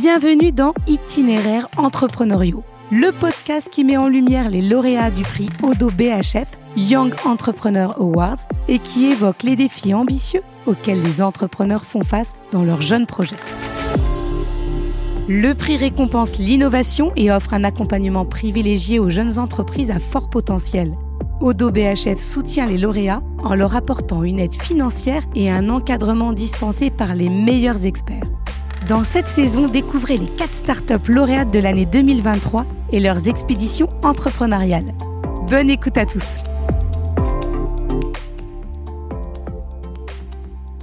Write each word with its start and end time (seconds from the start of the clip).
Bienvenue 0.00 0.52
dans 0.52 0.74
Itinéraires 0.86 1.66
entrepreneuriaux, 1.76 2.62
le 2.92 3.10
podcast 3.10 3.68
qui 3.68 3.82
met 3.82 3.96
en 3.96 4.06
lumière 4.06 4.48
les 4.48 4.62
lauréats 4.62 5.10
du 5.10 5.22
prix 5.22 5.50
Odo 5.64 5.90
BHF 5.90 6.56
Young 6.76 7.12
Entrepreneur 7.24 8.00
Awards 8.00 8.46
et 8.68 8.78
qui 8.78 9.06
évoque 9.06 9.42
les 9.42 9.56
défis 9.56 9.94
ambitieux 9.94 10.42
auxquels 10.66 11.02
les 11.02 11.20
entrepreneurs 11.20 11.84
font 11.84 12.04
face 12.04 12.34
dans 12.52 12.62
leurs 12.62 12.80
jeunes 12.80 13.06
projets. 13.06 13.34
Le 15.26 15.52
prix 15.54 15.76
récompense 15.76 16.38
l'innovation 16.38 17.10
et 17.16 17.32
offre 17.32 17.52
un 17.52 17.64
accompagnement 17.64 18.24
privilégié 18.24 19.00
aux 19.00 19.10
jeunes 19.10 19.40
entreprises 19.40 19.90
à 19.90 19.98
fort 19.98 20.30
potentiel. 20.30 20.94
Odo 21.40 21.72
BHF 21.72 22.20
soutient 22.20 22.66
les 22.66 22.78
lauréats 22.78 23.22
en 23.42 23.56
leur 23.56 23.74
apportant 23.74 24.22
une 24.22 24.38
aide 24.38 24.54
financière 24.54 25.24
et 25.34 25.50
un 25.50 25.68
encadrement 25.68 26.32
dispensé 26.32 26.90
par 26.90 27.16
les 27.16 27.30
meilleurs 27.30 27.84
experts. 27.84 28.28
Dans 28.88 29.04
cette 29.04 29.28
saison, 29.28 29.66
découvrez 29.68 30.16
les 30.16 30.30
4 30.30 30.54
startups 30.54 31.12
lauréates 31.12 31.52
de 31.52 31.58
l'année 31.58 31.84
2023 31.84 32.64
et 32.90 33.00
leurs 33.00 33.28
expéditions 33.28 33.86
entrepreneuriales. 34.02 34.94
Bonne 35.46 35.68
écoute 35.68 35.98
à 35.98 36.06
tous. 36.06 36.38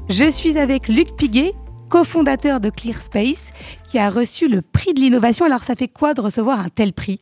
Je 0.08 0.30
suis 0.30 0.60
avec 0.60 0.88
Luc 0.88 1.16
Piguet, 1.16 1.56
cofondateur 1.90 2.60
de 2.60 2.70
ClearSpace, 2.70 3.54
qui 3.90 3.98
a 3.98 4.12
reçu 4.12 4.48
le 4.48 4.62
prix 4.62 4.94
de 4.94 5.00
l'innovation. 5.00 5.46
Alors, 5.46 5.64
ça 5.64 5.76
fait 5.76 5.88
quoi 5.88 6.14
de 6.14 6.22
recevoir 6.22 6.60
un 6.60 6.70
tel 6.70 6.94
prix? 6.94 7.20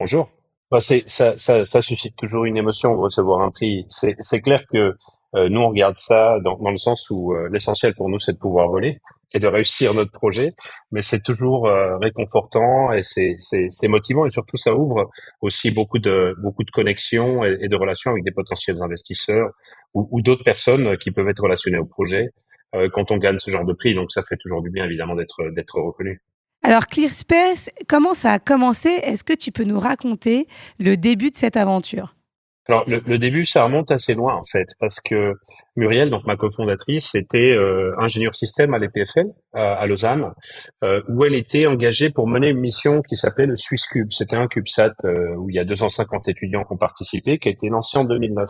Bonjour. 0.00 0.28
Bah, 0.72 0.80
ça, 0.80 1.80
suscite 1.80 2.16
toujours 2.16 2.44
une 2.44 2.56
émotion 2.56 2.96
de 2.96 2.98
recevoir 2.98 3.42
un 3.42 3.52
prix. 3.52 3.86
C'est 3.88 4.40
clair 4.40 4.66
que 4.66 4.96
euh, 5.36 5.48
nous, 5.48 5.60
on 5.60 5.68
regarde 5.68 5.96
ça 5.96 6.40
dans, 6.40 6.58
dans 6.58 6.72
le 6.72 6.76
sens 6.76 7.08
où 7.08 7.34
euh, 7.34 7.48
l'essentiel 7.52 7.94
pour 7.94 8.08
nous, 8.08 8.18
c'est 8.18 8.32
de 8.32 8.38
pouvoir 8.38 8.68
voler 8.68 8.98
et 9.34 9.38
de 9.38 9.46
réussir 9.46 9.94
notre 9.94 10.12
projet. 10.12 10.50
Mais 10.90 11.02
c'est 11.02 11.22
toujours 11.22 11.66
euh, 11.66 11.96
réconfortant 11.98 12.92
et 12.92 13.02
c'est 13.02 13.88
motivant 13.88 14.26
et 14.26 14.30
surtout 14.30 14.56
ça 14.56 14.74
ouvre 14.74 15.10
aussi 15.40 15.70
beaucoup 15.70 15.98
de 15.98 16.34
beaucoup 16.42 16.64
de 16.64 16.70
connexions 16.70 17.44
et, 17.44 17.68
de 17.68 17.76
relations 17.76 18.10
avec 18.10 18.24
des 18.24 18.32
potentiels 18.32 18.82
investisseurs 18.82 19.50
ou, 19.94 20.08
ou 20.10 20.22
d'autres 20.22 20.44
personnes 20.44 20.96
qui 20.98 21.10
peuvent 21.10 21.28
être 21.28 21.42
relationnées 21.42 21.78
au 21.78 21.86
projet 21.86 22.30
euh, 22.74 22.88
quand 22.92 23.10
on 23.10 23.16
gagne 23.16 23.38
ce 23.38 23.50
genre 23.50 23.64
de 23.64 23.72
prix. 23.72 23.94
Donc 23.94 24.12
ça 24.12 24.22
fait 24.22 24.36
toujours 24.36 24.62
du 24.62 24.70
bien 24.70 24.84
évidemment 24.84 25.14
d'être 25.14 25.50
d'être 25.54 25.80
reconnu. 25.80 26.20
Alors 26.64 26.86
ClearSpace, 26.86 27.70
comment 27.88 28.14
ça 28.14 28.34
a 28.34 28.38
commencé? 28.38 28.88
Est-ce 28.88 29.24
que 29.24 29.32
tu 29.32 29.50
peux 29.50 29.64
nous 29.64 29.80
raconter 29.80 30.46
le 30.78 30.96
début 30.96 31.30
de 31.30 31.36
cette 31.36 31.56
aventure? 31.56 32.14
Alors 32.68 32.88
le, 32.88 33.00
le, 33.04 33.18
début, 33.18 33.44
ça 33.44 33.64
remonte 33.64 33.90
assez 33.90 34.14
loin 34.14 34.36
en 34.36 34.44
fait, 34.44 34.68
parce 34.78 35.00
que 35.00 35.34
Muriel, 35.74 36.10
donc 36.10 36.24
ma 36.26 36.36
cofondatrice, 36.36 37.14
était 37.16 37.56
euh, 37.56 37.92
ingénieure 37.98 38.36
système 38.36 38.72
à 38.72 38.78
l'EPFL 38.78 39.26
à, 39.52 39.84
Lausanne, 39.86 40.32
euh, 40.84 41.02
où 41.08 41.24
elle 41.24 41.34
était 41.34 41.66
engagée 41.66 42.10
pour 42.10 42.28
mener 42.28 42.48
une 42.48 42.60
mission 42.60 43.02
qui 43.02 43.16
s'appelait 43.16 43.46
le 43.46 43.56
Swiss 43.56 43.86
Cube. 43.88 44.12
C'était 44.12 44.36
un 44.36 44.46
CubeSat 44.46 44.94
euh, 45.04 45.34
où 45.36 45.50
il 45.50 45.56
y 45.56 45.58
a 45.58 45.64
250 45.64 46.28
étudiants 46.28 46.62
qui 46.64 46.72
ont 46.72 46.78
participé, 46.78 47.38
qui 47.38 47.48
a 47.48 47.52
été 47.52 47.68
lancé 47.68 47.98
en 47.98 48.04
2009. 48.04 48.48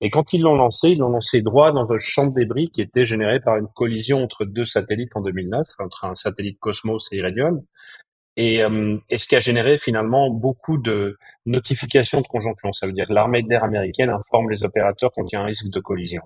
Et 0.00 0.10
quand 0.10 0.32
ils 0.32 0.40
l'ont 0.40 0.56
lancé, 0.56 0.90
ils 0.90 0.98
l'ont 0.98 1.10
lancé 1.10 1.42
droit 1.42 1.72
dans 1.72 1.92
un 1.92 1.98
champ 1.98 2.26
de 2.26 2.34
débris 2.34 2.70
qui 2.70 2.80
était 2.80 3.04
généré 3.04 3.38
par 3.38 3.56
une 3.58 3.68
collision 3.68 4.22
entre 4.22 4.44
deux 4.44 4.64
satellites 4.64 5.14
en 5.14 5.20
2009, 5.20 5.66
entre 5.78 6.04
un 6.04 6.14
satellite 6.14 6.58
Cosmos 6.58 7.08
et 7.12 7.18
Iridium, 7.18 7.60
et, 8.40 8.62
euh, 8.62 8.96
et, 9.10 9.18
ce 9.18 9.26
qui 9.26 9.36
a 9.36 9.40
généré 9.40 9.76
finalement 9.76 10.30
beaucoup 10.30 10.78
de 10.78 11.18
notifications 11.44 12.22
de 12.22 12.26
conjonction. 12.26 12.72
Ça 12.72 12.86
veut 12.86 12.92
dire 12.92 13.06
que 13.06 13.12
l'armée 13.12 13.42
d'air 13.42 13.64
américaine 13.64 14.08
informe 14.08 14.50
les 14.50 14.64
opérateurs 14.64 15.10
quand 15.14 15.24
il 15.30 15.34
y 15.34 15.38
a 15.38 15.42
un 15.42 15.44
risque 15.44 15.68
de 15.68 15.80
collision. 15.80 16.22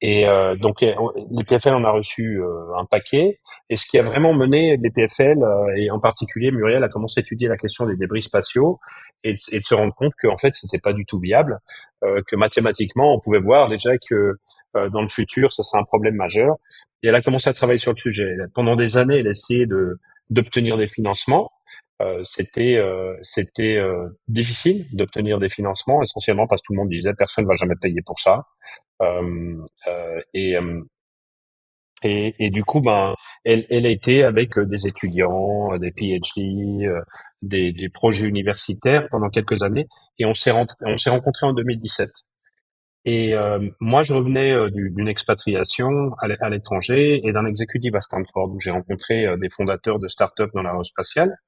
Et 0.00 0.28
euh, 0.28 0.54
donc 0.54 0.82
euh, 0.82 0.94
les 1.30 1.44
PFL 1.44 1.74
en 1.74 1.84
a 1.84 1.90
reçu 1.90 2.40
euh, 2.40 2.76
un 2.76 2.84
paquet. 2.84 3.40
Et 3.68 3.76
ce 3.76 3.86
qui 3.86 3.98
a 3.98 4.02
vraiment 4.02 4.32
mené 4.32 4.76
les 4.76 4.90
PFL, 4.90 5.38
et 5.76 5.90
en 5.90 6.00
particulier 6.00 6.50
Muriel, 6.50 6.82
a 6.84 6.88
commencé 6.88 7.20
à 7.20 7.22
étudier 7.22 7.48
la 7.48 7.56
question 7.56 7.86
des 7.86 7.96
débris 7.96 8.22
spatiaux 8.22 8.78
et, 9.24 9.32
de 9.32 9.62
se 9.62 9.74
rendre 9.74 9.94
compte 9.94 10.12
qu'en 10.20 10.36
fait 10.36 10.54
c'était 10.54 10.78
pas 10.78 10.92
du 10.92 11.04
tout 11.04 11.18
viable, 11.18 11.58
que 12.02 12.36
mathématiquement 12.36 13.14
on 13.14 13.18
pouvait 13.20 13.40
voir 13.40 13.68
déjà 13.68 13.90
que 14.08 14.34
dans 14.74 15.02
le 15.02 15.08
futur 15.08 15.52
ce 15.52 15.64
serait 15.64 15.80
un 15.80 15.84
problème 15.84 16.14
majeur. 16.14 16.54
Et 17.02 17.08
elle 17.08 17.16
a 17.16 17.20
commencé 17.20 17.50
à 17.50 17.52
travailler 17.52 17.80
sur 17.80 17.92
le 17.92 17.98
sujet. 17.98 18.36
Pendant 18.54 18.76
des 18.76 18.96
années, 18.96 19.18
elle 19.18 19.26
a 19.26 19.30
essayé 19.30 19.66
de 19.66 19.98
d'obtenir 20.30 20.76
des 20.76 20.88
financements. 20.88 21.50
Euh, 22.00 22.20
c'était 22.22 22.76
euh, 22.76 23.16
c'était 23.22 23.76
euh, 23.76 24.08
difficile 24.28 24.86
d'obtenir 24.92 25.40
des 25.40 25.48
financements 25.48 26.00
essentiellement 26.00 26.46
parce 26.46 26.62
que 26.62 26.66
tout 26.68 26.72
le 26.74 26.78
monde 26.78 26.90
disait 26.90 27.12
personne 27.18 27.44
va 27.44 27.54
jamais 27.54 27.74
payer 27.80 28.02
pour 28.06 28.20
ça 28.20 28.44
et, 30.32 30.56
et 32.04 32.34
et 32.38 32.50
du 32.50 32.62
coup 32.64 32.80
ben 32.80 33.14
elle 33.44 33.66
elle 33.68 33.84
a 33.86 33.88
été 33.88 34.22
avec 34.22 34.58
des 34.60 34.86
étudiants 34.86 35.76
des 35.78 35.90
PhD 35.90 36.88
des, 37.42 37.72
des 37.72 37.88
projets 37.88 38.26
universitaires 38.26 39.08
pendant 39.10 39.28
quelques 39.28 39.62
années 39.64 39.88
et 40.20 40.24
on 40.24 40.34
s'est 40.34 40.52
on 40.52 40.98
s'est 40.98 41.10
rencontrés 41.10 41.46
en 41.46 41.52
2017 41.52 42.08
et 43.10 43.32
euh, 43.32 43.58
moi, 43.80 44.02
je 44.02 44.12
revenais 44.12 44.52
euh, 44.52 44.68
d'une 44.68 45.08
expatriation 45.08 46.12
à 46.18 46.50
l'étranger 46.50 47.26
et 47.26 47.32
d'un 47.32 47.46
exécutif 47.46 47.94
à 47.94 48.02
Stanford 48.02 48.50
où 48.50 48.60
j'ai 48.60 48.70
rencontré 48.70 49.26
euh, 49.26 49.38
des 49.38 49.48
fondateurs 49.48 49.98
de 49.98 50.08
start-up 50.08 50.50
dans 50.52 50.62
l'aérospatiale, 50.62 51.38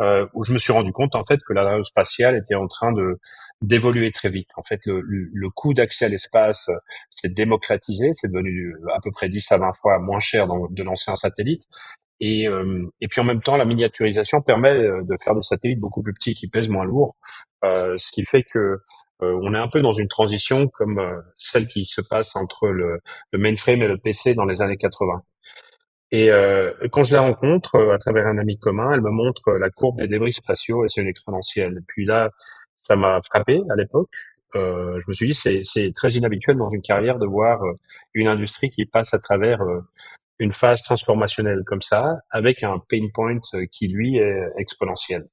euh, 0.00 0.26
où 0.34 0.42
je 0.42 0.52
me 0.52 0.58
suis 0.58 0.72
rendu 0.72 0.90
compte 0.90 1.14
en 1.14 1.24
fait 1.24 1.38
que 1.46 1.52
l'aérospatiale 1.52 2.34
était 2.34 2.56
en 2.56 2.66
train 2.66 2.90
de 2.90 3.20
d'évoluer 3.62 4.10
très 4.10 4.28
vite. 4.28 4.48
En 4.56 4.64
fait, 4.64 4.80
le, 4.86 5.02
le, 5.06 5.50
coût 5.50 5.72
d'accès 5.72 6.06
à 6.06 6.08
l'espace 6.08 6.68
s'est 7.10 7.28
démocratisé, 7.28 8.10
c'est 8.14 8.32
devenu 8.32 8.74
à 8.92 8.98
peu 9.00 9.12
près 9.12 9.28
10 9.28 9.52
à 9.52 9.58
20 9.58 9.72
fois 9.80 10.00
moins 10.00 10.18
cher 10.18 10.48
de 10.48 10.82
lancer 10.82 11.12
un 11.12 11.16
satellite. 11.16 11.62
Et, 12.20 12.44
et 13.00 13.08
puis 13.08 13.20
en 13.20 13.24
même 13.24 13.42
temps, 13.42 13.56
la 13.56 13.64
miniaturisation 13.64 14.40
permet 14.40 14.78
de 14.78 15.14
faire 15.22 15.34
des 15.34 15.42
satellites 15.42 15.80
beaucoup 15.80 16.00
plus 16.00 16.14
petits 16.14 16.34
qui 16.34 16.48
pèsent 16.48 16.68
moins 16.68 16.84
lourd, 16.84 17.16
ce 17.62 18.12
qui 18.12 18.24
fait 18.24 18.44
que 18.44 18.78
euh, 19.22 19.38
on 19.42 19.54
est 19.54 19.58
un 19.58 19.68
peu 19.68 19.80
dans 19.80 19.92
une 19.92 20.08
transition 20.08 20.68
comme 20.68 20.98
euh, 20.98 21.20
celle 21.36 21.68
qui 21.68 21.84
se 21.84 22.00
passe 22.00 22.34
entre 22.36 22.68
le, 22.68 23.00
mainframe 23.32 23.82
et 23.82 23.88
le 23.88 23.98
PC 23.98 24.34
dans 24.34 24.44
les 24.44 24.60
années 24.62 24.76
80. 24.76 25.22
Et 26.10 26.30
euh, 26.30 26.72
quand 26.92 27.04
je 27.04 27.14
la 27.14 27.22
rencontre 27.22 27.76
à 27.92 27.98
travers 27.98 28.26
un 28.26 28.38
ami 28.38 28.58
commun, 28.58 28.92
elle 28.92 29.02
me 29.02 29.10
montre 29.10 29.52
la 29.52 29.70
courbe 29.70 29.98
des 29.98 30.08
débris 30.08 30.32
spatiaux 30.32 30.84
et 30.84 30.88
c'est 30.88 31.02
une 31.02 31.08
exponentielle. 31.08 31.80
Puis 31.88 32.04
là, 32.04 32.30
ça 32.82 32.96
m'a 32.96 33.20
frappé 33.22 33.60
à 33.70 33.76
l'époque. 33.76 34.10
je 34.54 35.08
me 35.08 35.14
suis 35.14 35.26
dit 35.28 35.34
c'est 35.34 35.92
très 35.94 36.12
inhabituel 36.12 36.56
dans 36.56 36.68
une 36.68 36.82
carrière 36.82 37.18
de 37.18 37.26
voir 37.26 37.60
une 38.14 38.28
industrie 38.28 38.70
qui 38.70 38.86
passe 38.86 39.14
à 39.14 39.18
travers 39.18 39.60
une 40.38 40.52
phase 40.52 40.82
transformationnelle 40.82 41.62
comme 41.66 41.82
ça, 41.82 42.16
avec 42.30 42.62
un 42.62 42.78
pain 42.88 43.08
point 43.12 43.38
qui 43.70 43.88
lui 43.88 44.18
est 44.18 44.42
exponentiel. 44.58 45.24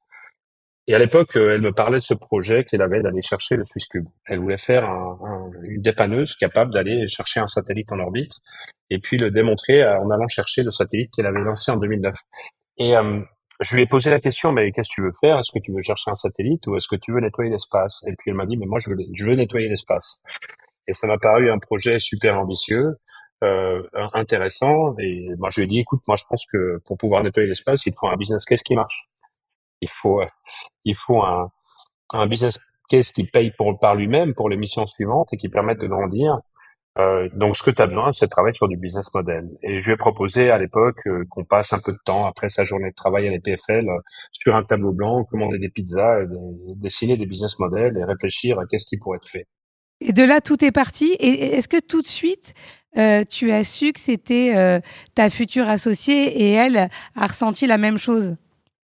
Et 0.88 0.96
à 0.96 1.00
l'époque, 1.00 1.38
euh, 1.38 1.56
elle 1.56 1.62
me 1.62 1.72
parlait 1.72 2.00
de 2.00 2.04
ce 2.04 2.14
projet 2.14 2.64
qu'elle 2.64 2.82
avait 2.82 3.02
d'aller 3.02 3.22
chercher 3.22 3.56
le 3.56 3.64
Swiss 3.66 3.88
Cube. 3.88 4.08
Elle 4.26 4.40
voulait 4.40 4.58
faire 4.58 4.86
un, 4.86 5.52
une 5.64 5.82
dépanneuse 5.82 6.36
capable 6.36 6.74
d'aller 6.74 7.08
chercher 7.08 7.40
un 7.40 7.48
satellite 7.48 7.92
en 7.92 8.00
orbite 8.00 8.40
et 8.90 9.00
puis 9.00 9.18
le 9.18 9.32
démontrer 9.32 9.86
en 9.86 10.10
allant 10.10 10.28
chercher 10.28 10.64
le 10.64 10.72
satellite 10.72 11.12
qu'elle 11.16 11.28
avait 11.28 11.44
lancé 11.44 11.72
en 11.72 11.78
2009. 11.78 12.16
Et 12.78 12.98
euh, 12.98 13.22
je 13.62 13.76
lui 13.76 13.84
ai 13.84 13.86
posé 13.86 14.10
la 14.10 14.20
question, 14.20 14.52
mais 14.52 14.72
qu'est-ce 14.72 14.90
que 14.90 14.96
tu 14.96 15.02
veux 15.02 15.12
faire? 15.22 15.38
Est-ce 15.38 15.52
que 15.52 15.64
tu 15.64 15.72
veux 15.72 15.82
chercher 15.82 16.10
un 16.10 16.16
satellite 16.16 16.66
ou 16.68 16.76
est-ce 16.76 16.88
que 16.88 16.96
tu 16.96 17.14
veux 17.14 17.20
nettoyer 17.20 17.52
l'espace? 17.52 18.04
Et 18.08 18.16
puis 18.18 18.32
elle 18.32 18.36
m'a 18.36 18.48
dit, 18.48 18.58
mais 18.58 18.66
moi 18.66 18.80
je 18.80 18.90
veux, 18.90 18.98
je 19.14 19.26
veux 19.26 19.36
nettoyer 19.36 19.70
l'espace. 19.70 20.24
Et 20.88 20.94
ça 20.94 21.06
m'a 21.06 21.20
paru 21.20 21.52
un 21.52 21.60
projet 21.60 22.00
super 22.00 22.40
ambitieux, 22.40 22.96
euh, 23.44 23.84
intéressant. 24.14 24.96
Et 25.00 25.30
moi 25.38 25.50
je 25.52 25.62
lui 25.62 25.66
ai 25.66 25.68
dit, 25.68 25.80
écoute, 25.80 26.02
moi 26.08 26.18
je 26.18 26.24
pense 26.30 26.46
que 26.52 26.80
pour 26.86 26.98
pouvoir 26.98 27.24
nettoyer 27.24 27.48
l'espace, 27.48 27.86
il 27.86 27.94
faut 28.00 28.08
un 28.08 28.18
business 28.18 28.46
case 28.46 28.64
qui 28.64 28.76
marche 28.76 29.12
il 29.82 29.90
faut, 29.90 30.22
euh, 30.22 30.28
il 30.86 30.96
faut 30.96 31.22
un, 31.24 31.50
un 32.14 32.28
business 32.28 32.60
case 32.90 33.12
qui 33.12 33.26
paye 33.26 33.52
pour, 33.58 33.80
par 33.80 33.96
lui-même 33.96 34.34
pour 34.34 34.50
les 34.50 34.58
missions 34.58 34.86
suivantes 34.88 35.34
et 35.34 35.38
qui 35.38 35.50
permette 35.50 35.80
de 35.82 35.88
grandir. 35.88 36.40
Euh, 37.00 37.30
donc, 37.36 37.56
ce 37.56 37.64
que 37.64 37.72
tu 37.72 37.82
as 37.82 37.88
besoin, 37.88 38.12
c'est 38.14 38.26
de 38.26 38.30
travailler 38.30 38.54
sur 38.54 38.68
du 38.68 38.78
business 38.78 39.14
model. 39.14 39.50
Et 39.64 39.80
je 39.80 39.86
lui 39.88 39.94
ai 39.94 39.98
proposé 39.98 40.52
à 40.52 40.58
l'époque 40.58 41.08
euh, 41.08 41.24
qu'on 41.30 41.46
passe 41.46 41.72
un 41.74 41.80
peu 41.80 41.94
de 41.94 42.00
temps 42.06 42.26
après 42.26 42.50
sa 42.50 42.66
journée 42.66 42.90
de 42.90 42.96
travail 42.96 43.28
à 43.28 43.32
l'EPFL 43.32 43.90
euh, 43.90 44.00
sur 44.34 44.56
un 44.56 44.64
tableau 44.64 44.92
blanc, 44.92 45.24
commander 45.24 45.58
des 45.58 45.70
pizzas, 45.70 46.26
dessiner 46.76 47.16
des 47.18 47.26
business 47.28 47.60
models 47.60 47.98
et 47.98 48.04
réfléchir 48.04 48.60
à 48.60 48.66
qu'est-ce 48.66 48.86
qui 48.86 48.98
pourrait 48.98 49.18
être 49.18 49.30
fait. 49.30 49.48
Et 50.02 50.14
de 50.14 50.24
là, 50.24 50.42
tout 50.42 50.64
est 50.66 50.72
parti. 50.72 51.16
Est-ce 51.20 51.68
que 51.68 51.80
tout 51.80 52.02
de 52.02 52.08
suite, 52.08 52.54
euh, 52.98 53.24
tu 53.24 53.52
as 53.52 53.64
su 53.64 53.94
que 53.94 54.00
c'était 54.00 54.82
ta 55.16 55.30
future 55.30 55.70
associée 55.70 56.42
et 56.42 56.52
elle 56.52 56.90
a 57.16 57.28
ressenti 57.28 57.68
la 57.68 57.78
même 57.78 57.98
chose? 57.98 58.36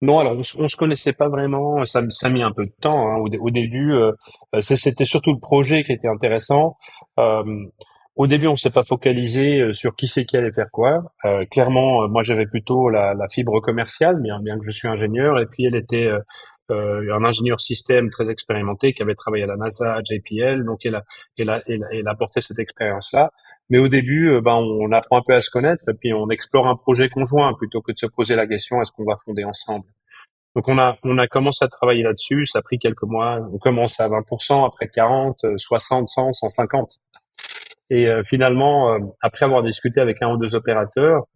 Non, 0.02 0.18
alors 0.18 0.34
on, 0.34 0.64
on, 0.64 0.68
se 0.68 0.76
connaissait 0.76 1.14
pas 1.14 1.28
vraiment. 1.28 1.84
Ça, 1.86 2.02
a 2.22 2.28
mis 2.28 2.42
un 2.42 2.52
peu 2.52 2.66
de 2.66 2.72
temps. 2.80 3.08
Hein. 3.08 3.16
Au, 3.16 3.50
début, 3.50 3.94
euh, 3.94 4.12
c'était 4.60 5.06
surtout 5.06 5.32
le 5.32 5.40
projet 5.40 5.84
qui 5.84 5.92
était 5.92 6.08
intéressant. 6.08 6.76
Euh, 7.18 7.42
au 8.14 8.26
début, 8.26 8.46
on 8.46 8.56
s'est 8.56 8.70
pas 8.70 8.84
focalisé 8.84 9.60
euh, 9.60 9.72
sur 9.72 9.96
qui 9.96 10.08
c'est 10.08 10.24
qui 10.24 10.36
allait 10.36 10.52
faire 10.52 10.70
quoi. 10.70 11.02
Euh, 11.24 11.44
clairement, 11.46 12.08
moi, 12.08 12.22
j'avais 12.22 12.46
plutôt 12.46 12.90
la, 12.90 13.14
la, 13.14 13.26
fibre 13.28 13.60
commerciale, 13.60 14.20
bien, 14.22 14.38
bien 14.40 14.58
que 14.58 14.64
je 14.64 14.70
suis 14.70 14.88
ingénieur, 14.88 15.38
et 15.38 15.46
puis 15.46 15.64
elle 15.64 15.76
était 15.76 16.10
euh, 16.70 17.14
un 17.14 17.24
ingénieur 17.24 17.60
système 17.60 18.10
très 18.10 18.28
expérimenté 18.30 18.92
qui 18.92 19.02
avait 19.02 19.14
travaillé 19.14 19.44
à 19.44 19.46
la 19.46 19.56
NASA, 19.56 20.00
JPL, 20.04 20.64
donc 20.64 20.84
il 20.84 20.94
a, 20.94 21.04
il 21.36 21.48
a, 21.48 21.60
apporté 22.10 22.40
cette 22.40 22.58
expérience-là. 22.58 23.30
Mais 23.70 23.78
au 23.78 23.88
début, 23.88 24.30
euh, 24.30 24.40
ben, 24.40 24.54
on 24.54 24.90
apprend 24.92 25.18
un 25.18 25.22
peu 25.26 25.34
à 25.34 25.40
se 25.40 25.50
connaître 25.50 25.84
puis 25.98 26.12
on 26.12 26.28
explore 26.30 26.66
un 26.66 26.76
projet 26.76 27.08
conjoint 27.08 27.54
plutôt 27.54 27.80
que 27.82 27.92
de 27.92 27.98
se 27.98 28.06
poser 28.06 28.36
la 28.36 28.46
question 28.46 28.82
est-ce 28.82 28.92
qu'on 28.92 29.04
va 29.04 29.16
fonder 29.24 29.44
ensemble? 29.44 29.86
Donc 30.54 30.68
on 30.68 30.78
a 30.78 30.96
on 31.04 31.18
a 31.18 31.26
commencé 31.26 31.64
à 31.64 31.68
travailler 31.68 32.02
là-dessus, 32.02 32.46
ça 32.46 32.60
a 32.60 32.62
pris 32.62 32.78
quelques 32.78 33.02
mois. 33.02 33.40
On 33.52 33.58
commence 33.58 34.00
à 34.00 34.08
20%, 34.08 34.66
après 34.66 34.88
40, 34.88 35.44
60, 35.56 36.08
100, 36.08 36.32
150. 36.32 36.98
Et 37.90 38.08
euh, 38.08 38.22
finalement, 38.24 38.94
euh, 38.94 38.98
après 39.22 39.44
avoir 39.44 39.62
discuté 39.62 40.00
avec 40.00 40.22
un 40.22 40.30
ou 40.32 40.36
deux 40.36 40.54
opérateurs, 40.54 41.26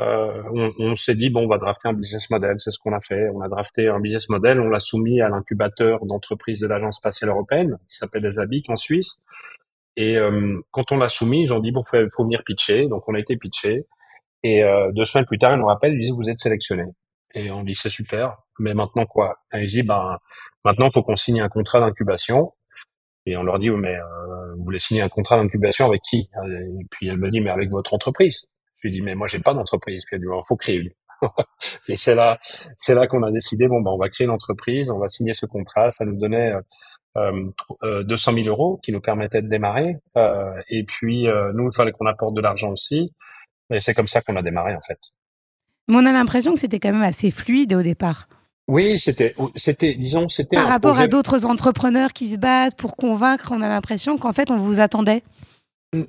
euh, 0.00 0.42
on, 0.52 0.72
on 0.78 0.96
s'est 0.96 1.14
dit 1.14 1.30
bon, 1.30 1.44
on 1.44 1.48
va 1.48 1.58
drafter 1.58 1.88
un 1.88 1.92
business 1.94 2.28
model. 2.30 2.56
C'est 2.58 2.70
ce 2.70 2.78
qu'on 2.78 2.92
a 2.92 3.00
fait. 3.00 3.28
On 3.34 3.40
a 3.40 3.48
drafté 3.48 3.88
un 3.88 4.00
business 4.00 4.28
model. 4.28 4.60
On 4.60 4.68
l'a 4.68 4.80
soumis 4.80 5.20
à 5.20 5.28
l'incubateur 5.28 6.04
d'entreprise 6.04 6.60
de 6.60 6.66
l'agence 6.66 6.96
spatiale 6.96 7.30
européenne, 7.30 7.78
qui 7.88 7.96
s'appelle 7.96 8.22
les 8.22 8.38
en 8.68 8.76
Suisse. 8.76 9.24
Et 9.96 10.16
euh, 10.18 10.60
quand 10.70 10.92
on 10.92 10.98
l'a 10.98 11.08
soumis, 11.08 11.44
ils 11.44 11.52
ont 11.52 11.60
dit 11.60 11.72
bon, 11.72 11.82
faut, 11.82 11.98
faut 12.14 12.24
venir 12.24 12.42
pitcher. 12.44 12.88
Donc 12.88 13.08
on 13.08 13.14
a 13.14 13.18
été 13.18 13.36
pitché. 13.36 13.86
Et 14.42 14.62
euh, 14.62 14.92
deux 14.92 15.04
semaines 15.04 15.26
plus 15.26 15.38
tard, 15.38 15.54
ils 15.54 15.58
nous 15.58 15.66
rappellent, 15.66 15.94
ils 15.94 16.00
disent 16.00 16.12
vous 16.12 16.28
êtes 16.28 16.38
sélectionné. 16.38 16.84
Et 17.34 17.50
on 17.50 17.64
dit 17.64 17.74
c'est 17.74 17.90
super, 17.90 18.36
mais 18.58 18.74
maintenant 18.74 19.06
quoi? 19.06 19.36
Et 19.52 19.62
ils 19.62 19.68
disent 19.68 19.86
ben 19.86 20.18
maintenant 20.64 20.90
faut 20.90 21.02
qu'on 21.02 21.16
signe 21.16 21.40
un 21.40 21.48
contrat 21.48 21.80
d'incubation. 21.80 22.52
Et 23.26 23.36
on 23.36 23.42
leur 23.42 23.58
dit, 23.58 23.70
mais 23.70 23.96
euh, 23.96 24.54
vous 24.56 24.64
voulez 24.64 24.78
signer 24.78 25.02
un 25.02 25.08
contrat 25.08 25.36
d'incubation 25.36 25.86
avec 25.86 26.00
qui? 26.02 26.28
Et 26.48 26.86
puis 26.90 27.08
elle 27.08 27.18
me 27.18 27.28
dit, 27.30 27.40
mais 27.40 27.50
avec 27.50 27.70
votre 27.70 27.92
entreprise. 27.92 28.46
Je 28.76 28.88
lui 28.88 28.94
dis, 28.96 29.02
mais 29.02 29.14
moi 29.14 29.28
j'ai 29.28 29.38
pas 29.38 29.54
d'entreprise. 29.54 30.04
Elle 30.10 30.20
dit, 30.20 30.26
il 30.28 30.42
faut 30.46 30.56
créer 30.56 30.76
une. 30.76 30.90
et 31.88 31.96
c'est 31.96 32.14
là, 32.14 32.38
c'est 32.76 32.94
là 32.94 33.06
qu'on 33.06 33.22
a 33.22 33.30
décidé, 33.30 33.68
bon 33.68 33.80
ben 33.80 33.90
on 33.90 33.98
va 33.98 34.08
créer 34.08 34.26
une 34.26 34.32
entreprise, 34.32 34.90
on 34.90 34.98
va 34.98 35.08
signer 35.08 35.34
ce 35.34 35.46
contrat. 35.46 35.90
Ça 35.90 36.04
nous 36.04 36.16
donnait 36.16 36.52
euh, 37.16 38.02
200 38.04 38.32
euh, 38.32 38.34
000 38.34 38.48
euros 38.48 38.78
qui 38.82 38.92
nous 38.92 39.00
permettaient 39.00 39.42
de 39.42 39.48
démarrer. 39.48 39.96
Euh, 40.16 40.52
et 40.68 40.84
puis 40.84 41.28
euh, 41.28 41.52
nous, 41.54 41.68
il 41.70 41.74
fallait 41.74 41.92
qu'on 41.92 42.06
apporte 42.06 42.34
de 42.34 42.40
l'argent 42.40 42.70
aussi. 42.70 43.12
Et 43.70 43.80
c'est 43.80 43.94
comme 43.94 44.08
ça 44.08 44.20
qu'on 44.20 44.36
a 44.36 44.42
démarré 44.42 44.74
en 44.74 44.82
fait. 44.82 44.98
Mais 45.88 45.96
on 45.96 46.06
a 46.06 46.12
l'impression 46.12 46.54
que 46.54 46.60
c'était 46.60 46.80
quand 46.80 46.92
même 46.92 47.02
assez 47.02 47.30
fluide 47.30 47.74
au 47.74 47.82
départ. 47.82 48.28
Oui, 48.68 48.98
c'était, 48.98 49.34
c'était, 49.54 49.94
disons, 49.94 50.28
c'était. 50.28 50.56
Par 50.56 50.66
rapport 50.66 50.98
à 50.98 51.06
d'autres 51.06 51.46
entrepreneurs 51.46 52.12
qui 52.12 52.26
se 52.26 52.36
battent 52.36 52.76
pour 52.76 52.96
convaincre, 52.96 53.52
on 53.52 53.60
a 53.60 53.68
l'impression 53.68 54.18
qu'en 54.18 54.32
fait, 54.32 54.50
on 54.50 54.56
vous 54.56 54.80
attendait. 54.80 55.22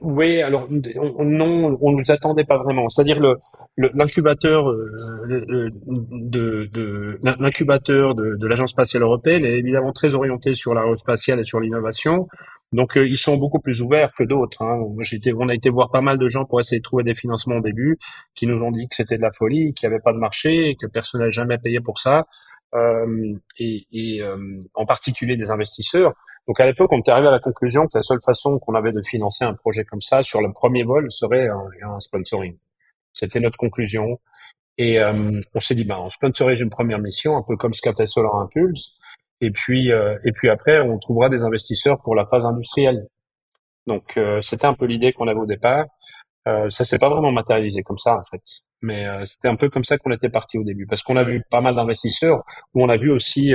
Oui, 0.01 0.41
alors 0.41 0.67
non, 0.71 1.77
on 1.81 1.91
nous 1.91 2.11
attendait 2.11 2.43
pas 2.43 2.57
vraiment. 2.57 2.89
C'est-à-dire 2.89 3.19
le 3.19 3.37
l'incubateur 3.77 4.69
euh, 4.69 5.69
de, 6.11 6.65
de 6.65 7.19
l'incubateur 7.39 8.15
de, 8.15 8.35
de 8.35 8.47
l'agence 8.47 8.71
spatiale 8.71 9.03
européenne 9.03 9.45
est 9.45 9.57
évidemment 9.57 9.93
très 9.93 10.15
orienté 10.15 10.55
sur 10.55 10.73
l'aérospatiale 10.73 11.39
et 11.39 11.43
sur 11.43 11.59
l'innovation. 11.59 12.27
Donc 12.73 12.97
euh, 12.97 13.07
ils 13.07 13.17
sont 13.17 13.37
beaucoup 13.37 13.59
plus 13.59 13.81
ouverts 13.81 14.11
que 14.13 14.23
d'autres. 14.23 14.61
Hein. 14.61 14.79
on 15.37 15.49
a 15.49 15.53
été 15.53 15.69
voir 15.69 15.89
pas 15.91 16.01
mal 16.01 16.17
de 16.17 16.27
gens 16.27 16.45
pour 16.45 16.59
essayer 16.59 16.79
de 16.79 16.83
trouver 16.83 17.03
des 17.03 17.15
financements 17.15 17.57
au 17.57 17.61
début, 17.61 17.97
qui 18.35 18.47
nous 18.47 18.63
ont 18.63 18.71
dit 18.71 18.87
que 18.87 18.95
c'était 18.95 19.17
de 19.17 19.21
la 19.21 19.31
folie, 19.31 19.73
qu'il 19.73 19.87
n'y 19.87 19.93
avait 19.93 20.03
pas 20.03 20.11
de 20.11 20.17
marché, 20.17 20.75
que 20.79 20.87
personne 20.87 21.21
n'a 21.21 21.29
jamais 21.29 21.57
payé 21.59 21.79
pour 21.79 21.99
ça, 21.99 22.25
et, 23.59 23.85
et 23.91 24.21
euh, 24.21 24.59
en 24.73 24.85
particulier 24.85 25.37
des 25.37 25.49
investisseurs. 25.49 26.13
Donc 26.47 26.59
à 26.59 26.65
l'époque, 26.65 26.91
on 26.91 26.99
était 26.99 27.11
arrivé 27.11 27.27
à 27.27 27.31
la 27.31 27.39
conclusion 27.39 27.83
que 27.87 27.97
la 27.97 28.03
seule 28.03 28.21
façon 28.25 28.57
qu'on 28.59 28.75
avait 28.75 28.93
de 28.93 29.01
financer 29.01 29.43
un 29.43 29.53
projet 29.53 29.83
comme 29.83 30.01
ça 30.01 30.23
sur 30.23 30.41
le 30.41 30.51
premier 30.53 30.83
vol 30.83 31.11
serait 31.11 31.47
un, 31.47 31.89
un 31.89 31.99
sponsoring. 31.99 32.57
C'était 33.13 33.39
notre 33.39 33.57
conclusion. 33.57 34.19
Et 34.77 34.99
euh, 34.99 35.41
on 35.55 35.59
s'est 35.59 35.75
dit, 35.75 35.85
bah, 35.85 35.99
on 35.99 36.09
sponsorise 36.09 36.61
une 36.61 36.69
première 36.69 36.99
mission, 36.99 37.35
un 37.35 37.43
peu 37.45 37.57
comme 37.57 37.73
ce 37.73 37.81
qu'a 37.81 37.93
fait 37.93 38.05
Solar 38.05 38.35
Impulse. 38.35 38.93
Et 39.41 39.51
puis, 39.51 39.91
euh, 39.91 40.17
et 40.23 40.31
puis 40.31 40.49
après, 40.49 40.79
on 40.79 40.97
trouvera 40.99 41.29
des 41.29 41.43
investisseurs 41.43 42.01
pour 42.03 42.15
la 42.15 42.25
phase 42.25 42.45
industrielle. 42.45 43.07
Donc, 43.87 44.17
euh, 44.17 44.41
c'était 44.41 44.65
un 44.65 44.73
peu 44.73 44.85
l'idée 44.85 45.13
qu'on 45.13 45.27
avait 45.27 45.39
au 45.39 45.45
départ. 45.45 45.85
Euh, 46.47 46.69
ça 46.69 46.83
s'est 46.83 46.99
pas 46.99 47.09
vraiment 47.09 47.31
matérialisé 47.31 47.83
comme 47.83 47.97
ça, 47.97 48.17
en 48.17 48.23
fait. 48.23 48.41
Mais 48.81 49.07
euh, 49.07 49.25
c'était 49.25 49.47
un 49.47 49.55
peu 49.55 49.69
comme 49.69 49.83
ça 49.83 49.97
qu'on 49.97 50.11
était 50.11 50.29
parti 50.29 50.57
au 50.57 50.63
début, 50.63 50.85
parce 50.85 51.03
qu'on 51.03 51.17
a 51.17 51.23
vu 51.23 51.41
pas 51.49 51.61
mal 51.61 51.75
d'investisseurs, 51.75 52.43
où 52.73 52.83
on 52.83 52.89
a 52.89 52.97
vu 52.97 53.11
aussi 53.11 53.53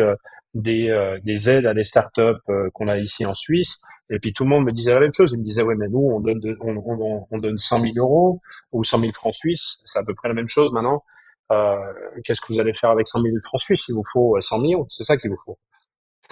des, 0.54 1.18
des 1.24 1.50
aides 1.50 1.66
à 1.66 1.74
des 1.74 1.84
startups 1.84 2.40
qu'on 2.72 2.88
a 2.88 2.98
ici 2.98 3.24
en 3.24 3.34
Suisse. 3.34 3.78
Et 4.10 4.18
puis 4.18 4.32
tout 4.32 4.44
le 4.44 4.50
monde 4.50 4.64
me 4.64 4.72
disait 4.72 4.92
la 4.92 5.00
même 5.00 5.12
chose. 5.12 5.32
Il 5.32 5.38
me 5.38 5.44
disait, 5.44 5.62
ouais, 5.62 5.74
mais 5.76 5.88
nous, 5.88 6.00
on 6.00 6.20
donne, 6.20 6.40
on, 6.60 6.76
on, 6.76 7.26
on, 7.30 7.38
donne 7.38 7.56
100 7.56 7.80
000 7.80 7.94
euros 7.96 8.40
ou 8.70 8.84
100 8.84 9.00
000 9.00 9.12
francs 9.12 9.34
suisses. 9.34 9.80
C'est 9.86 9.98
à 9.98 10.04
peu 10.04 10.14
près 10.14 10.28
la 10.28 10.34
même 10.34 10.48
chose 10.48 10.72
maintenant. 10.72 11.02
Euh, 11.50 11.76
Qu'est-ce 12.24 12.40
que 12.40 12.52
vous 12.52 12.60
allez 12.60 12.74
faire 12.74 12.90
avec 12.90 13.08
100 13.08 13.22
000 13.22 13.36
francs 13.42 13.60
suisses? 13.60 13.88
Il 13.88 13.94
vous 13.94 14.04
faut 14.12 14.38
100 14.38 14.58
millions. 14.58 14.86
C'est 14.90 15.04
ça 15.04 15.16
qu'il 15.16 15.30
vous 15.30 15.40
faut. 15.44 15.58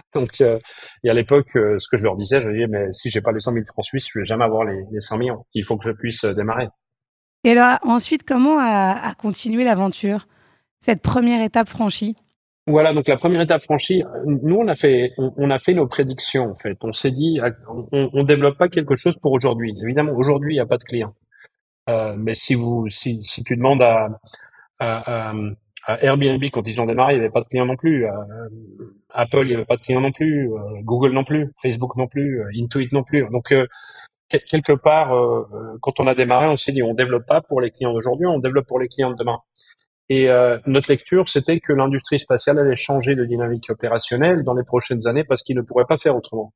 Donc, 0.14 0.40
euh, 0.40 0.58
et 1.04 1.10
à 1.10 1.14
l'époque, 1.14 1.56
euh, 1.56 1.78
ce 1.78 1.88
que 1.88 1.96
je 1.96 2.04
leur 2.04 2.16
disais, 2.16 2.40
je 2.40 2.50
disais, 2.50 2.66
mais 2.68 2.92
si 2.92 3.10
j'ai 3.10 3.20
pas 3.20 3.32
les 3.32 3.40
100 3.40 3.52
000 3.52 3.64
francs 3.66 3.84
suisses, 3.84 4.08
je 4.12 4.18
vais 4.18 4.24
jamais 4.24 4.44
avoir 4.44 4.64
les, 4.64 4.82
les 4.92 5.00
100 5.00 5.18
millions. 5.18 5.46
Il 5.54 5.64
faut 5.64 5.76
que 5.76 5.84
je 5.84 5.92
puisse 5.92 6.24
euh, 6.24 6.34
démarrer. 6.34 6.68
Et 7.44 7.54
là, 7.54 7.78
ensuite, 7.82 8.22
comment 8.24 8.58
a, 8.58 8.92
a 8.92 9.14
continué 9.14 9.64
l'aventure 9.64 10.26
Cette 10.80 11.02
première 11.02 11.42
étape 11.42 11.68
franchie? 11.68 12.16
Voilà, 12.66 12.92
donc 12.92 13.08
la 13.08 13.16
première 13.16 13.40
étape 13.40 13.64
franchie, 13.64 14.04
nous 14.26 14.56
on 14.56 14.68
a 14.68 14.76
fait, 14.76 15.12
on, 15.18 15.50
a 15.50 15.58
fait 15.58 15.74
nos 15.74 15.88
prédictions 15.88 16.50
en 16.50 16.54
fait. 16.54 16.76
On 16.82 16.92
s'est 16.92 17.10
dit, 17.10 17.40
on, 17.68 18.10
on 18.12 18.22
développe 18.22 18.58
pas 18.58 18.68
quelque 18.68 18.94
chose 18.94 19.16
pour 19.16 19.32
aujourd'hui. 19.32 19.74
Évidemment, 19.82 20.12
aujourd'hui 20.12 20.54
il 20.54 20.56
n'y 20.58 20.62
a 20.62 20.66
pas 20.66 20.76
de 20.76 20.84
clients. 20.84 21.14
Euh, 21.88 22.14
mais 22.16 22.34
si 22.34 22.54
vous, 22.54 22.88
si, 22.90 23.20
tu 23.44 23.56
demandes 23.56 23.82
à, 23.82 24.08
Airbnb, 25.88 26.42
quand 26.52 26.66
ils 26.66 26.80
ont 26.80 26.86
démarré, 26.86 27.14
il 27.14 27.16
n'y 27.16 27.24
avait 27.24 27.32
pas 27.32 27.40
de 27.40 27.46
clients 27.46 27.66
non 27.66 27.76
plus. 27.76 28.06
Euh, 28.06 28.10
Apple, 29.10 29.42
il 29.42 29.48
n'y 29.48 29.54
avait 29.54 29.64
pas 29.64 29.76
de 29.76 29.80
clients 29.80 30.00
non 30.00 30.12
plus. 30.12 30.52
Euh, 30.52 30.80
Google 30.82 31.12
non 31.12 31.24
plus. 31.24 31.50
Facebook 31.60 31.96
non 31.96 32.06
plus. 32.06 32.42
Euh, 32.42 32.50
Intuit 32.54 32.88
non 32.92 33.02
plus. 33.02 33.26
Donc, 33.30 33.52
quelque 34.38 34.72
part, 34.72 35.10
quand 35.80 36.00
on 36.00 36.06
a 36.06 36.14
démarré, 36.14 36.46
on 36.48 36.56
s'est 36.56 36.72
dit, 36.72 36.82
on 36.82 36.94
développe 36.94 37.26
pas 37.26 37.40
pour 37.40 37.60
les 37.60 37.70
clients 37.70 37.92
d'aujourd'hui, 37.92 38.26
on 38.26 38.38
développe 38.38 38.66
pour 38.66 38.78
les 38.78 38.88
clients 38.88 39.10
de 39.10 39.16
demain. 39.16 39.38
Et 40.08 40.28
notre 40.66 40.90
lecture, 40.90 41.28
c'était 41.28 41.60
que 41.60 41.72
l'industrie 41.72 42.18
spatiale 42.18 42.58
allait 42.58 42.74
changer 42.74 43.14
de 43.14 43.24
dynamique 43.24 43.70
opérationnelle 43.70 44.42
dans 44.44 44.54
les 44.54 44.64
prochaines 44.64 45.06
années 45.06 45.24
parce 45.24 45.42
qu'il 45.42 45.56
ne 45.56 45.62
pourrait 45.62 45.86
pas 45.88 45.98
faire 45.98 46.16
autrement. 46.16 46.52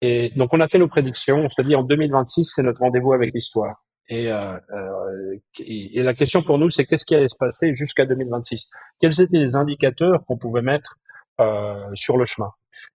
Et 0.00 0.30
donc, 0.36 0.52
on 0.52 0.60
a 0.60 0.68
fait 0.68 0.78
nos 0.78 0.88
prédictions. 0.88 1.44
On 1.44 1.48
s'est 1.48 1.64
dit, 1.64 1.74
en 1.74 1.82
2026, 1.82 2.52
c'est 2.54 2.62
notre 2.62 2.80
rendez-vous 2.80 3.12
avec 3.12 3.32
l'histoire. 3.32 3.84
Et, 4.08 4.30
euh, 4.30 4.58
euh, 4.70 5.38
et, 5.58 6.02
la 6.02 6.12
question 6.12 6.42
pour 6.42 6.58
nous, 6.58 6.68
c'est 6.68 6.84
qu'est-ce 6.84 7.06
qui 7.06 7.14
allait 7.14 7.28
se 7.28 7.36
passer 7.38 7.74
jusqu'à 7.74 8.04
2026 8.04 8.68
Quels 9.00 9.18
étaient 9.20 9.38
les 9.38 9.56
indicateurs 9.56 10.24
qu'on 10.26 10.36
pouvait 10.36 10.60
mettre 10.60 10.98
euh, 11.40 11.88
sur 11.94 12.18
le 12.18 12.26
chemin? 12.26 12.50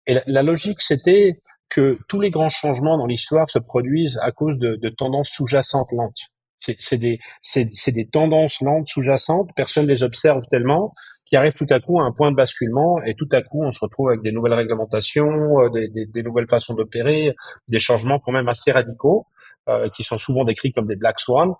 Et 0.05 0.17
la, 0.27 0.43
logique, 0.43 0.81
c'était 0.81 1.41
que 1.69 1.99
tous 2.07 2.19
les 2.19 2.31
grands 2.31 2.49
changements 2.49 2.97
dans 2.97 3.05
l'histoire 3.05 3.49
se 3.49 3.59
produisent 3.59 4.19
à 4.21 4.31
cause 4.31 4.57
de, 4.57 4.75
de 4.75 4.89
tendances 4.89 5.29
sous-jacentes 5.29 5.91
lentes. 5.91 6.29
C'est 6.59 6.97
des, 6.97 7.19
des 7.55 8.07
tendances 8.07 8.61
lentes 8.61 8.87
sous-jacentes, 8.87 9.49
personne 9.55 9.85
ne 9.85 9.89
les 9.89 10.03
observe 10.03 10.45
tellement, 10.49 10.93
qui 11.25 11.37
arrivent 11.37 11.53
tout 11.53 11.67
à 11.69 11.79
coup 11.79 11.99
à 12.01 12.03
un 12.03 12.11
point 12.11 12.31
de 12.31 12.35
basculement 12.35 13.01
et 13.03 13.13
tout 13.13 13.29
à 13.31 13.41
coup 13.41 13.63
on 13.63 13.71
se 13.71 13.79
retrouve 13.79 14.09
avec 14.09 14.23
des 14.23 14.31
nouvelles 14.31 14.55
réglementations, 14.55 15.61
euh, 15.61 15.69
des, 15.69 15.87
des, 15.87 16.05
des 16.07 16.23
nouvelles 16.23 16.49
façons 16.49 16.73
d'opérer, 16.73 17.35
des 17.67 17.79
changements 17.79 18.19
quand 18.19 18.31
même 18.31 18.49
assez 18.49 18.71
radicaux 18.71 19.27
euh, 19.69 19.87
qui 19.89 20.03
sont 20.03 20.17
souvent 20.17 20.43
décrits 20.43 20.73
comme 20.73 20.87
des 20.87 20.95
black 20.95 21.19
swans, 21.19 21.55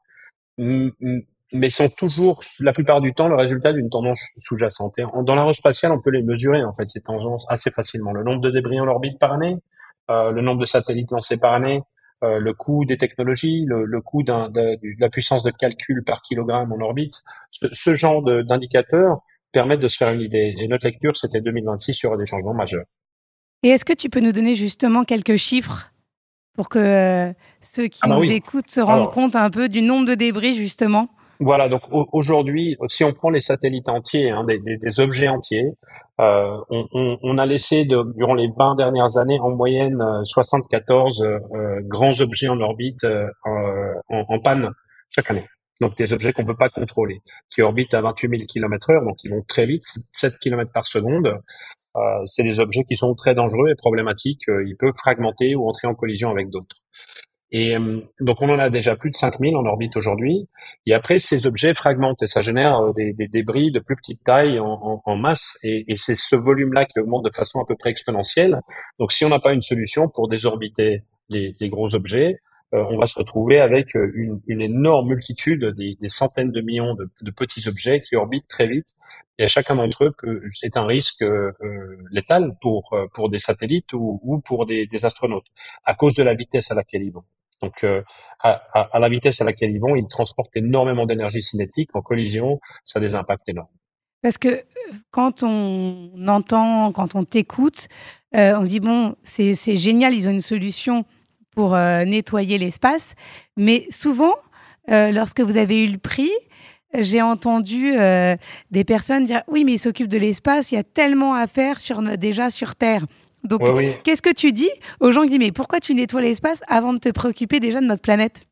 mais 0.57 1.69
sont 1.69 1.89
toujours 1.89 2.43
la 2.59 2.73
plupart 2.73 2.99
du 2.99 3.13
temps 3.13 3.27
le 3.27 3.35
résultat 3.35 3.71
d'une 3.73 3.89
tendance 3.89 4.21
sous-jacente. 4.37 4.95
Dans 5.23 5.35
l'aérospatiale, 5.35 5.91
on 5.91 6.01
peut 6.01 6.11
les 6.11 6.23
mesurer 6.23 6.63
en 6.63 6.73
fait 6.73 6.89
ces 6.89 7.01
tendances 7.01 7.45
assez 7.47 7.71
facilement. 7.71 8.11
Le 8.11 8.23
nombre 8.23 8.41
de 8.41 8.51
débris 8.51 8.79
en 8.79 8.87
orbite 8.87 9.19
par 9.19 9.33
année, 9.33 9.55
le 10.09 10.41
nombre 10.41 10.59
de 10.59 10.65
satellites 10.65 11.11
lancés 11.11 11.37
par 11.37 11.53
année, 11.53 11.81
euh, 12.21 12.39
le 12.39 12.53
coût 12.53 12.83
des 12.83 12.97
technologies, 12.97 13.65
le, 13.65 13.85
le 13.85 14.01
coût 14.01 14.23
de, 14.23 14.49
de, 14.49 14.77
la 14.99 15.09
puissance 15.09 15.43
de 15.43 15.51
calcul 15.51 16.03
par 16.03 16.21
kilogramme 16.21 16.73
en 16.73 16.79
orbite, 16.81 17.21
ce, 17.49 17.67
ce 17.71 17.93
genre 17.93 18.21
d'indicateurs 18.21 19.19
permettre 19.53 19.81
de 19.81 19.87
se 19.87 19.95
faire 19.95 20.11
une 20.11 20.19
idée. 20.19 20.53
Et 20.59 20.67
notre 20.67 20.85
lecture, 20.85 21.15
c'était 21.15 21.39
2026, 21.39 22.01
il 22.01 22.05
y 22.05 22.07
aura 22.07 22.17
des 22.17 22.25
changements 22.25 22.53
majeurs. 22.53 22.85
Et 23.63 23.69
est-ce 23.69 23.85
que 23.85 23.93
tu 23.93 24.09
peux 24.09 24.19
nous 24.19 24.33
donner 24.33 24.53
justement 24.53 25.05
quelques 25.05 25.37
chiffres 25.37 25.93
pour 26.55 26.67
que 26.67 26.79
euh, 26.79 27.33
ceux 27.61 27.87
qui 27.87 28.01
ah 28.03 28.09
bah 28.09 28.15
nous 28.17 28.23
écoutent 28.23 28.69
se 28.69 28.81
rendent 28.81 29.09
compte 29.11 29.37
un 29.37 29.49
peu 29.49 29.69
du 29.69 29.81
nombre 29.81 30.05
de 30.05 30.15
débris 30.15 30.55
justement? 30.55 31.07
Voilà, 31.39 31.69
donc 31.69 31.83
aujourd'hui, 31.91 32.77
si 32.89 33.03
on 33.03 33.13
prend 33.13 33.29
les 33.29 33.39
satellites 33.39 33.87
entiers, 33.87 34.29
hein, 34.29 34.43
des, 34.43 34.59
des, 34.59 34.77
des, 34.77 34.99
objets 34.99 35.29
entiers, 35.29 35.71
euh, 36.19 36.57
on, 36.69 36.85
on, 36.91 37.17
on, 37.21 37.37
a 37.37 37.45
laissé 37.45 37.85
de, 37.85 38.03
durant 38.17 38.33
les 38.33 38.49
20 38.57 38.75
dernières 38.75 39.17
années 39.17 39.39
en 39.39 39.49
moyenne 39.51 40.03
74 40.25 41.21
euh, 41.21 41.39
euh, 41.55 41.79
grands 41.83 42.19
objets 42.19 42.49
en 42.49 42.59
orbite 42.59 43.05
euh, 43.05 43.25
en, 43.45 44.25
en, 44.27 44.39
panne 44.39 44.69
chaque 45.09 45.31
année 45.31 45.45
donc 45.81 45.95
des 45.97 46.11
objets 46.11 46.33
qu'on 46.33 46.45
peut 46.45 46.57
pas 46.57 46.69
contrôler, 46.69 47.21
qui 47.49 47.61
orbitent 47.61 47.93
à 47.93 48.01
28 48.01 48.29
000 48.29 48.43
km 48.47 48.89
heure, 48.91 49.03
donc 49.03 49.15
ils 49.23 49.31
vont 49.31 49.43
très 49.47 49.65
vite, 49.65 49.85
7 50.11 50.37
km 50.39 50.71
par 50.73 50.85
seconde. 50.85 51.39
Euh, 51.95 52.01
c'est 52.25 52.43
des 52.43 52.59
objets 52.59 52.83
qui 52.83 52.95
sont 52.95 53.15
très 53.15 53.33
dangereux 53.33 53.69
et 53.69 53.75
problématiques. 53.75 54.47
Euh, 54.49 54.63
ils 54.67 54.75
peuvent 54.75 54.93
fragmenter 54.97 55.55
ou 55.55 55.67
entrer 55.67 55.87
en 55.87 55.95
collision 55.95 56.29
avec 56.29 56.49
d'autres. 56.49 56.75
Et 57.51 57.75
euh, 57.75 58.01
donc 58.19 58.41
on 58.41 58.49
en 58.49 58.59
a 58.59 58.69
déjà 58.69 58.95
plus 58.95 59.09
de 59.09 59.15
5000 59.15 59.55
en 59.55 59.65
orbite 59.65 59.95
aujourd'hui. 59.97 60.47
Et 60.85 60.93
après, 60.93 61.19
ces 61.19 61.47
objets 61.47 61.73
fragmentent 61.73 62.21
et 62.21 62.27
ça 62.27 62.41
génère 62.41 62.79
euh, 62.79 62.93
des, 62.93 63.13
des 63.13 63.27
débris 63.27 63.71
de 63.71 63.79
plus 63.79 63.95
petite 63.95 64.23
taille 64.23 64.59
en, 64.59 65.01
en, 65.03 65.15
masse. 65.15 65.57
Et, 65.63 65.91
et 65.91 65.97
c'est 65.97 66.15
ce 66.15 66.35
volume-là 66.35 66.85
qui 66.85 66.99
augmente 66.99 67.25
de 67.25 67.31
façon 67.35 67.59
à 67.59 67.65
peu 67.65 67.75
près 67.75 67.89
exponentielle. 67.89 68.59
Donc 68.99 69.11
si 69.11 69.25
on 69.25 69.29
n'a 69.29 69.39
pas 69.39 69.53
une 69.53 69.63
solution 69.63 70.09
pour 70.09 70.27
désorbiter 70.27 71.03
les, 71.29 71.55
les 71.59 71.69
gros 71.69 71.95
objets, 71.95 72.39
euh, 72.75 72.85
on 72.91 72.99
va 72.99 73.07
se 73.07 73.17
retrouver 73.17 73.59
avec 73.59 73.95
une, 73.95 74.41
une 74.45 74.61
énorme 74.61 75.09
multitude, 75.09 75.65
des, 75.65 75.95
des, 75.95 76.09
centaines 76.09 76.51
de 76.51 76.61
millions 76.61 76.93
de, 76.93 77.09
de, 77.21 77.31
petits 77.31 77.67
objets 77.67 77.99
qui 77.99 78.15
orbitent 78.15 78.47
très 78.47 78.67
vite. 78.67 78.93
Et 79.39 79.47
chacun 79.47 79.75
d'entre 79.75 80.03
eux 80.05 80.13
peut, 80.15 80.41
est 80.61 80.77
un 80.77 80.85
risque 80.85 81.23
euh, 81.23 81.51
létal 82.11 82.55
pour, 82.61 82.95
pour 83.13 83.29
des 83.31 83.39
satellites 83.39 83.93
ou, 83.93 84.19
ou 84.23 84.39
pour 84.39 84.67
des, 84.67 84.85
des 84.85 85.05
astronautes, 85.05 85.47
à 85.83 85.95
cause 85.95 86.13
de 86.13 86.21
la 86.21 86.35
vitesse 86.35 86.69
à 86.69 86.75
laquelle 86.75 87.01
ils 87.01 87.11
vont. 87.11 87.23
Donc, 87.61 87.83
euh, 87.83 88.01
à, 88.41 88.99
la 88.99 89.09
vitesse 89.09 89.41
à 89.41 89.43
laquelle 89.43 89.71
ils 89.71 89.79
vont, 89.79 89.95
ils 89.95 90.07
transportent 90.07 90.55
énormément 90.55 91.05
d'énergie 91.05 91.41
cinétique. 91.41 91.89
En 91.93 92.01
collision, 92.01 92.59
ça 92.85 92.99
a 92.99 93.01
des 93.01 93.15
impacts 93.15 93.47
énormes. 93.49 93.67
Parce 94.21 94.37
que 94.37 94.49
euh, 94.49 94.63
quand 95.11 95.43
on 95.43 96.11
entend, 96.27 96.91
quand 96.91 97.15
on 97.15 97.23
t'écoute, 97.23 97.87
euh, 98.35 98.57
on 98.57 98.63
dit 98.63 98.79
bon, 98.79 99.15
c'est 99.23 99.53
génial, 99.77 100.13
ils 100.13 100.27
ont 100.27 100.31
une 100.31 100.41
solution 100.41 101.05
pour 101.51 101.75
nettoyer 101.75 102.57
l'espace. 102.57 103.15
Mais 103.57 103.85
souvent, 103.89 104.35
lorsque 104.87 105.41
vous 105.41 105.57
avez 105.57 105.83
eu 105.83 105.87
le 105.87 105.97
prix, 105.97 106.31
j'ai 106.97 107.21
entendu 107.21 107.91
des 108.71 108.83
personnes 108.85 109.25
dire 109.25 109.43
oui, 109.47 109.65
mais 109.65 109.73
ils 109.73 109.79
s'occupent 109.79 110.07
de 110.07 110.17
l'espace, 110.17 110.71
il 110.71 110.75
y 110.75 110.77
a 110.77 110.83
tellement 110.83 111.33
à 111.33 111.47
faire 111.47 111.79
déjà 112.17 112.49
sur 112.49 112.75
Terre. 112.75 113.05
Donc, 113.43 113.61
qu'est-ce 114.03 114.21
que 114.21 114.33
tu 114.33 114.51
dis 114.51 114.69
aux 114.99 115.11
gens 115.11 115.23
qui 115.23 115.29
disent, 115.29 115.39
mais 115.39 115.51
pourquoi 115.51 115.79
tu 115.79 115.93
nettoies 115.93 116.21
l'espace 116.21 116.61
avant 116.67 116.93
de 116.93 116.99
te 116.99 117.09
préoccuper 117.09 117.59
déjà 117.59 117.79
de 117.79 117.85
notre 117.85 118.01
planète? 118.01 118.45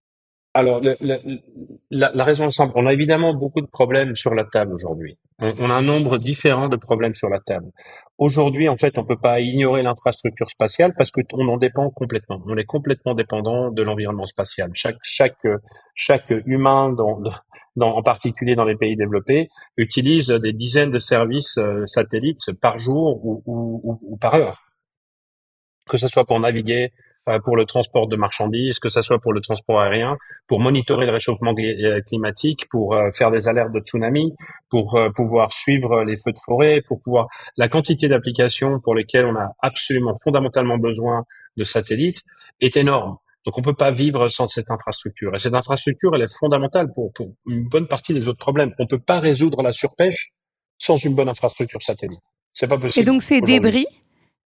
Alors, 0.54 0.82
le, 0.82 0.96
le, 1.02 1.18
la, 1.92 2.12
la, 2.16 2.24
raison 2.24 2.48
est 2.48 2.52
simple. 2.52 2.74
On 2.76 2.88
a 2.88 2.94
évidemment 2.94 3.36
beaucoup 3.36 3.62
de 3.62 3.68
problèmes 3.68 4.16
sur 4.16 4.34
la 4.34 4.44
table 4.44 4.74
aujourd'hui. 4.74 5.20
On, 5.40 5.54
on, 5.60 5.70
a 5.70 5.76
un 5.76 5.84
nombre 5.84 6.18
différent 6.18 6.68
de 6.68 6.78
problèmes 6.78 7.14
sur 7.14 7.30
la 7.30 7.40
table. 7.40 7.68
Aujourd'hui, 8.18 8.68
en 8.68 8.76
fait, 8.76 8.98
on 8.98 9.06
peut 9.06 9.20
pas 9.22 9.40
ignorer 9.40 9.84
l'infrastructure 9.84 10.50
spatiale 10.50 10.94
parce 10.98 11.12
que 11.12 11.22
on 11.34 11.48
en 11.48 11.58
dépend 11.58 11.92
complètement. 11.92 12.42
On 12.48 12.58
est 12.58 12.66
complètement 12.66 13.14
dépendant 13.14 13.70
de 13.70 13.84
l'environnement 13.84 14.26
spatial. 14.26 14.72
Chaque, 14.74 14.98
chaque, 15.04 15.46
chaque 15.94 16.34
humain, 16.48 16.92
dans, 16.92 17.22
dans, 17.76 17.96
en 17.96 18.02
particulier 18.02 18.56
dans 18.56 18.66
les 18.66 18.78
pays 18.78 18.96
développés, 18.96 19.50
utilise 19.78 20.30
des 20.30 20.54
dizaines 20.54 20.90
de 20.90 20.98
services 20.98 21.60
euh, 21.60 21.86
satellites 21.86 22.50
par 22.64 22.80
jour 22.80 23.24
ou, 23.24 23.44
ou, 23.46 24.00
ou 24.02 24.18
par 24.18 24.34
heure 24.34 24.67
que 25.88 25.98
ce 25.98 26.08
soit 26.08 26.26
pour 26.26 26.40
naviguer, 26.40 26.92
euh, 27.30 27.40
pour 27.44 27.58
le 27.58 27.66
transport 27.66 28.08
de 28.08 28.16
marchandises, 28.16 28.80
que 28.80 28.88
ce 28.88 29.02
soit 29.02 29.20
pour 29.20 29.34
le 29.34 29.42
transport 29.42 29.82
aérien, 29.82 30.18
pour 30.48 30.62
monitorer 30.62 31.06
le 31.06 31.12
réchauffement 31.12 31.54
euh, 31.58 32.00
climatique, 32.02 32.70
pour 32.70 32.94
euh, 32.94 33.10
faire 33.12 33.32
des 33.32 33.50
alertes 33.50 33.74
de 33.74 33.80
tsunami, 33.80 34.34
pour 34.70 34.98
pouvoir 35.14 35.52
suivre 35.52 36.04
les 36.04 36.16
feux 36.16 36.32
de 36.32 36.40
forêt, 36.46 36.82
pour 36.88 37.02
pouvoir 37.02 37.28
la 37.58 37.68
quantité 37.68 38.08
d'applications 38.08 38.80
pour 38.80 38.96
lesquelles 38.96 39.26
on 39.26 39.36
a 39.36 39.52
absolument 39.60 40.16
fondamentalement 40.24 40.78
besoin 40.78 41.24
de 41.58 41.64
satellites 41.66 42.22
est 42.62 42.78
énorme. 42.78 43.18
Donc 43.46 43.58
on 43.58 43.62
peut 43.62 43.74
pas 43.74 43.92
vivre 43.92 44.30
sans 44.30 44.48
cette 44.48 44.72
infrastructure. 44.72 45.36
Et 45.36 45.40
cette 45.40 45.54
infrastructure, 45.54 46.16
elle 46.16 46.22
est 46.22 46.34
fondamentale 46.34 46.88
pour, 46.94 47.12
pour 47.14 47.34
une 47.46 47.68
bonne 47.68 47.88
partie 47.88 48.14
des 48.14 48.28
autres 48.30 48.40
problèmes. 48.40 48.74
On 48.80 48.88
peut 48.88 49.00
pas 49.00 49.20
résoudre 49.20 49.62
la 49.64 49.74
surpêche 49.74 50.32
sans 50.78 50.98
une 50.98 51.16
bonne 51.16 51.30
infrastructure 51.30 51.82
satellite. 51.82 52.22
C'est 52.54 52.68
pas 52.68 52.78
possible. 52.78 53.02
Et 53.02 53.06
donc 53.06 53.22
ces 53.22 53.42
débris, 53.42 53.88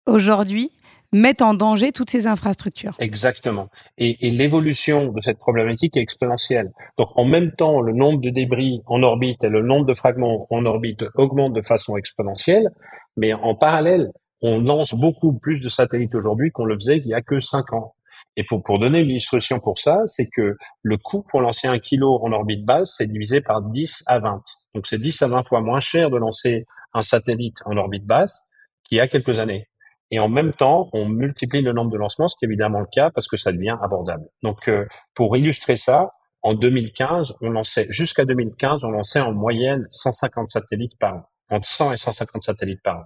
aujourd'hui, 0.06 0.72
mettent 1.12 1.42
en 1.42 1.54
danger 1.54 1.92
toutes 1.92 2.10
ces 2.10 2.28
infrastructures. 2.28 2.96
Exactement. 3.00 3.70
Et, 3.98 4.28
et 4.28 4.32
l'évolution 4.32 5.12
de 5.12 5.22
cette 5.22 5.38
problématique 5.38 5.98
est 5.98 6.02
exponentielle. 6.02 6.72
Donc 6.98 7.10
en 7.16 7.26
même 7.26 7.52
temps, 7.52 7.82
le 7.82 7.94
nombre 7.94 8.22
de 8.22 8.30
débris 8.30 8.82
en 8.86 9.02
orbite 9.04 9.44
et 9.44 9.50
le 9.50 9.62
nombre 9.62 9.86
de 9.86 9.94
fragments 9.94 10.46
en 10.50 10.66
orbite 10.66 11.06
augmente 11.16 11.54
de 11.54 11.62
façon 11.62 11.98
exponentielle, 11.98 12.70
mais 13.18 13.34
en 13.34 13.56
parallèle, 13.56 14.12
on 14.42 14.60
lance 14.62 14.94
beaucoup 14.94 15.34
plus 15.34 15.60
de 15.60 15.70
satellites 15.70 16.16
aujourd'hui 16.16 16.52
qu'on 16.52 16.66
le 16.66 16.76
faisait 16.76 16.98
il 16.98 17.08
y 17.08 17.14
a 17.14 17.22
que 17.22 17.40
cinq 17.40 17.74
ans. 17.74 17.96
Et 18.36 18.44
pour, 18.44 18.62
pour 18.64 18.80
donner 18.80 19.00
une 19.00 19.10
illustration 19.10 19.60
pour 19.60 19.80
ça, 19.80 20.04
c'est 20.08 20.28
que 20.34 20.56
le 20.82 20.98
coût 20.98 21.24
pour 21.30 21.42
lancer 21.42 21.68
un 21.68 21.80
kilo 21.80 22.20
en 22.22 22.32
orbite 22.32 22.66
basse, 22.66 22.96
c'est 22.98 23.08
divisé 23.08 23.42
par 23.42 23.62
10 23.62 24.04
à 24.08 24.20
20. 24.20 24.42
Donc 24.76 24.88
c'est 24.88 25.00
10 25.00 25.22
à 25.24 25.28
20 25.28 25.44
fois 25.44 25.62
moins 25.62 25.80
cher 25.80 26.10
de 26.10 26.18
lancer 26.18 26.64
un 26.94 27.04
satellite 27.04 27.58
en 27.66 27.76
orbite 27.76 28.06
basse 28.06 28.42
qu'il 28.84 28.98
y 28.98 29.02
a 29.02 29.08
quelques 29.08 29.40
années. 29.40 29.68
Et 30.12 30.20
en 30.20 30.30
même 30.30 30.54
temps, 30.54 30.90
on 30.94 31.08
multiplie 31.08 31.62
le 31.62 31.72
nombre 31.72 31.92
de 31.92 31.98
lancements, 31.98 32.28
ce 32.28 32.36
qui 32.38 32.46
est 32.46 32.48
évidemment 32.48 32.80
le 32.80 32.88
cas 32.92 33.12
parce 33.12 33.28
que 33.28 33.38
ça 33.38 33.52
devient 33.52 33.78
abordable. 33.82 34.26
Donc, 34.42 34.68
euh, 34.68 34.86
pour 35.14 35.38
illustrer 35.38 35.78
ça, 35.78 36.10
en 36.42 36.54
2015, 36.54 37.36
on 37.42 37.50
lançait 37.50 37.86
jusqu'à 37.90 38.26
2015, 38.26 38.84
on 38.86 38.92
lançait 38.92 39.20
en 39.20 39.34
moyenne 39.34 39.86
150 39.92 40.48
satellites 40.48 40.98
par 41.00 41.16
an, 41.16 41.24
entre 41.50 41.68
100 41.68 41.94
et 41.94 41.98
150 41.98 42.42
satellites 42.42 42.82
par 42.82 42.98
an. 42.98 43.04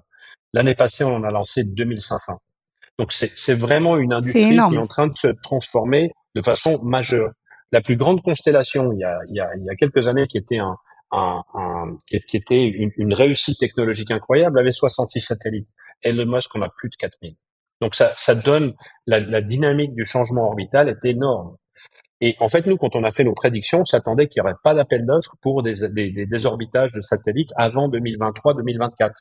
L'année 0.53 0.75
passée, 0.75 1.03
on 1.03 1.15
en 1.15 1.23
a 1.23 1.31
lancé 1.31 1.63
2500. 1.63 2.33
Donc, 2.99 3.11
c'est 3.11 3.53
vraiment 3.55 3.97
une 3.97 4.13
industrie 4.13 4.51
qui 4.51 4.55
est 4.55 4.59
en 4.59 4.87
train 4.87 5.07
de 5.07 5.15
se 5.15 5.27
transformer 5.41 6.11
de 6.35 6.41
façon 6.41 6.79
majeure. 6.83 7.31
La 7.71 7.81
plus 7.81 7.95
grande 7.95 8.21
constellation, 8.21 8.91
il 8.93 8.99
y 8.99 9.03
a, 9.03 9.17
il 9.29 9.35
y 9.35 9.39
a, 9.39 9.49
il 9.57 9.65
y 9.65 9.69
a 9.69 9.75
quelques 9.75 10.07
années, 10.07 10.27
qui 10.27 10.37
était 10.37 10.59
un, 10.59 10.77
un, 11.11 11.41
un 11.55 11.97
qui, 12.05 12.37
était 12.37 12.65
une, 12.67 12.91
une 12.97 13.15
réussite 13.15 13.57
technologique 13.59 14.11
incroyable, 14.11 14.59
avait 14.59 14.71
66 14.71 15.21
satellites. 15.21 15.67
Elon 16.03 16.25
Musk 16.25 16.55
en 16.55 16.61
a 16.61 16.69
plus 16.69 16.89
de 16.89 16.95
4000. 16.95 17.35
Donc 17.81 17.95
ça, 17.95 18.13
ça 18.17 18.35
donne 18.35 18.73
la, 19.07 19.41
dynamique 19.41 19.93
du 19.93 20.05
changement 20.05 20.47
orbital 20.47 20.89
est 20.89 21.03
énorme. 21.05 21.57
Et 22.21 22.35
en 22.39 22.47
fait, 22.47 22.65
nous, 22.65 22.77
quand 22.77 22.95
on 22.95 23.03
a 23.03 23.11
fait 23.11 23.25
nos 23.25 23.33
prédictions, 23.33 23.81
on 23.81 23.85
s'attendait 23.85 24.27
qu'il 24.27 24.41
n'y 24.41 24.47
aurait 24.47 24.57
pas 24.63 24.73
d'appel 24.73 25.05
d'offres 25.05 25.35
pour 25.41 25.61
des 25.63 26.25
désorbitages 26.25 26.93
de 26.93 27.01
satellites 27.01 27.51
avant 27.57 27.89
2023-2024. 27.89 29.11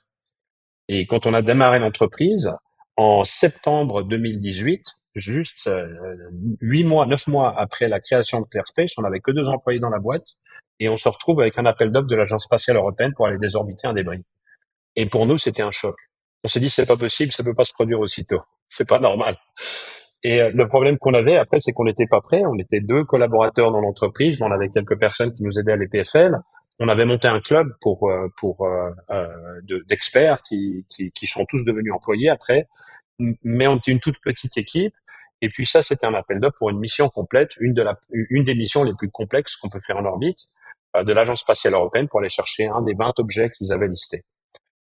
Et 0.88 1.06
quand 1.06 1.26
on 1.26 1.34
a 1.34 1.42
démarré 1.42 1.80
l'entreprise, 1.80 2.52
en 2.96 3.24
septembre 3.24 4.02
2018, 4.02 4.82
juste 5.14 5.66
euh, 5.66 5.88
huit 6.60 6.84
mois, 6.84 7.06
neuf 7.06 7.26
mois 7.26 7.58
après 7.58 7.88
la 7.88 8.00
création 8.00 8.40
de 8.40 8.46
ClearSpace, 8.46 8.96
on 8.98 9.02
n'avait 9.02 9.20
que 9.20 9.30
deux 9.30 9.48
employés 9.48 9.80
dans 9.80 9.90
la 9.90 9.98
boîte 9.98 10.36
et 10.78 10.88
on 10.88 10.96
se 10.96 11.08
retrouve 11.08 11.40
avec 11.40 11.58
un 11.58 11.66
appel 11.66 11.90
d'offres 11.90 12.08
de 12.08 12.16
l'Agence 12.16 12.44
spatiale 12.44 12.76
européenne 12.76 13.12
pour 13.14 13.26
aller 13.26 13.38
désorbiter 13.38 13.86
un 13.86 13.92
débris. 13.92 14.24
Et 14.96 15.06
pour 15.06 15.26
nous, 15.26 15.38
c'était 15.38 15.62
un 15.62 15.70
choc 15.70 15.94
on 16.44 16.48
s'est 16.48 16.60
dit 16.60 16.70
c'est 16.70 16.86
pas 16.86 16.96
possible, 16.96 17.32
ça 17.32 17.44
peut 17.44 17.54
pas 17.54 17.64
se 17.64 17.72
produire 17.72 18.00
aussitôt. 18.00 18.40
C'est 18.66 18.88
pas 18.88 18.98
normal. 18.98 19.36
Et 20.24 20.40
euh, 20.40 20.50
le 20.54 20.68
problème 20.68 20.98
qu'on 20.98 21.14
avait 21.14 21.36
après, 21.36 21.58
c'est 21.60 21.72
qu'on 21.72 21.84
n'était 21.84 22.06
pas 22.06 22.20
prêt. 22.20 22.42
On 22.46 22.56
était 22.58 22.80
deux 22.80 23.04
collaborateurs 23.04 23.72
dans 23.72 23.80
l'entreprise, 23.80 24.40
on 24.40 24.50
avait 24.50 24.68
quelques 24.68 24.98
personnes 24.98 25.32
qui 25.32 25.42
nous 25.42 25.58
aidaient 25.58 25.72
à 25.72 25.76
l'EPFL. 25.76 26.36
On 26.78 26.88
avait 26.88 27.04
monté 27.04 27.28
un 27.28 27.40
club 27.40 27.68
pour 27.80 28.10
euh, 28.10 28.28
pour 28.38 28.66
euh, 28.66 28.90
d'experts 29.88 30.42
qui, 30.42 30.86
qui, 30.88 31.12
qui 31.12 31.26
sont 31.26 31.44
tous 31.48 31.64
devenus 31.64 31.92
employés 31.92 32.28
après, 32.28 32.66
mais 33.18 33.66
on 33.66 33.76
était 33.76 33.92
une 33.92 34.00
toute 34.00 34.20
petite 34.20 34.56
équipe. 34.56 34.94
Et 35.42 35.48
puis 35.48 35.66
ça, 35.66 35.82
c'était 35.82 36.06
un 36.06 36.14
appel 36.14 36.40
d'offres 36.40 36.56
pour 36.58 36.70
une 36.70 36.78
mission 36.78 37.08
complète, 37.08 37.50
une 37.60 37.74
de 37.74 37.82
la 37.82 37.98
une 38.10 38.44
des 38.44 38.54
missions 38.54 38.84
les 38.84 38.94
plus 38.94 39.10
complexes 39.10 39.56
qu'on 39.56 39.68
peut 39.68 39.80
faire 39.84 39.96
en 39.96 40.04
orbite 40.04 40.48
de 40.94 41.12
l'agence 41.12 41.40
spatiale 41.40 41.74
européenne 41.74 42.06
pour 42.08 42.20
aller 42.20 42.28
chercher 42.28 42.66
un 42.66 42.82
des 42.82 42.94
20 42.94 43.18
objets 43.18 43.50
qu'ils 43.50 43.72
avaient 43.72 43.88
listés. 43.88 44.24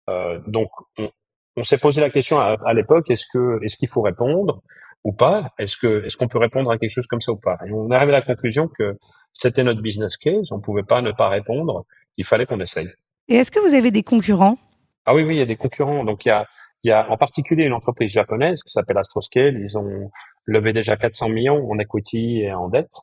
Euh, 0.09 0.39
donc, 0.47 0.69
on, 0.97 1.09
on 1.57 1.63
s'est 1.63 1.77
posé 1.77 2.01
la 2.01 2.09
question 2.09 2.37
à, 2.39 2.73
l'époque 2.73 3.09
est-ce 3.09 3.25
que 3.31 3.63
est-ce 3.63 3.77
qu'il 3.77 3.89
faut 3.89 4.01
répondre 4.01 4.61
ou 5.03 5.13
pas? 5.13 5.49
Est-ce 5.57 5.77
que 5.77 6.05
est-ce 6.05 6.17
qu'on 6.17 6.27
peut 6.27 6.39
répondre 6.39 6.71
à 6.71 6.77
quelque 6.77 6.91
chose 6.91 7.07
comme 7.07 7.21
ça 7.21 7.31
ou 7.31 7.37
pas? 7.37 7.57
Et 7.65 7.71
on 7.71 7.91
est 7.91 7.95
arrivé 7.95 8.13
à 8.13 8.19
la 8.19 8.21
conclusion 8.21 8.67
que 8.67 8.97
c'était 9.33 9.63
notre 9.63 9.81
business 9.81 10.17
case, 10.17 10.51
on 10.51 10.59
pouvait 10.59 10.83
pas 10.83 11.01
ne 11.01 11.11
pas 11.11 11.29
répondre, 11.29 11.85
il 12.17 12.25
fallait 12.25 12.45
qu'on 12.45 12.59
essaye. 12.59 12.89
Et 13.27 13.35
est-ce 13.35 13.51
que 13.51 13.59
vous 13.59 13.73
avez 13.73 13.91
des 13.91 14.03
concurrents? 14.03 14.57
Ah 15.05 15.13
oui 15.13 15.23
oui, 15.23 15.35
il 15.35 15.39
y 15.39 15.41
a 15.41 15.45
des 15.45 15.55
concurrents. 15.55 16.03
Donc 16.03 16.25
il 16.25 16.29
y 16.29 16.31
a 16.31 16.45
il 16.83 16.89
y 16.89 16.91
a 16.91 17.09
en 17.09 17.17
particulier 17.17 17.65
une 17.65 17.73
entreprise 17.73 18.11
japonaise 18.11 18.61
qui 18.61 18.71
s'appelle 18.71 18.97
Astroscale, 18.97 19.59
ils 19.59 19.77
ont 19.77 20.11
levé 20.45 20.71
déjà 20.71 20.97
400 20.97 21.29
millions 21.29 21.67
en 21.71 21.79
equity 21.79 22.41
et 22.41 22.53
en 22.53 22.69
dette. 22.69 22.93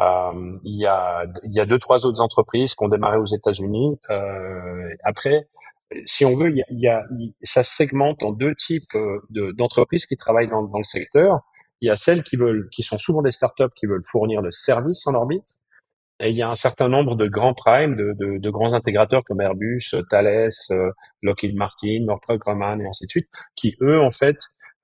Euh, 0.00 0.58
il 0.62 0.80
y 0.80 0.86
a 0.86 1.24
il 1.42 1.54
y 1.54 1.60
a 1.60 1.66
deux 1.66 1.78
trois 1.78 2.06
autres 2.06 2.20
entreprises 2.20 2.74
qui 2.74 2.84
ont 2.84 2.88
démarré 2.88 3.16
aux 3.16 3.26
États-Unis. 3.26 3.98
Euh, 4.10 4.94
après, 5.02 5.48
si 6.06 6.24
on 6.24 6.36
veut, 6.36 6.52
il 6.54 6.80
y 6.80 6.88
a, 6.88 7.02
ça 7.42 7.62
segmente 7.64 8.22
en 8.22 8.32
deux 8.32 8.54
types 8.54 8.94
euh, 8.94 9.52
d'entreprises 9.54 10.06
qui 10.06 10.16
travaillent 10.16 10.48
dans, 10.48 10.62
dans, 10.62 10.78
le 10.78 10.84
secteur. 10.84 11.40
Il 11.80 11.88
y 11.88 11.90
a 11.90 11.96
celles 11.96 12.22
qui 12.22 12.36
veulent, 12.36 12.68
qui 12.70 12.82
sont 12.82 12.98
souvent 12.98 13.22
des 13.22 13.32
startups 13.32 13.72
qui 13.76 13.86
veulent 13.86 14.04
fournir 14.04 14.42
le 14.42 14.50
service 14.50 15.06
en 15.06 15.14
orbite. 15.14 15.58
Et 16.20 16.30
il 16.30 16.36
y 16.36 16.42
a 16.42 16.50
un 16.50 16.56
certain 16.56 16.88
nombre 16.88 17.14
de 17.14 17.28
grands 17.28 17.54
primes, 17.54 17.94
de, 17.94 18.12
de, 18.18 18.38
de 18.38 18.50
grands 18.50 18.74
intégrateurs 18.74 19.22
comme 19.24 19.40
Airbus, 19.40 19.94
Thales, 20.10 20.50
euh, 20.70 20.90
Lockheed 21.22 21.54
Martin, 21.54 22.00
Northrop 22.04 22.38
Grumman 22.38 22.80
et 22.80 22.88
ainsi 22.88 23.06
de 23.06 23.10
suite, 23.10 23.28
qui 23.54 23.76
eux 23.80 24.00
en 24.00 24.10
fait 24.10 24.36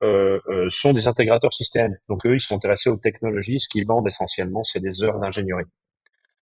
euh, 0.05 0.39
euh, 0.49 0.71
sont 0.71 0.93
des 0.93 1.09
intégrateurs 1.09 1.53
système. 1.53 1.97
Donc 2.09 2.25
eux, 2.25 2.37
ils 2.37 2.41
sont 2.41 2.57
intéressés 2.57 2.89
aux 2.89 2.99
technologies. 2.99 3.59
Ce 3.59 3.69
qu'ils 3.69 3.87
vendent 3.87 4.07
essentiellement, 4.07 4.63
c'est 4.63 4.81
des 4.81 5.03
heures 5.03 5.19
d'ingénierie. 5.19 5.65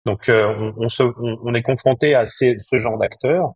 Donc 0.06 0.24
on, 0.28 0.72
on, 0.78 0.88
se, 0.88 1.02
on, 1.02 1.54
est 1.54 1.62
confronté 1.62 2.14
à 2.14 2.24
ces, 2.24 2.58
ce 2.58 2.78
genre 2.78 2.96
d'acteurs 2.96 3.52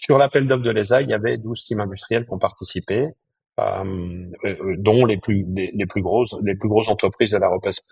sur 0.00 0.18
l'appel 0.18 0.46
d'offres 0.46 0.62
de 0.62 0.70
l'ESA, 0.70 1.02
il 1.02 1.10
y 1.10 1.14
avait 1.14 1.38
12 1.38 1.64
teams 1.64 1.80
industriels 1.80 2.26
qui 2.26 2.32
ont 2.32 2.38
participé. 2.38 3.08
euh, 3.60 4.32
euh, 4.44 4.74
dont 4.78 5.04
les 5.06 5.16
plus 5.16 5.46
les, 5.54 5.86
plus 5.86 6.02
grosses 6.02 6.34
les 6.42 6.56
plus 6.56 6.68
grosses 6.68 6.88
entreprises 6.88 7.30
de 7.30 7.38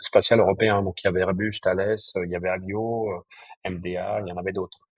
spatiale 0.00 0.40
européenne. 0.40 0.82
Donc 0.82 0.96
il 1.02 1.06
y 1.06 1.08
avait 1.08 1.20
Airbus, 1.20 1.60
Thales, 1.62 1.96
il 2.16 2.30
y 2.30 2.36
avait 2.36 2.48
Avio, 2.48 3.24
MDA, 3.64 4.22
il 4.22 4.28
y 4.28 4.32
en 4.32 4.36
avait 4.36 4.52
d'autres. 4.52 4.88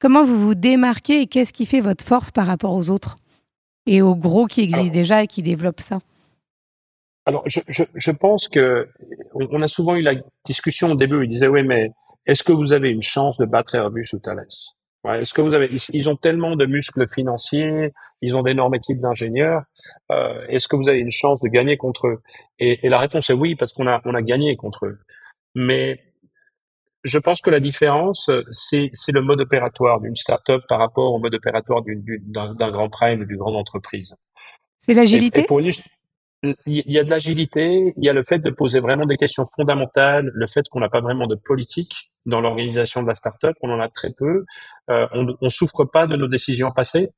Comment 0.00 0.24
vous 0.24 0.46
vous 0.46 0.56
démarquez 0.56 1.20
et 1.20 1.26
qu'est-ce 1.28 1.52
qui 1.52 1.66
fait 1.66 1.80
votre 1.80 2.04
force 2.04 2.32
par 2.32 2.48
rapport 2.48 2.72
aux 2.74 2.90
autres 2.90 3.16
et 3.86 4.02
aux 4.02 4.16
gros 4.16 4.46
qui 4.46 4.62
existent 4.62 4.92
déjà 4.92 5.22
et 5.22 5.28
qui 5.28 5.42
développent 5.42 5.80
ça? 5.80 6.00
Alors, 7.24 7.44
je, 7.46 7.60
je, 7.68 7.84
je, 7.94 8.10
pense 8.10 8.48
que 8.48 8.88
on 9.34 9.62
a 9.62 9.68
souvent 9.68 9.94
eu 9.94 10.02
la 10.02 10.14
discussion 10.44 10.90
au 10.90 10.96
début. 10.96 11.24
Ils 11.24 11.28
disaient 11.28 11.46
oui, 11.46 11.62
mais 11.62 11.90
est-ce 12.26 12.42
que 12.42 12.50
vous 12.50 12.72
avez 12.72 12.90
une 12.90 13.02
chance 13.02 13.38
de 13.38 13.46
battre 13.46 13.76
Airbus 13.76 14.06
ou 14.12 14.18
Thales? 14.18 14.44
Ouais, 15.04 15.22
Est-ce 15.22 15.34
que 15.34 15.40
vous 15.40 15.54
avez 15.54 15.70
Ils 15.92 16.08
ont 16.08 16.16
tellement 16.16 16.56
de 16.56 16.66
muscles 16.66 17.06
financiers, 17.08 17.92
ils 18.20 18.36
ont 18.36 18.42
d'énormes 18.42 18.74
équipes 18.74 19.00
d'ingénieurs. 19.00 19.62
Euh, 20.10 20.44
est-ce 20.48 20.68
que 20.68 20.76
vous 20.76 20.88
avez 20.88 20.98
une 20.98 21.10
chance 21.10 21.40
de 21.42 21.48
gagner 21.48 21.76
contre 21.76 22.08
eux? 22.08 22.22
Et, 22.58 22.86
et, 22.86 22.88
la 22.88 22.98
réponse 22.98 23.30
est 23.30 23.34
oui, 23.34 23.54
parce 23.54 23.72
qu'on 23.72 23.86
a 23.86 24.00
on 24.04 24.14
a 24.14 24.22
gagné 24.22 24.56
contre 24.56 24.86
eux. 24.86 24.98
Mais 25.54 26.00
je 27.04 27.18
pense 27.18 27.40
que 27.40 27.50
la 27.50 27.60
différence, 27.60 28.30
c'est 28.52 28.90
c'est 28.92 29.12
le 29.12 29.22
mode 29.22 29.40
opératoire 29.40 30.00
d'une 30.00 30.16
startup 30.16 30.62
par 30.68 30.78
rapport 30.78 31.12
au 31.12 31.18
mode 31.18 31.34
opératoire 31.34 31.82
d'un 31.84 32.70
grand 32.70 32.88
prime 32.88 33.20
ou 33.20 33.24
d'une 33.24 33.38
grande 33.38 33.56
entreprise. 33.56 34.14
C'est 34.78 34.94
l'agilité? 34.94 35.44
Il 36.42 36.92
y 36.92 36.98
a 36.98 37.04
de 37.04 37.10
l'agilité, 37.10 37.94
il 37.96 38.04
y 38.04 38.08
a 38.08 38.12
le 38.12 38.24
fait 38.24 38.38
de 38.38 38.50
poser 38.50 38.80
vraiment 38.80 39.06
des 39.06 39.16
questions 39.16 39.44
fondamentales, 39.46 40.30
le 40.32 40.46
fait 40.46 40.68
qu'on 40.68 40.80
n'a 40.80 40.88
pas 40.88 41.00
vraiment 41.00 41.26
de 41.26 41.36
politique 41.36 42.12
dans 42.26 42.40
l'organisation 42.40 43.02
de 43.02 43.08
la 43.08 43.14
startup, 43.14 43.54
on 43.62 43.70
en 43.70 43.80
a 43.80 43.88
très 43.88 44.12
peu, 44.16 44.44
euh, 44.90 45.06
on, 45.12 45.26
on 45.40 45.50
souffre 45.50 45.84
pas 45.84 46.06
de 46.06 46.16
nos 46.16 46.28
décisions 46.28 46.70
passées, 46.70 47.10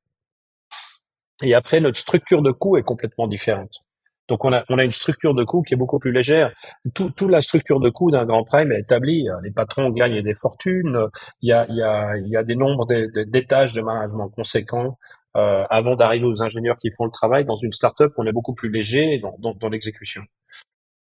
et 1.42 1.54
après 1.54 1.80
notre 1.80 1.98
structure 1.98 2.42
de 2.42 2.50
coût 2.52 2.76
est 2.76 2.82
complètement 2.82 3.26
différente. 3.26 3.84
Donc 4.28 4.44
on 4.44 4.52
a, 4.52 4.64
on 4.70 4.78
a 4.78 4.84
une 4.84 4.92
structure 4.92 5.34
de 5.34 5.44
coût 5.44 5.62
qui 5.62 5.74
est 5.74 5.76
beaucoup 5.76 5.98
plus 5.98 6.12
légère. 6.12 6.52
Tout, 6.94 7.10
toute 7.10 7.30
la 7.30 7.42
structure 7.42 7.78
de 7.80 7.90
coût 7.90 8.10
d'un 8.10 8.24
grand 8.24 8.42
prime 8.42 8.72
est 8.72 8.80
établie. 8.80 9.26
Les 9.42 9.50
patrons 9.50 9.90
gagnent 9.90 10.22
des 10.22 10.34
fortunes. 10.34 10.98
Il 11.42 11.50
y 11.50 11.52
a, 11.52 11.66
il 11.68 11.76
y 11.76 11.82
a, 11.82 12.16
il 12.16 12.28
y 12.28 12.36
a 12.36 12.42
des 12.42 12.56
nombres 12.56 12.86
d'étages 12.86 13.74
de 13.74 13.82
management 13.82 14.30
conséquents. 14.30 14.98
Euh, 15.36 15.64
avant 15.68 15.96
d'arriver 15.96 16.26
aux 16.26 16.42
ingénieurs 16.42 16.76
qui 16.78 16.90
font 16.96 17.06
le 17.06 17.10
travail, 17.10 17.44
dans 17.44 17.56
une 17.56 17.72
startup, 17.72 18.12
on 18.18 18.26
est 18.26 18.32
beaucoup 18.32 18.54
plus 18.54 18.70
léger 18.70 19.18
dans, 19.18 19.34
dans, 19.38 19.54
dans 19.54 19.68
l'exécution. 19.68 20.22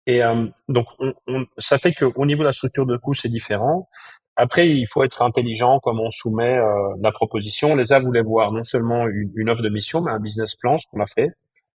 Et 0.06 0.24
euh, 0.24 0.46
donc, 0.68 0.86
on, 0.98 1.12
on, 1.28 1.44
ça 1.58 1.78
fait 1.78 1.92
qu'au 1.92 2.26
niveau 2.26 2.40
de 2.40 2.48
la 2.48 2.52
structure 2.52 2.86
de 2.86 2.96
coût, 2.96 3.14
c'est 3.14 3.28
différent. 3.28 3.88
Après, 4.34 4.68
il 4.68 4.86
faut 4.86 5.04
être 5.04 5.22
intelligent 5.22 5.78
comme 5.80 6.00
on 6.00 6.10
soumet 6.10 6.58
euh, 6.58 6.94
la 7.00 7.12
proposition. 7.12 7.76
Les 7.76 7.92
A 7.92 8.00
voulaient 8.00 8.22
voir 8.22 8.50
non 8.52 8.64
seulement 8.64 9.06
une, 9.06 9.30
une 9.36 9.50
offre 9.50 9.62
de 9.62 9.68
mission, 9.68 10.00
mais 10.00 10.10
un 10.10 10.20
business 10.20 10.54
plan, 10.56 10.78
ce 10.78 10.86
qu'on 10.90 11.00
a 11.00 11.06
fait. 11.06 11.28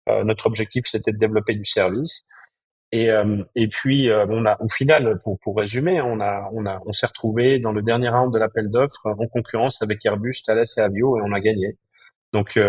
Euh, 0.08 0.24
notre 0.24 0.48
objectif, 0.48 0.86
c'était 0.88 1.12
de 1.12 1.18
développer 1.18 1.54
du 1.56 1.66
service. 1.66 2.24
Et, 2.92 3.12
euh, 3.12 3.44
et 3.56 3.68
puis, 3.68 4.10
euh, 4.10 4.26
on 4.30 4.46
a, 4.46 4.58
au 4.62 4.70
final, 4.70 5.18
pour, 5.24 5.38
pour 5.40 5.58
résumer, 5.58 6.02
on 6.02 6.20
a, 6.22 6.50
on 6.54 6.66
a, 6.66 6.82
on 6.86 6.94
s'est 6.94 7.06
retrouvé 7.06 7.60
dans 7.60 7.72
le 7.72 7.82
dernier 7.82 8.10
round 8.10 8.34
de 8.34 8.40
l'appel 8.40 8.70
d'offres 8.70 9.06
en 9.06 9.28
concurrence 9.28 9.82
avec 9.82 10.06
Airbus, 10.06 10.42
Thales 10.46 10.66
et 10.78 10.80
Avio, 10.80 11.18
et 11.18 11.22
on 11.24 11.34
a 11.34 11.40
gagné. 11.40 11.78
Donc, 12.34 12.60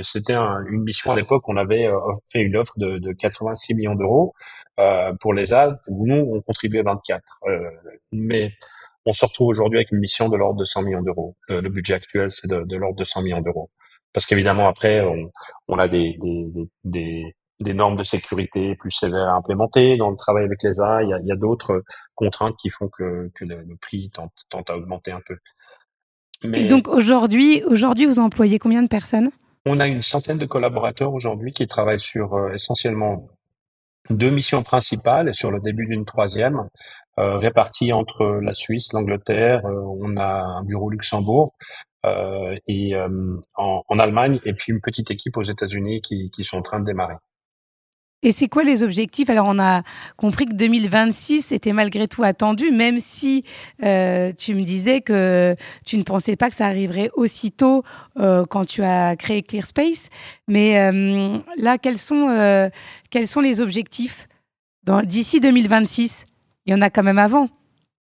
c'était 0.00 0.34
une 0.34 0.82
mission 0.82 1.12
à 1.12 1.16
l'époque. 1.16 1.48
On 1.48 1.56
avait 1.56 1.86
fait 2.30 2.42
une 2.42 2.56
offre 2.56 2.74
de, 2.78 2.98
de 2.98 3.12
86 3.12 3.74
millions 3.74 3.94
d'euros 3.94 4.34
pour 5.20 5.34
les 5.34 5.52
A. 5.52 5.78
Nous, 5.88 6.28
on 6.34 6.40
contribuait 6.40 6.82
24. 6.82 7.22
mais 8.10 8.50
on 9.06 9.12
se 9.12 9.24
retrouve 9.24 9.48
aujourd'hui 9.48 9.78
avec 9.78 9.92
une 9.92 9.98
mission 9.98 10.28
de 10.28 10.36
l'ordre 10.36 10.58
de 10.58 10.64
100 10.64 10.82
millions 10.82 11.02
d'euros. 11.02 11.36
le 11.48 11.68
budget 11.68 11.94
actuel, 11.94 12.32
c'est 12.32 12.48
de, 12.48 12.76
l'ordre 12.76 12.96
de 12.96 13.04
100 13.04 13.22
millions 13.22 13.40
d'euros 13.40 13.70
parce 14.12 14.26
qu'évidemment 14.26 14.68
après 14.68 15.00
on, 15.00 15.30
on 15.68 15.78
a 15.78 15.88
des, 15.88 16.16
des, 16.20 16.46
des, 16.84 17.36
des, 17.60 17.74
normes 17.74 17.96
de 17.96 18.04
sécurité 18.04 18.76
plus 18.76 18.90
sévères 18.90 19.28
à 19.28 19.36
implémenter 19.36 19.96
dans 19.96 20.10
le 20.10 20.16
travail 20.16 20.44
avec 20.44 20.62
les 20.62 20.80
A. 20.80 21.02
Il 21.02 21.08
y 21.08 21.30
a, 21.30 21.34
a 21.34 21.36
d'autres 21.36 21.82
contraintes 22.14 22.56
qui 22.58 22.70
font 22.70 22.88
que, 22.88 23.30
que 23.34 23.44
le, 23.44 23.76
prix 23.80 24.10
tente, 24.10 24.32
tente, 24.50 24.70
à 24.70 24.76
augmenter 24.76 25.12
un 25.12 25.20
peu. 25.26 25.36
Mais 26.44 26.62
Et 26.62 26.64
donc 26.64 26.88
aujourd'hui, 26.88 27.62
aujourd'hui, 27.64 28.06
vous 28.06 28.18
employez 28.18 28.58
combien 28.58 28.82
de 28.82 28.88
personnes? 28.88 29.30
On 29.64 29.78
a 29.80 29.86
une 29.86 30.02
centaine 30.02 30.38
de 30.38 30.46
collaborateurs 30.46 31.12
aujourd'hui 31.12 31.52
qui 31.52 31.66
travaillent 31.66 32.00
sur 32.00 32.34
euh, 32.34 32.52
essentiellement 32.52 33.28
deux 34.10 34.30
missions 34.30 34.62
principales 34.62 35.28
et 35.28 35.32
sur 35.32 35.50
le 35.50 35.60
début 35.60 35.86
d'une 35.86 36.04
troisième, 36.04 36.68
euh, 37.18 37.38
réparties 37.38 37.92
entre 37.92 38.40
la 38.42 38.52
Suisse, 38.52 38.92
l'Angleterre, 38.92 39.64
euh, 39.64 39.82
on 40.00 40.16
a 40.16 40.42
un 40.42 40.64
bureau 40.64 40.90
Luxembourg, 40.90 41.54
euh, 42.04 42.56
et 42.66 42.96
euh, 42.96 43.38
en, 43.54 43.82
en, 43.86 43.98
Allemagne 43.98 44.40
et 44.44 44.54
puis 44.54 44.72
une 44.72 44.80
petite 44.80 45.10
équipe 45.12 45.36
aux 45.36 45.42
États-Unis 45.44 46.00
qui, 46.00 46.30
qui 46.30 46.42
sont 46.42 46.56
en 46.56 46.62
train 46.62 46.80
de 46.80 46.84
démarrer. 46.84 47.14
Et 48.24 48.30
c'est 48.30 48.46
quoi 48.46 48.62
les 48.62 48.84
objectifs? 48.84 49.28
Alors, 49.30 49.46
on 49.48 49.58
a 49.58 49.82
compris 50.16 50.46
que 50.46 50.54
2026 50.54 51.50
était 51.50 51.72
malgré 51.72 52.06
tout 52.06 52.22
attendu, 52.22 52.70
même 52.70 53.00
si 53.00 53.44
euh, 53.82 54.32
tu 54.32 54.54
me 54.54 54.62
disais 54.62 55.00
que 55.00 55.56
tu 55.84 55.98
ne 55.98 56.04
pensais 56.04 56.36
pas 56.36 56.48
que 56.48 56.54
ça 56.54 56.66
arriverait 56.66 57.10
aussitôt 57.14 57.82
euh, 58.18 58.44
quand 58.46 58.64
tu 58.64 58.82
as 58.84 59.16
créé 59.16 59.42
ClearSpace. 59.42 60.08
Mais 60.46 60.78
euh, 60.78 61.36
là, 61.56 61.78
quels 61.78 61.98
sont, 61.98 62.70
quels 63.10 63.26
sont 63.26 63.40
les 63.40 63.60
objectifs? 63.60 64.28
D'ici 65.04 65.40
2026 65.40 66.26
Il 66.66 66.72
y 66.72 66.74
en 66.74 66.80
a 66.80 66.90
quand 66.90 67.02
même 67.02 67.18
avant. 67.18 67.48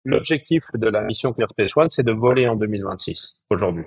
L'objectif 0.05 0.63
de 0.75 0.87
la 0.87 1.01
mission 1.01 1.33
ClearSpace 1.33 1.75
One, 1.75 1.89
c'est 1.89 2.03
de 2.03 2.11
voler 2.11 2.47
en 2.47 2.55
2026, 2.55 3.35
aujourd'hui. 3.49 3.85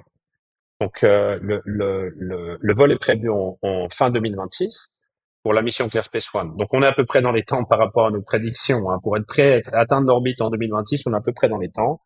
Donc, 0.81 1.01
le, 1.03 1.63
le, 1.65 2.59
le, 2.61 2.75
vol 2.75 2.93
est 2.93 2.99
prévu 2.99 3.31
en, 3.31 3.57
fin 3.91 4.11
2026 4.11 4.98
pour 5.43 5.55
la 5.55 5.63
mission 5.63 5.89
ClearSpace 5.89 6.35
One. 6.35 6.57
Donc, 6.57 6.69
on 6.73 6.83
est 6.83 6.87
à 6.87 6.93
peu 6.93 7.05
près 7.05 7.23
dans 7.23 7.33
les 7.33 7.45
temps 7.45 7.65
par 7.65 7.79
rapport 7.79 8.07
à 8.07 8.11
nos 8.11 8.23
prédictions. 8.23 8.91
Hein. 8.91 8.99
Pour 9.03 9.17
être 9.17 9.27
prêt 9.27 9.63
à 9.73 9.81
atteindre 9.81 10.07
l'orbite 10.07 10.41
en 10.41 10.51
2026, 10.51 11.05
on 11.07 11.13
est 11.13 11.17
à 11.17 11.21
peu 11.21 11.33
près 11.33 11.49
dans 11.49 11.59
les 11.59 11.71
temps. 11.71 12.01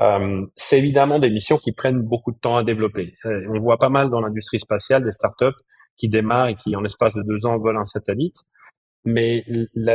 Euh, 0.00 0.46
c'est 0.54 0.78
évidemment 0.78 1.18
des 1.18 1.30
missions 1.30 1.58
qui 1.58 1.72
prennent 1.72 2.02
beaucoup 2.02 2.32
de 2.32 2.38
temps 2.38 2.56
à 2.56 2.64
développer. 2.64 3.14
Euh, 3.24 3.48
on 3.48 3.60
voit 3.60 3.78
pas 3.78 3.88
mal 3.88 4.10
dans 4.10 4.20
l'industrie 4.20 4.60
spatiale 4.60 5.04
des 5.04 5.12
startups 5.12 5.58
qui 5.96 6.08
démarrent 6.08 6.48
et 6.48 6.54
qui, 6.54 6.76
en 6.76 6.80
l'espace 6.80 7.14
de 7.14 7.22
deux 7.22 7.46
ans, 7.46 7.58
volent 7.58 7.80
un 7.80 7.84
satellite 7.84 8.36
mais 9.04 9.44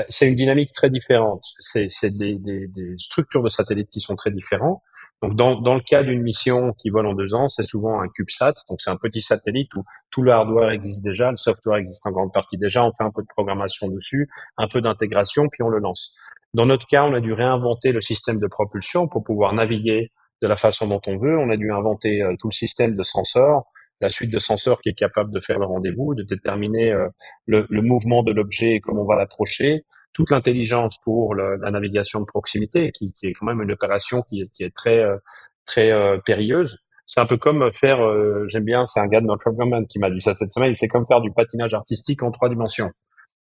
c'est 0.10 0.28
une 0.28 0.36
dynamique 0.36 0.74
très 0.74 0.90
différente. 0.90 1.44
C'est 1.60 1.90
des, 2.18 2.40
des, 2.40 2.68
des, 2.68 2.96
structures 2.98 3.44
de 3.44 3.50
satellites 3.50 3.90
qui 3.90 4.00
sont 4.00 4.16
très 4.16 4.32
différentes. 4.32 4.82
Donc, 5.24 5.64
dans, 5.64 5.74
le 5.74 5.80
cas 5.80 6.04
d'une 6.04 6.22
mission 6.22 6.74
qui 6.74 6.90
vole 6.90 7.08
en 7.08 7.14
deux 7.14 7.34
ans, 7.34 7.48
c'est 7.48 7.66
souvent 7.66 8.02
un 8.02 8.10
CubeSat. 8.10 8.54
Donc, 8.70 8.82
c'est 8.82 8.90
un 8.90 8.98
petit 8.98 9.22
satellite 9.22 9.74
où 9.76 9.84
tout 10.12 10.22
le 10.22 10.34
hardware 10.34 10.72
existe 10.72 11.02
déjà, 11.02 11.32
le 11.32 11.38
software 11.38 11.78
existe 11.78 12.06
en 12.06 12.12
grande 12.12 12.34
partie 12.34 12.58
déjà. 12.58 12.84
On 12.84 12.92
fait 12.92 13.06
un 13.06 13.12
peu 13.12 13.22
de 13.22 13.28
programmation 13.28 13.88
dessus, 13.88 14.28
un 14.58 14.68
peu 14.68 14.82
d'intégration, 14.82 15.48
puis 15.50 15.64
on 15.64 15.70
le 15.70 15.80
lance. 15.80 16.14
Dans 16.54 16.66
notre 16.66 16.88
cas, 16.88 17.06
on 17.06 17.14
a 17.14 17.22
dû 17.22 17.32
réinventer 17.32 17.94
le 17.94 18.02
système 18.02 18.40
de 18.40 18.48
propulsion 18.48 19.08
pour 19.08 19.24
pouvoir 19.24 19.54
naviguer 19.54 20.12
de 20.42 20.48
la 20.48 20.58
façon 20.58 20.88
dont 20.88 21.02
on 21.08 21.18
veut. 21.18 21.38
On 21.38 21.50
a 21.50 21.56
dû 21.56 21.72
inventer 21.72 22.22
euh, 22.22 22.36
tout 22.38 22.50
le 22.50 22.54
système 22.54 22.96
de 22.96 23.04
sensors 23.04 23.72
la 24.04 24.10
suite 24.10 24.32
de 24.32 24.40
senseurs 24.40 24.82
qui 24.82 24.90
est 24.90 24.94
capable 24.94 25.32
de 25.32 25.40
faire 25.40 25.60
le 25.60 25.66
rendez-vous, 25.66 26.14
de 26.14 26.24
déterminer 26.24 26.92
euh, 26.92 27.08
le, 27.46 27.66
mouvement 27.82 28.22
de 28.22 28.34
l'objet 28.34 28.74
et 28.74 28.80
comment 28.82 29.04
on 29.04 29.06
va 29.06 29.16
l'approcher, 29.16 29.84
toute 30.14 30.30
l'intelligence 30.30 30.98
pour 31.00 31.36
la 31.36 31.72
navigation 31.72 32.22
de 32.22 32.26
proximité, 32.26 32.92
qui, 32.92 33.14
est 33.24 33.34
quand 33.34 33.46
même 33.46 33.62
une 33.62 33.72
opération 33.72 34.24
qui 34.30 34.42
est, 34.60 34.76
très 34.76 35.00
euh, 35.00 35.18
très 35.66 35.92
euh, 35.92 36.18
périlleuse. 36.26 36.80
C'est 37.06 37.20
un 37.20 37.26
peu 37.26 37.38
comme 37.38 37.72
faire, 37.74 38.00
j'aime 38.48 38.64
bien, 38.64 38.86
c'est 38.86 39.02
un 39.02 39.08
gars 39.08 39.20
de 39.20 39.26
notre 39.26 39.52
government 39.52 39.86
qui 39.86 40.00
m'a 40.00 40.10
dit 40.10 40.22
ça 40.22 40.34
cette 40.34 40.52
semaine, 40.52 40.74
c'est 40.74 40.88
comme 40.88 41.06
faire 41.06 41.20
du 41.20 41.32
patinage 41.32 41.74
artistique 41.74 42.24
en 42.24 42.32
trois 42.32 42.48
dimensions. 42.48 42.90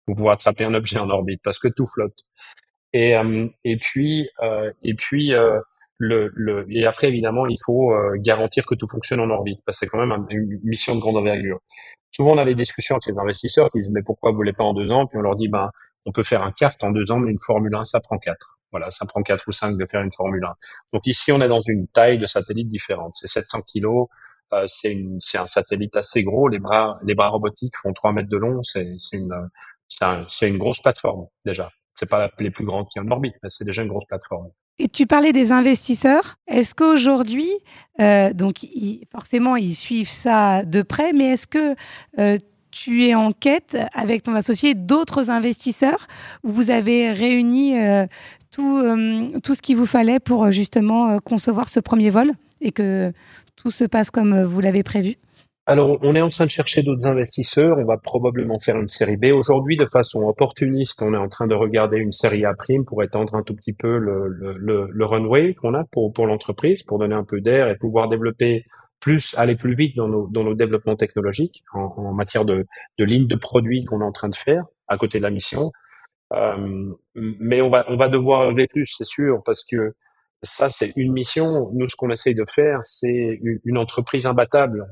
Vous 0.05 0.15
pouvez 0.15 0.31
attraper 0.31 0.65
un 0.65 0.73
objet 0.73 0.99
en 0.99 1.09
orbite 1.09 1.39
parce 1.41 1.59
que 1.59 1.69
tout 1.69 1.88
flotte. 1.88 2.25
Et, 2.91 3.15
et 3.63 3.77
puis, 3.77 4.29
et 4.83 4.93
puis 4.95 5.33
le, 5.97 6.31
le, 6.36 6.65
et 6.69 6.86
après, 6.86 7.07
évidemment, 7.07 7.47
il 7.47 7.57
faut 7.65 7.93
euh, 7.93 8.17
garantir 8.17 8.65
que 8.65 8.75
tout 8.75 8.88
fonctionne 8.88 9.19
en 9.19 9.29
orbite, 9.29 9.59
parce 9.65 9.79
que 9.79 9.86
c'est 9.86 9.89
quand 9.89 10.05
même 10.05 10.25
une 10.29 10.59
mission 10.63 10.95
de 10.95 10.99
grande 10.99 11.17
envergure. 11.17 11.59
Souvent, 12.12 12.33
on 12.33 12.38
a 12.38 12.45
des 12.45 12.55
discussions 12.55 12.95
avec 12.95 13.07
les 13.07 13.19
investisseurs 13.19 13.69
qui 13.71 13.79
disent, 13.79 13.91
mais 13.91 14.03
pourquoi 14.03 14.31
vous 14.31 14.38
voulez 14.38 14.53
pas 14.53 14.63
en 14.63 14.73
deux 14.73 14.91
ans? 14.91 15.07
Puis 15.07 15.17
on 15.17 15.21
leur 15.21 15.36
dit, 15.36 15.47
ben, 15.47 15.69
on 16.05 16.11
peut 16.11 16.23
faire 16.23 16.43
un 16.43 16.51
kart 16.51 16.81
en 16.83 16.91
deux 16.91 17.11
ans, 17.11 17.19
mais 17.19 17.31
une 17.31 17.39
Formule 17.39 17.73
1, 17.75 17.85
ça 17.85 17.99
prend 17.99 18.17
quatre. 18.17 18.57
Voilà, 18.71 18.91
ça 18.91 19.05
prend 19.05 19.21
quatre 19.21 19.47
ou 19.47 19.51
cinq 19.51 19.77
de 19.77 19.85
faire 19.85 20.01
une 20.01 20.11
Formule 20.11 20.43
1. 20.43 20.53
Donc 20.93 21.03
ici, 21.05 21.31
on 21.31 21.41
est 21.41 21.47
dans 21.47 21.61
une 21.61 21.87
taille 21.87 22.17
de 22.17 22.25
satellite 22.25 22.67
différente. 22.67 23.13
C'est 23.15 23.27
700 23.27 23.61
kilos, 23.61 24.07
euh, 24.53 24.65
c'est 24.67 25.37
un 25.37 25.47
satellite 25.47 25.95
assez 25.95 26.23
gros. 26.23 26.47
Les 26.47 26.59
bras, 26.59 26.99
les 27.03 27.15
bras 27.15 27.29
robotiques 27.29 27.75
font 27.81 27.93
3 27.93 28.13
mètres 28.13 28.29
de 28.29 28.37
long. 28.37 28.61
C'est, 28.63 28.87
une, 29.13 29.49
c'est 29.87 30.49
une 30.49 30.57
grosse 30.57 30.81
plateforme 30.81 31.27
déjà. 31.45 31.69
C'est 31.95 32.09
pas 32.09 32.29
les 32.39 32.51
plus 32.51 32.65
grandes 32.65 32.87
qui 32.89 32.99
en 32.99 33.09
orbite, 33.09 33.35
mais 33.43 33.49
c'est 33.49 33.65
déjà 33.65 33.83
une 33.83 33.89
grosse 33.89 34.05
plateforme. 34.05 34.49
Et 34.79 34.87
tu 34.87 35.05
parlais 35.05 35.33
des 35.33 35.51
investisseurs. 35.51 36.35
Est-ce 36.47 36.73
qu'aujourd'hui, 36.73 37.51
euh, 38.01 38.33
donc 38.33 38.65
forcément, 39.11 39.55
ils 39.55 39.75
suivent 39.75 40.09
ça 40.09 40.65
de 40.65 40.81
près, 40.81 41.13
mais 41.13 41.33
est-ce 41.33 41.45
que 41.45 41.75
euh, 42.17 42.37
tu 42.73 43.05
es 43.05 43.13
en 43.13 43.31
quête 43.31 43.77
avec 43.93 44.23
ton 44.23 44.33
associé 44.33 44.73
d'autres 44.73 45.29
investisseurs 45.29 46.07
vous 46.43 46.71
avez 46.71 47.12
réuni 47.12 47.79
euh, 47.79 48.07
tout, 48.51 48.81
tout 49.43 49.53
ce 49.55 49.62
qu'il 49.62 49.77
vous 49.77 49.86
fallait 49.86 50.19
pour 50.19 50.49
justement 50.51 51.19
concevoir 51.19 51.69
ce 51.69 51.79
premier 51.79 52.09
vol 52.09 52.31
et 52.62 52.71
que 52.71 53.13
tout 53.55 53.71
se 53.71 53.83
passe 53.83 54.09
comme 54.09 54.43
vous 54.43 54.59
l'avez 54.59 54.83
prévu 54.83 55.17
alors, 55.65 55.97
on 56.01 56.13
est 56.13 56.21
en 56.21 56.27
train 56.27 56.43
de 56.43 56.49
chercher 56.49 56.83
d'autres 56.83 57.05
investisseurs. 57.05 57.77
On 57.77 57.86
va 57.86 57.97
probablement 57.97 58.59
faire 58.59 58.75
une 58.75 58.89
série 58.89 59.15
B. 59.15 59.27
Aujourd'hui, 59.33 59.77
de 59.77 59.86
façon 59.86 60.19
opportuniste, 60.23 61.01
on 61.01 61.13
est 61.13 61.17
en 61.17 61.29
train 61.29 61.47
de 61.47 61.55
regarder 61.55 61.99
une 61.99 62.12
série 62.12 62.43
A 62.43 62.53
prime 62.53 62.83
pour 62.83 63.01
étendre 63.01 63.33
un 63.36 63.43
tout 63.43 63.55
petit 63.55 63.71
peu 63.71 63.97
le, 63.97 65.05
runway 65.05 65.53
qu'on 65.53 65.73
a 65.73 65.86
pour 65.86 66.27
l'entreprise, 66.27 66.83
pour 66.83 66.99
donner 66.99 67.15
un 67.15 67.23
peu 67.23 67.39
d'air 67.39 67.69
et 67.69 67.77
pouvoir 67.77 68.09
développer 68.09 68.65
plus, 69.03 69.35
aller 69.37 69.57
plus 69.57 69.75
vite 69.75 69.97
dans 69.97 70.07
nos, 70.07 70.27
dans 70.27 70.45
nos 70.45 70.55
développements 70.55 70.95
technologiques 70.95 71.65
en, 71.73 72.13
matière 72.13 72.45
de, 72.45 72.65
de 72.97 73.03
lignes 73.03 73.27
de 73.27 73.35
produits 73.35 73.83
qu'on 73.83 73.99
est 73.99 74.05
en 74.05 74.13
train 74.13 74.29
de 74.29 74.35
faire 74.35 74.63
à 74.87 74.97
côté 74.97 75.17
de 75.17 75.23
la 75.23 75.29
mission. 75.29 75.73
Euh, 76.31 76.93
mais 77.15 77.61
on 77.61 77.69
va, 77.69 77.83
on 77.89 77.97
va 77.97 78.07
devoir 78.07 78.49
lever 78.49 78.67
plus, 78.67 78.85
c'est 78.97 79.03
sûr, 79.03 79.43
parce 79.45 79.65
que 79.65 79.93
ça, 80.41 80.69
c'est 80.69 80.93
une 80.95 81.11
mission. 81.11 81.69
Nous, 81.73 81.89
ce 81.89 81.97
qu'on 81.97 82.11
essaye 82.11 82.33
de 82.33 82.45
faire, 82.47 82.79
c'est 82.85 83.41
une 83.65 83.77
entreprise 83.77 84.25
imbattable 84.25 84.85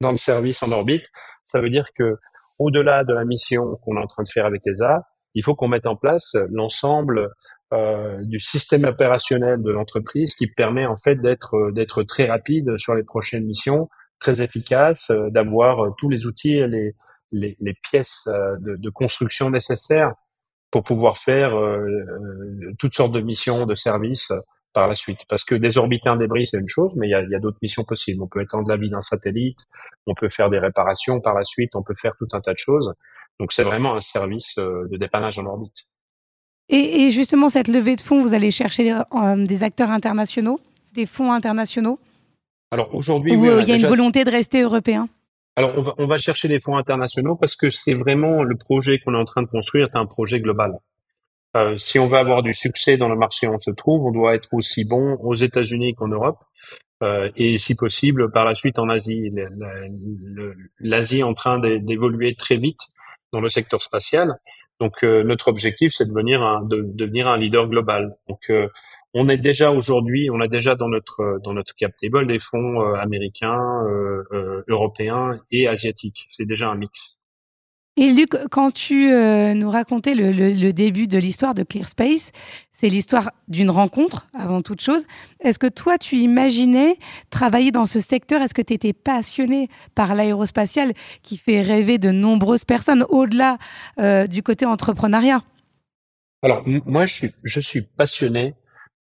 dans 0.00 0.10
le 0.10 0.18
service 0.18 0.60
en 0.64 0.72
orbite. 0.72 1.06
Ça 1.46 1.60
veut 1.60 1.70
dire 1.70 1.86
que 1.96 2.16
au-delà 2.58 3.04
de 3.04 3.14
la 3.14 3.24
mission 3.24 3.76
qu'on 3.76 3.96
est 3.96 4.02
en 4.02 4.08
train 4.08 4.24
de 4.24 4.28
faire 4.28 4.44
avec 4.44 4.66
ESA, 4.66 5.06
il 5.34 5.44
faut 5.44 5.54
qu'on 5.54 5.68
mette 5.68 5.86
en 5.86 5.94
place 5.94 6.36
l'ensemble 6.50 7.30
euh, 7.72 8.18
du 8.22 8.40
système 8.40 8.84
opérationnel 8.84 9.62
de 9.62 9.70
l'entreprise 9.70 10.34
qui 10.34 10.46
permet 10.46 10.86
en 10.86 10.96
fait 10.96 11.16
d'être 11.16 11.70
d'être 11.72 12.02
très 12.02 12.26
rapide 12.26 12.76
sur 12.76 12.94
les 12.94 13.04
prochaines 13.04 13.46
missions, 13.46 13.88
très 14.20 14.40
efficace, 14.42 15.10
euh, 15.10 15.30
d'avoir 15.30 15.84
euh, 15.84 15.90
tous 15.98 16.08
les 16.08 16.26
outils 16.26 16.66
les, 16.66 16.94
les, 17.32 17.56
les 17.60 17.74
pièces 17.74 18.28
euh, 18.28 18.56
de, 18.58 18.76
de, 18.76 18.90
construction 18.90 19.50
nécessaires 19.50 20.14
pour 20.70 20.84
pouvoir 20.84 21.18
faire 21.18 21.52
toutes 22.78 22.94
sortes 22.94 23.12
de 23.12 23.20
missions 23.20 23.66
de 23.66 23.74
service 23.74 24.32
par 24.72 24.88
la 24.88 24.94
suite. 24.94 25.20
Parce 25.28 25.44
que 25.44 25.54
désorbiter 25.54 26.08
un 26.08 26.16
débris, 26.16 26.46
c'est 26.46 26.58
une 26.58 26.68
chose, 26.68 26.94
mais 26.96 27.08
il 27.08 27.10
y 27.10 27.14
a, 27.14 27.22
y 27.22 27.34
a 27.34 27.38
d'autres 27.38 27.58
missions 27.60 27.84
possibles. 27.84 28.22
On 28.22 28.26
peut 28.26 28.40
étendre 28.40 28.70
la 28.70 28.78
vie 28.78 28.88
d'un 28.88 29.02
satellite, 29.02 29.58
on 30.06 30.14
peut 30.14 30.30
faire 30.30 30.48
des 30.48 30.58
réparations 30.58 31.20
par 31.20 31.34
la 31.34 31.44
suite, 31.44 31.76
on 31.76 31.82
peut 31.82 31.94
faire 31.94 32.14
tout 32.18 32.28
un 32.32 32.40
tas 32.40 32.54
de 32.54 32.58
choses. 32.58 32.94
Donc 33.38 33.52
c'est 33.52 33.62
vraiment 33.62 33.96
un 33.96 34.00
service 34.00 34.56
euh, 34.58 34.86
de 34.88 34.96
dépannage 34.96 35.38
en 35.38 35.46
orbite. 35.46 35.84
Et, 36.72 37.02
et, 37.02 37.10
justement, 37.10 37.48
cette 37.50 37.68
levée 37.68 37.96
de 37.96 38.00
fonds, 38.00 38.22
vous 38.22 38.34
allez 38.34 38.50
chercher 38.50 38.92
euh, 38.92 39.46
des 39.46 39.62
acteurs 39.62 39.90
internationaux, 39.90 40.58
des 40.94 41.06
fonds 41.06 41.30
internationaux? 41.30 41.98
Alors 42.70 42.94
aujourd'hui, 42.94 43.36
oui, 43.36 43.50
il 43.60 43.68
y 43.68 43.72
a 43.72 43.76
une 43.76 43.86
volonté 43.86 44.24
de 44.24 44.30
rester 44.30 44.62
européen? 44.62 45.08
Alors, 45.54 45.74
on 45.76 45.82
va, 45.82 45.94
on 45.98 46.06
va 46.06 46.16
chercher 46.16 46.48
des 46.48 46.58
fonds 46.58 46.78
internationaux 46.78 47.36
parce 47.36 47.56
que 47.56 47.68
c'est 47.68 47.92
vraiment 47.92 48.42
le 48.42 48.56
projet 48.56 48.98
qu'on 48.98 49.14
est 49.14 49.18
en 49.18 49.26
train 49.26 49.42
de 49.42 49.48
construire, 49.48 49.88
c'est 49.92 49.98
un 49.98 50.06
projet 50.06 50.40
global. 50.40 50.78
Euh, 51.54 51.76
si 51.76 51.98
on 51.98 52.06
veut 52.06 52.16
avoir 52.16 52.42
du 52.42 52.54
succès 52.54 52.96
dans 52.96 53.10
le 53.10 53.16
marché 53.16 53.46
où 53.46 53.54
on 53.54 53.60
se 53.60 53.70
trouve, 53.70 54.06
on 54.06 54.10
doit 54.10 54.34
être 54.34 54.48
aussi 54.54 54.84
bon 54.84 55.18
aux 55.20 55.34
États-Unis 55.34 55.94
qu'en 55.94 56.08
Europe. 56.08 56.38
Euh, 57.02 57.30
et 57.36 57.58
si 57.58 57.74
possible 57.74 58.30
par 58.30 58.44
la 58.44 58.54
suite 58.54 58.78
en 58.78 58.88
Asie. 58.88 59.28
L'Asie 60.78 61.18
est 61.18 61.24
en 61.24 61.34
train 61.34 61.58
d'évoluer 61.58 62.34
très 62.34 62.56
vite 62.56 62.80
dans 63.32 63.40
le 63.40 63.48
secteur 63.48 63.82
spatial. 63.82 64.38
Donc 64.82 65.04
euh, 65.04 65.22
notre 65.22 65.46
objectif, 65.46 65.92
c'est 65.94 66.06
de 66.06 66.10
devenir 66.10 66.42
un, 66.42 66.64
de, 66.64 66.82
devenir 66.82 67.28
un 67.28 67.38
leader 67.38 67.68
global. 67.68 68.16
Donc 68.28 68.40
euh, 68.50 68.66
on 69.14 69.28
est 69.28 69.36
déjà 69.36 69.70
aujourd'hui, 69.70 70.28
on 70.28 70.40
a 70.40 70.48
déjà 70.48 70.74
dans 70.74 70.88
notre 70.88 71.38
dans 71.44 71.52
notre 71.52 71.72
cap 71.76 71.92
table 71.96 72.26
des 72.26 72.40
fonds 72.40 72.82
euh, 72.82 72.94
américains, 72.94 73.62
européens 74.66 75.38
et 75.52 75.68
asiatiques. 75.68 76.26
C'est 76.30 76.46
déjà 76.46 76.68
un 76.68 76.74
mix. 76.74 77.20
Et 77.98 78.10
Luc, 78.10 78.30
quand 78.50 78.70
tu 78.70 79.12
euh, 79.12 79.52
nous 79.52 79.68
racontais 79.68 80.14
le, 80.14 80.32
le, 80.32 80.52
le 80.52 80.72
début 80.72 81.06
de 81.06 81.18
l'histoire 81.18 81.52
de 81.52 81.62
ClearSpace, 81.62 82.32
c'est 82.70 82.88
l'histoire 82.88 83.30
d'une 83.48 83.68
rencontre 83.68 84.26
avant 84.32 84.62
toute 84.62 84.80
chose. 84.80 85.04
Est-ce 85.40 85.58
que 85.58 85.66
toi, 85.66 85.98
tu 85.98 86.16
imaginais 86.16 86.96
travailler 87.28 87.70
dans 87.70 87.84
ce 87.84 88.00
secteur? 88.00 88.40
Est-ce 88.40 88.54
que 88.54 88.62
tu 88.62 88.72
étais 88.72 88.94
passionné 88.94 89.68
par 89.94 90.14
l'aérospatial 90.14 90.94
qui 91.22 91.36
fait 91.36 91.60
rêver 91.60 91.98
de 91.98 92.10
nombreuses 92.10 92.64
personnes 92.64 93.04
au-delà 93.10 93.58
euh, 93.98 94.26
du 94.26 94.42
côté 94.42 94.64
entrepreneuriat? 94.64 95.44
Alors, 96.42 96.64
moi, 96.66 97.04
je 97.04 97.14
suis, 97.14 97.30
je 97.44 97.60
suis 97.60 97.82
passionné 97.82 98.54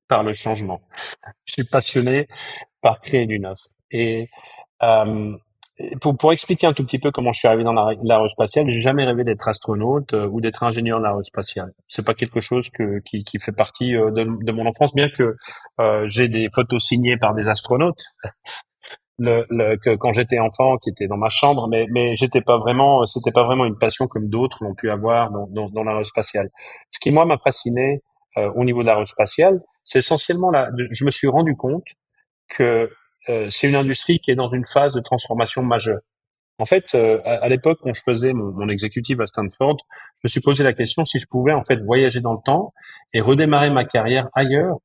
par 0.10 0.24
le 0.24 0.34
changement. 0.34 0.82
Je 1.46 1.54
suis 1.54 1.64
passionné 1.64 2.28
par 2.82 3.00
créer 3.00 3.26
du 3.26 3.40
neuf. 3.40 3.58
Et 3.90 4.30
euh, 4.84 5.38
pour, 6.02 6.18
pour, 6.18 6.34
expliquer 6.34 6.68
un 6.68 6.74
tout 6.74 6.86
petit 6.86 7.00
peu 7.00 7.12
comment 7.12 7.34
je 7.34 7.40
suis 7.40 7.48
arrivé 7.48 7.64
dans 7.64 7.74
l'aérospatiale, 7.74 8.68
j'ai 8.68 8.82
jamais 8.82 9.06
rêvé 9.06 9.24
d'être 9.24 9.48
astronaute 9.48 10.14
euh, 10.14 10.28
ou 10.28 10.42
d'être 10.42 10.64
ingénieur 10.64 11.00
en 11.00 11.04
aérospatial. 11.04 11.72
C'est 11.88 12.04
pas 12.04 12.14
quelque 12.14 12.42
chose 12.42 12.70
que, 12.70 13.00
qui, 13.00 13.24
qui 13.24 13.40
fait 13.40 13.52
partie 13.52 13.96
euh, 13.96 14.12
de, 14.12 14.24
de, 14.24 14.52
mon 14.52 14.66
enfance, 14.66 14.94
bien 14.94 15.10
que 15.10 15.36
euh, 15.80 16.06
j'ai 16.08 16.28
des 16.28 16.50
photos 16.54 16.84
signées 16.84 17.18
par 17.18 17.34
des 17.34 17.48
astronautes. 17.48 18.04
Le, 19.24 19.46
le, 19.52 19.78
que 19.78 19.96
quand 19.98 20.14
j'étais 20.14 20.40
enfant, 20.40 20.78
qui 20.78 20.90
était 20.90 21.08
dans 21.08 21.18
ma 21.18 21.30
chambre, 21.30 21.68
mais, 21.68 21.86
mais 21.92 22.16
j'étais 22.16 22.42
pas 22.42 22.58
vraiment, 22.58 23.06
c'était 23.06 23.32
pas 23.32 23.44
vraiment 23.44 23.66
une 23.66 23.78
passion 23.78 24.08
comme 24.08 24.30
d'autres 24.30 24.64
l'ont 24.64 24.74
pu 24.74 24.90
avoir 24.90 25.30
dans, 25.30 25.46
dans, 25.52 25.70
dans 25.70 25.84
l'aérospatiale. 25.84 26.50
Ce 26.90 27.00
qui 27.00 27.12
moi 27.12 27.26
m'a 27.26 27.38
fasciné 27.38 28.02
euh, 28.38 28.50
au 28.56 28.64
niveau 28.64 28.82
de 28.82 28.88
l'aérospatiale, 28.88 29.60
c'est 29.84 30.00
essentiellement 30.00 30.52
là, 30.52 30.70
je 30.90 31.06
me 31.06 31.12
suis 31.12 31.28
rendu 31.28 31.56
compte 31.56 31.84
que 32.48 32.64
euh, 32.64 32.88
c'est 33.28 33.68
une 33.68 33.76
industrie 33.76 34.20
qui 34.20 34.32
est 34.32 34.36
dans 34.36 34.50
une 34.50 34.66
phase 34.66 34.94
de 34.94 35.02
transformation 35.02 35.64
majeure. 35.64 36.00
En 36.62 36.66
fait, 36.66 36.94
euh, 36.94 37.20
à, 37.26 37.48
l'époque, 37.48 37.80
quand 37.82 37.92
je 37.92 38.04
faisais 38.04 38.34
mon, 38.34 38.52
mon 38.52 38.70
exécutif 38.70 39.20
à 39.20 39.26
Stanford, 39.26 39.78
je 39.90 40.26
me 40.26 40.30
suis 40.30 40.42
posé 40.42 40.64
la 40.64 40.74
question 40.74 41.06
si 41.06 41.18
je 41.18 41.26
pouvais 41.26 41.54
en 41.54 41.64
fait 41.64 41.82
voyager 41.82 42.22
dans 42.22 42.34
le 42.34 42.44
temps 42.46 42.72
et 43.14 43.20
redémarrer 43.20 43.72
ma 43.72 43.84
carrière 43.84 44.30
ailleurs, 44.36 44.78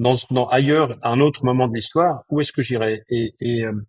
dans, 0.00 0.14
dans 0.32 0.48
ailleurs, 0.48 0.98
un 1.02 1.20
autre 1.20 1.44
moment 1.44 1.68
de 1.68 1.74
l'histoire, 1.74 2.24
où 2.30 2.40
est-ce 2.40 2.52
que 2.52 2.62
j'irais? 2.62 3.04
Et, 3.10 3.32
et 3.38 3.64
euh, 3.64 3.86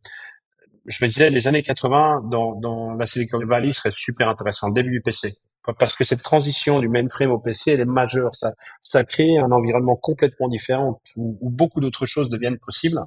je 0.85 1.03
me 1.03 1.09
disais, 1.09 1.31
les 1.31 1.47
années 1.47 1.63
80 1.63 2.25
dans, 2.29 2.53
dans 2.59 2.93
la 2.93 3.07
Silicon 3.07 3.43
Valley 3.43 3.73
serait 3.73 3.89
super 3.89 4.29
intéressant, 4.29 4.67
le 4.67 4.75
début 4.75 4.91
du 4.91 5.01
PC. 5.01 5.33
Parce 5.79 5.95
que 5.95 6.03
cette 6.03 6.21
transition 6.21 6.79
du 6.79 6.89
mainframe 6.89 7.31
au 7.31 7.39
PC, 7.39 7.71
elle 7.71 7.79
est 7.79 7.85
majeure. 7.85 8.35
Ça, 8.35 8.53
ça 8.83 9.03
crée 9.03 9.35
un 9.39 9.51
environnement 9.51 9.95
complètement 9.95 10.47
différent 10.47 11.01
où 11.15 11.49
beaucoup 11.49 11.81
d'autres 11.81 12.05
choses 12.05 12.29
deviennent 12.29 12.59
possibles 12.59 12.99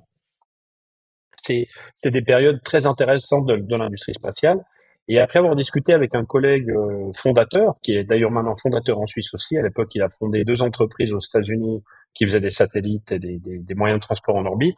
c'était 1.42 2.11
des 2.11 2.22
périodes 2.22 2.62
très 2.62 2.87
intéressantes 2.87 3.46
de, 3.46 3.77
l'industrie 3.77 4.14
spatiale. 4.14 4.64
Et 5.11 5.20
après 5.20 5.38
avoir 5.38 5.57
discuté 5.57 5.94
avec 5.94 6.14
un 6.14 6.27
collègue 6.27 6.68
euh, 6.70 7.11
fondateur, 7.16 7.77
qui 7.83 7.96
est 7.96 8.05
d'ailleurs 8.05 8.31
maintenant 8.31 8.55
fondateur 8.55 8.98
en 8.98 9.07
Suisse 9.07 9.33
aussi, 9.33 9.57
à 9.57 9.62
l'époque 9.62 9.94
il 9.94 10.03
a 10.03 10.11
fondé 10.11 10.44
deux 10.44 10.61
entreprises 10.61 11.14
aux 11.14 11.18
États-Unis 11.18 11.83
qui 12.12 12.27
faisaient 12.27 12.40
des 12.40 12.51
satellites 12.51 13.12
et 13.12 13.18
des, 13.18 13.74
moyens 13.74 14.01
de 14.01 14.03
transport 14.03 14.37
en 14.37 14.44
orbite, 14.44 14.77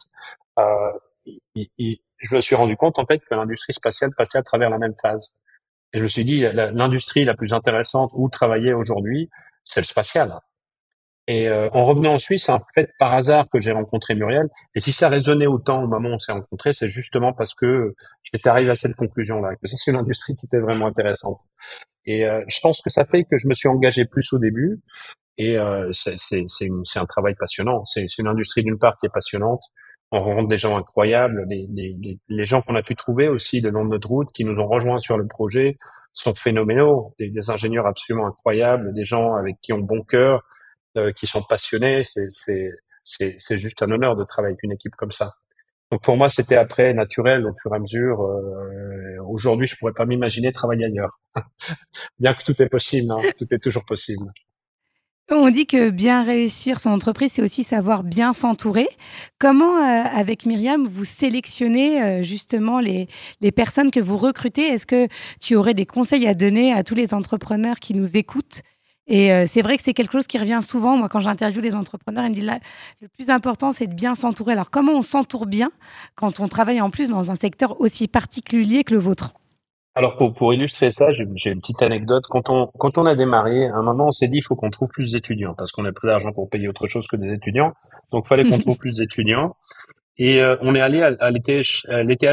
euh, 0.57 0.91
je 1.55 2.35
me 2.35 2.41
suis 2.41 2.55
rendu 2.55 2.77
compte 2.77 2.97
en 2.97 3.05
fait 3.05 3.19
que 3.19 3.35
l'industrie 3.35 3.73
spatiale 3.73 4.11
passait 4.15 4.37
à 4.37 4.43
travers 4.43 4.69
la 4.69 4.77
même 4.77 4.93
phase. 5.01 5.33
Et 5.93 5.97
je 5.97 6.03
me 6.03 6.07
suis 6.07 6.23
dit, 6.23 6.45
l'industrie 6.53 7.25
la 7.25 7.33
plus 7.33 7.53
intéressante 7.53 8.11
où 8.13 8.29
travailler 8.29 8.73
aujourd'hui, 8.73 9.29
c'est 9.65 9.81
le 9.81 9.85
spatial. 9.85 10.31
Et 11.27 11.47
euh, 11.47 11.69
en 11.71 11.85
revenant 11.85 12.13
en 12.15 12.19
Suisse, 12.19 12.45
c'est 12.45 12.51
en 12.51 12.61
fait 12.73 12.89
par 12.99 13.13
hasard 13.13 13.47
que 13.51 13.59
j'ai 13.59 13.71
rencontré 13.71 14.15
Muriel. 14.15 14.47
Et 14.75 14.79
si 14.79 14.91
ça 14.91 15.07
résonnait 15.07 15.47
autant 15.47 15.83
au 15.83 15.87
moment 15.87 16.09
où 16.09 16.13
on 16.13 16.17
s'est 16.17 16.31
rencontrés, 16.31 16.73
c'est 16.73 16.89
justement 16.89 17.31
parce 17.33 17.53
que 17.53 17.93
j'étais 18.23 18.49
arrivé 18.49 18.71
à 18.71 18.75
cette 18.75 18.95
conclusion-là, 18.95 19.55
que 19.55 19.67
c'est 19.67 19.91
une 19.91 19.97
industrie 19.97 20.35
qui 20.35 20.47
était 20.47 20.59
vraiment 20.59 20.87
intéressante. 20.87 21.37
Et 22.05 22.25
euh, 22.25 22.43
je 22.47 22.59
pense 22.61 22.81
que 22.81 22.89
ça 22.89 23.05
fait 23.05 23.23
que 23.23 23.37
je 23.37 23.47
me 23.47 23.53
suis 23.53 23.69
engagé 23.69 24.05
plus 24.05 24.33
au 24.33 24.39
début. 24.39 24.81
Et 25.37 25.57
euh, 25.57 25.91
c'est 25.93 26.45
un 26.95 27.05
travail 27.05 27.35
passionnant. 27.39 27.85
C'est 27.85 28.05
une 28.17 28.27
industrie 28.27 28.63
d'une 28.63 28.77
part 28.77 28.97
qui 28.97 29.05
est 29.05 29.13
passionnante. 29.13 29.61
On 30.11 30.19
rencontre 30.19 30.49
des 30.49 30.57
gens 30.57 30.77
incroyables. 30.77 31.45
Les, 31.49 31.67
les, 31.73 32.19
les 32.27 32.45
gens 32.45 32.61
qu'on 32.61 32.75
a 32.75 32.83
pu 32.83 32.95
trouver 32.95 33.29
aussi 33.29 33.61
le 33.61 33.69
long 33.69 33.85
de 33.85 33.91
notre 33.91 34.09
route, 34.09 34.27
qui 34.33 34.43
nous 34.43 34.59
ont 34.59 34.67
rejoints 34.67 34.99
sur 34.99 35.17
le 35.17 35.25
projet, 35.27 35.77
sont 36.13 36.33
phénoménaux. 36.35 37.13
Des, 37.17 37.29
des 37.29 37.49
ingénieurs 37.49 37.87
absolument 37.87 38.27
incroyables, 38.27 38.93
des 38.93 39.05
gens 39.05 39.35
avec 39.35 39.55
qui 39.61 39.71
ont 39.71 39.79
bon 39.79 40.03
cœur, 40.03 40.43
qui 41.15 41.27
sont 41.27 41.43
passionnés. 41.43 42.03
C'est 42.03 43.57
juste 43.57 43.81
un 43.81 43.91
honneur 43.91 44.15
de 44.15 44.23
travailler 44.23 44.53
avec 44.53 44.63
une 44.63 44.73
équipe 44.73 44.95
comme 44.95 45.11
ça. 45.11 45.31
Donc 45.91 46.03
pour 46.03 46.15
moi, 46.15 46.29
c'était 46.29 46.55
après 46.55 46.93
naturel 46.93 47.45
au 47.45 47.53
fur 47.61 47.73
et 47.73 47.75
à 47.75 47.79
mesure. 47.79 48.21
Euh, 48.21 49.01
Aujourd'hui, 49.27 49.67
je 49.67 49.75
pourrais 49.77 49.93
pas 49.93 50.05
m'imaginer 50.05 50.51
travailler 50.51 50.85
ailleurs. 50.85 51.19
Bien 52.19 52.33
que 52.33 52.43
tout 52.43 52.61
est 52.61 52.69
possible, 52.69 53.11
hein, 53.11 53.21
tout 53.37 53.47
est 53.51 53.59
toujours 53.59 53.85
possible. 53.85 54.25
On 55.33 55.49
dit 55.49 55.65
que 55.65 55.91
bien 55.91 56.23
réussir 56.23 56.81
son 56.81 56.89
entreprise, 56.89 57.31
c'est 57.31 57.41
aussi 57.41 57.63
savoir 57.63 58.03
bien 58.03 58.33
s'entourer. 58.33 58.89
Comment, 59.39 59.77
euh, 59.77 60.03
avec 60.13 60.45
Myriam, 60.45 60.85
vous 60.85 61.05
sélectionnez 61.05 62.03
euh, 62.03 62.21
justement 62.21 62.81
les, 62.81 63.07
les 63.39 63.53
personnes 63.53 63.91
que 63.91 64.01
vous 64.01 64.17
recrutez? 64.17 64.63
Est-ce 64.63 64.85
que 64.85 65.07
tu 65.39 65.55
aurais 65.55 65.73
des 65.73 65.85
conseils 65.85 66.27
à 66.27 66.33
donner 66.33 66.73
à 66.73 66.83
tous 66.83 66.95
les 66.95 67.13
entrepreneurs 67.13 67.79
qui 67.79 67.93
nous 67.93 68.17
écoutent? 68.17 68.61
Et 69.07 69.31
euh, 69.31 69.45
c'est 69.47 69.61
vrai 69.61 69.77
que 69.77 69.83
c'est 69.83 69.93
quelque 69.93 70.11
chose 70.11 70.27
qui 70.27 70.37
revient 70.37 70.59
souvent. 70.61 70.95
Moi, 70.97 71.09
quand 71.09 71.19
j'interviewe 71.19 71.61
les 71.61 71.75
entrepreneurs, 71.75 72.25
ils 72.25 72.29
me 72.29 72.35
disent 72.35 72.45
là, 72.45 72.59
le 73.01 73.07
plus 73.07 73.29
important, 73.29 73.71
c'est 73.71 73.87
de 73.87 73.93
bien 73.93 74.15
s'entourer. 74.15 74.53
Alors, 74.53 74.69
comment 74.69 74.93
on 74.93 75.01
s'entoure 75.01 75.47
bien 75.47 75.71
quand 76.15 76.39
on 76.39 76.47
travaille 76.47 76.81
en 76.81 76.89
plus 76.89 77.09
dans 77.09 77.31
un 77.31 77.35
secteur 77.35 77.79
aussi 77.81 78.07
particulier 78.07 78.83
que 78.83 78.93
le 78.93 78.99
vôtre? 78.99 79.33
Alors 79.93 80.15
pour, 80.15 80.33
pour 80.33 80.53
illustrer 80.53 80.91
ça, 80.91 81.11
j'ai 81.11 81.23
une 81.23 81.59
petite 81.59 81.81
anecdote. 81.81 82.23
Quand 82.29 82.49
on 82.49 82.67
quand 82.79 82.97
on 82.97 83.05
a 83.05 83.13
démarré, 83.13 83.67
à 83.67 83.75
un 83.75 83.81
moment 83.81 84.07
on 84.07 84.11
s'est 84.13 84.29
dit 84.29 84.37
il 84.37 84.41
faut 84.41 84.55
qu'on 84.55 84.69
trouve 84.69 84.87
plus 84.87 85.11
d'étudiants 85.11 85.53
parce 85.53 85.73
qu'on 85.73 85.83
n'a 85.83 85.91
plus 85.91 86.07
d'argent 86.07 86.31
pour 86.31 86.49
payer 86.49 86.69
autre 86.69 86.87
chose 86.87 87.07
que 87.07 87.17
des 87.17 87.33
étudiants. 87.33 87.73
Donc 88.13 88.23
il 88.25 88.29
fallait 88.29 88.49
qu'on 88.49 88.59
trouve 88.59 88.77
plus 88.77 88.93
d'étudiants. 88.93 89.57
Et 90.23 90.39
euh, 90.39 90.55
on 90.61 90.75
est 90.75 90.81
allé 90.81 91.01
à, 91.01 91.15
à 91.19 91.31
l'été 91.31 91.63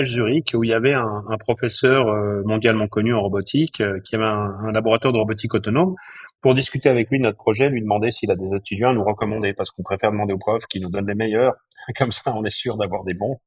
Zurich 0.04 0.50
où 0.52 0.62
il 0.62 0.68
y 0.68 0.74
avait 0.74 0.92
un, 0.92 1.24
professeur 1.40 2.06
euh, 2.08 2.42
mondialement 2.44 2.86
connu 2.86 3.14
en 3.14 3.22
robotique 3.22 3.80
euh, 3.80 3.98
qui 4.04 4.14
avait 4.14 4.26
un, 4.26 4.72
laboratoire 4.72 5.10
de 5.10 5.16
robotique 5.16 5.54
autonome 5.54 5.94
pour 6.42 6.54
discuter 6.54 6.90
avec 6.90 7.08
lui 7.08 7.16
de 7.16 7.22
notre 7.22 7.38
projet, 7.38 7.70
lui 7.70 7.80
demander 7.80 8.10
s'il 8.10 8.30
a 8.30 8.36
des 8.36 8.54
étudiants 8.54 8.90
à 8.90 8.92
nous 8.92 9.04
recommander 9.04 9.54
parce 9.54 9.70
qu'on 9.70 9.82
préfère 9.82 10.12
demander 10.12 10.34
aux 10.34 10.38
profs 10.38 10.66
qui 10.66 10.80
nous 10.80 10.90
donnent 10.90 11.06
les 11.06 11.14
meilleurs. 11.14 11.54
Comme 11.98 12.12
ça, 12.12 12.34
on 12.36 12.44
est 12.44 12.54
sûr 12.54 12.76
d'avoir 12.76 13.04
des 13.04 13.14
bons. 13.14 13.38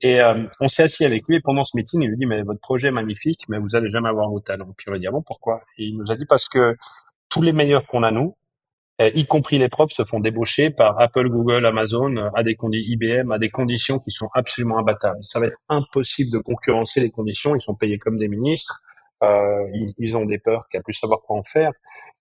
Et 0.00 0.20
on 0.60 0.68
s'est 0.68 0.84
assis 0.84 1.04
avec 1.04 1.28
lui 1.28 1.36
et 1.36 1.40
pendant 1.40 1.64
ce 1.64 1.76
meeting, 1.76 2.00
il 2.02 2.08
lui 2.08 2.16
dit 2.16 2.24
mais 2.24 2.42
votre 2.44 2.60
projet 2.60 2.88
est 2.88 2.92
magnifique, 2.92 3.40
mais 3.50 3.58
vous 3.58 3.76
allez 3.76 3.90
jamais 3.90 4.08
avoir 4.08 4.30
vos 4.30 4.40
talents. 4.40 4.72
Puis 4.78 4.88
on 4.88 4.92
lui 4.92 5.00
dit 5.00 5.08
ah 5.08 5.12
bon 5.12 5.22
pourquoi? 5.22 5.60
Et 5.76 5.84
il 5.84 5.98
nous 5.98 6.10
a 6.10 6.16
dit 6.16 6.24
parce 6.26 6.48
que 6.48 6.74
tous 7.28 7.42
les 7.42 7.52
meilleurs 7.52 7.86
qu'on 7.86 8.02
a 8.02 8.10
nous, 8.10 8.34
y 9.00 9.26
compris 9.26 9.58
les 9.58 9.68
profs, 9.68 9.92
se 9.92 10.04
font 10.04 10.20
débaucher 10.20 10.70
par 10.70 11.00
Apple, 11.00 11.28
Google, 11.28 11.66
Amazon, 11.66 12.30
à 12.34 12.42
des 12.42 12.56
IBM, 12.60 13.30
à 13.30 13.38
des 13.38 13.50
conditions 13.50 13.98
qui 13.98 14.10
sont 14.10 14.28
absolument 14.34 14.78
imbattables. 14.78 15.20
Ça 15.22 15.38
va 15.38 15.46
être 15.46 15.58
impossible 15.68 16.32
de 16.32 16.38
concurrencer 16.38 17.00
les 17.00 17.10
conditions. 17.10 17.54
Ils 17.54 17.60
sont 17.60 17.74
payés 17.74 17.98
comme 17.98 18.16
des 18.16 18.28
ministres. 18.28 18.82
Euh, 19.22 19.66
ils, 19.98 20.16
ont 20.16 20.24
des 20.24 20.38
peurs 20.38 20.68
qu'à 20.68 20.80
plus 20.80 20.92
savoir 20.92 21.20
quoi 21.22 21.36
en 21.36 21.42
faire. 21.42 21.72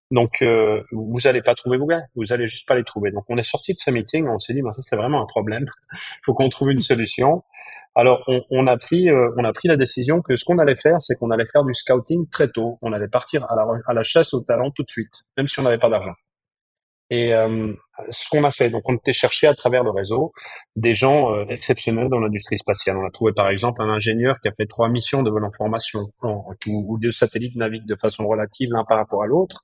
Donc, 0.09 0.41
euh, 0.41 0.81
vous 0.91 1.19
n'allez 1.25 1.41
pas 1.41 1.53
trouver 1.53 1.77
vos 1.77 1.85
gars, 1.85 2.01
vous 2.15 2.31
allez 2.31 2.47
juste 2.47 2.67
pas 2.67 2.75
les 2.75 2.83
trouver. 2.83 3.11
Donc, 3.11 3.25
on 3.27 3.37
est 3.37 3.43
sorti 3.43 3.73
de 3.73 3.77
ce 3.77 3.91
meeting, 3.91 4.27
on 4.27 4.39
s'est 4.39 4.53
dit, 4.53 4.61
ben, 4.61 4.71
ça 4.71 4.81
c'est 4.81 4.95
vraiment 4.95 5.21
un 5.21 5.25
problème. 5.25 5.65
Il 5.91 5.97
faut 6.25 6.33
qu'on 6.33 6.49
trouve 6.49 6.71
une 6.71 6.79
solution. 6.79 7.43
Alors, 7.93 8.23
on, 8.27 8.41
on 8.49 8.67
a 8.67 8.77
pris, 8.77 9.09
euh, 9.09 9.29
on 9.37 9.43
a 9.43 9.51
pris 9.51 9.67
la 9.67 9.75
décision 9.75 10.21
que 10.21 10.37
ce 10.37 10.45
qu'on 10.45 10.59
allait 10.59 10.77
faire, 10.77 11.01
c'est 11.01 11.15
qu'on 11.15 11.29
allait 11.29 11.45
faire 11.45 11.65
du 11.65 11.73
scouting 11.73 12.29
très 12.29 12.47
tôt. 12.49 12.77
On 12.81 12.93
allait 12.93 13.09
partir 13.09 13.43
à 13.51 13.55
la, 13.55 13.63
à 13.85 13.93
la 13.93 14.03
chasse 14.03 14.33
au 14.33 14.41
talent 14.41 14.69
tout 14.73 14.83
de 14.83 14.89
suite, 14.89 15.11
même 15.35 15.47
si 15.47 15.59
on 15.59 15.63
n'avait 15.63 15.77
pas 15.77 15.89
d'argent. 15.89 16.13
Et 17.09 17.33
euh, 17.33 17.73
ce 18.09 18.29
qu'on 18.29 18.43
a 18.43 18.51
fait, 18.51 18.69
donc 18.69 18.83
on 18.89 18.95
était 18.95 19.13
cherché 19.13 19.47
à 19.47 19.53
travers 19.53 19.83
le 19.83 19.91
réseau 19.91 20.33
des 20.75 20.93
gens 20.93 21.33
euh, 21.33 21.45
exceptionnels 21.47 22.09
dans 22.09 22.19
l'industrie 22.19 22.57
spatiale. 22.57 22.97
On 22.97 23.05
a 23.05 23.11
trouvé 23.11 23.31
par 23.31 23.47
exemple 23.47 23.81
un 23.81 23.89
ingénieur 23.89 24.35
qui 24.41 24.49
a 24.49 24.51
fait 24.51 24.65
trois 24.65 24.89
missions 24.89 25.23
de 25.23 25.29
vol 25.29 25.45
en 25.45 25.51
formation, 25.51 26.07
où 26.67 26.97
deux 26.99 27.11
satellites 27.11 27.55
naviguent 27.55 27.87
de 27.87 27.95
façon 27.95 28.27
relative 28.27 28.71
l'un 28.73 28.83
par 28.83 28.97
rapport 28.97 29.23
à 29.23 29.27
l'autre. 29.27 29.63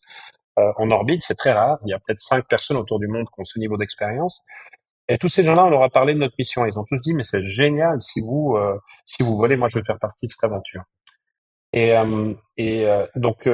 Euh, 0.58 0.72
en 0.78 0.90
orbite, 0.92 1.24
c'est 1.24 1.36
très 1.36 1.52
rare. 1.52 1.80
Il 1.86 1.90
y 1.90 1.94
a 1.94 2.00
peut-être 2.00 2.22
cinq 2.22 2.48
personnes 2.48 2.78
autour 2.78 3.00
du 3.00 3.08
monde 3.08 3.26
qui 3.26 3.42
ont 3.42 3.46
ce 3.46 3.60
niveau 3.60 3.76
d'expérience. 3.76 4.42
Et 5.10 5.18
tous 5.18 5.28
ces 5.28 5.44
gens-là, 5.44 5.66
on 5.66 5.70
leur 5.70 5.84
a 5.84 5.90
parlé 5.90 6.14
de 6.14 6.20
notre 6.20 6.36
mission. 6.40 6.66
Ils 6.66 6.80
ont 6.80 6.86
tous 6.86 7.02
dit, 7.02 7.14
mais 7.14 7.24
c'est 7.24 7.44
génial, 7.44 8.02
si 8.02 8.22
vous, 8.22 8.56
si 9.06 9.22
vous 9.22 9.36
voulez, 9.36 9.58
moi 9.58 9.68
je 9.68 9.80
veux 9.80 9.84
faire 9.84 10.00
partie 10.00 10.28
de 10.28 10.32
cette 10.32 10.46
aventure. 10.46 10.84
Et, 11.74 11.92
et 12.56 12.88
donc, 13.16 13.50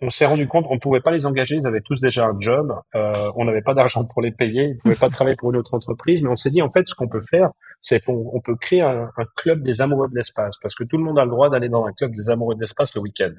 on, 0.00 0.10
s'est 0.10 0.26
rendu 0.26 0.46
compte 0.48 0.66
qu'on 0.66 0.78
pouvait 0.78 1.00
pas 1.00 1.10
les 1.10 1.26
engager, 1.26 1.56
ils 1.56 1.66
avaient 1.66 1.80
tous 1.80 2.00
déjà 2.00 2.26
un 2.26 2.38
job, 2.38 2.74
euh, 2.94 3.12
on 3.36 3.44
n'avait 3.44 3.62
pas 3.62 3.74
d'argent 3.74 4.04
pour 4.04 4.22
les 4.22 4.32
payer, 4.32 4.70
ils 4.70 4.76
pouvaient 4.76 4.94
pas 4.94 5.08
travailler 5.08 5.36
pour 5.36 5.50
une 5.50 5.56
autre 5.56 5.74
entreprise, 5.74 6.22
mais 6.22 6.28
on 6.28 6.36
s'est 6.36 6.50
dit 6.50 6.62
en 6.62 6.70
fait 6.70 6.86
ce 6.88 6.94
qu'on 6.94 7.08
peut 7.08 7.22
faire, 7.22 7.50
c'est 7.82 8.04
qu'on 8.04 8.30
on 8.32 8.40
peut 8.40 8.56
créer 8.56 8.80
un, 8.80 9.10
club 9.36 9.62
des 9.62 9.80
amoureux 9.80 10.08
de 10.08 10.16
l'espace, 10.16 10.56
parce 10.62 10.74
que 10.74 10.84
tout 10.84 10.96
le 10.96 11.04
monde 11.04 11.18
a 11.18 11.24
le 11.24 11.30
droit 11.30 11.50
d'aller 11.50 11.68
dans 11.68 11.86
un 11.86 11.92
club 11.92 12.12
des 12.12 12.30
amoureux 12.30 12.54
de 12.54 12.60
l'espace 12.60 12.94
le 12.94 13.00
week-end. 13.00 13.34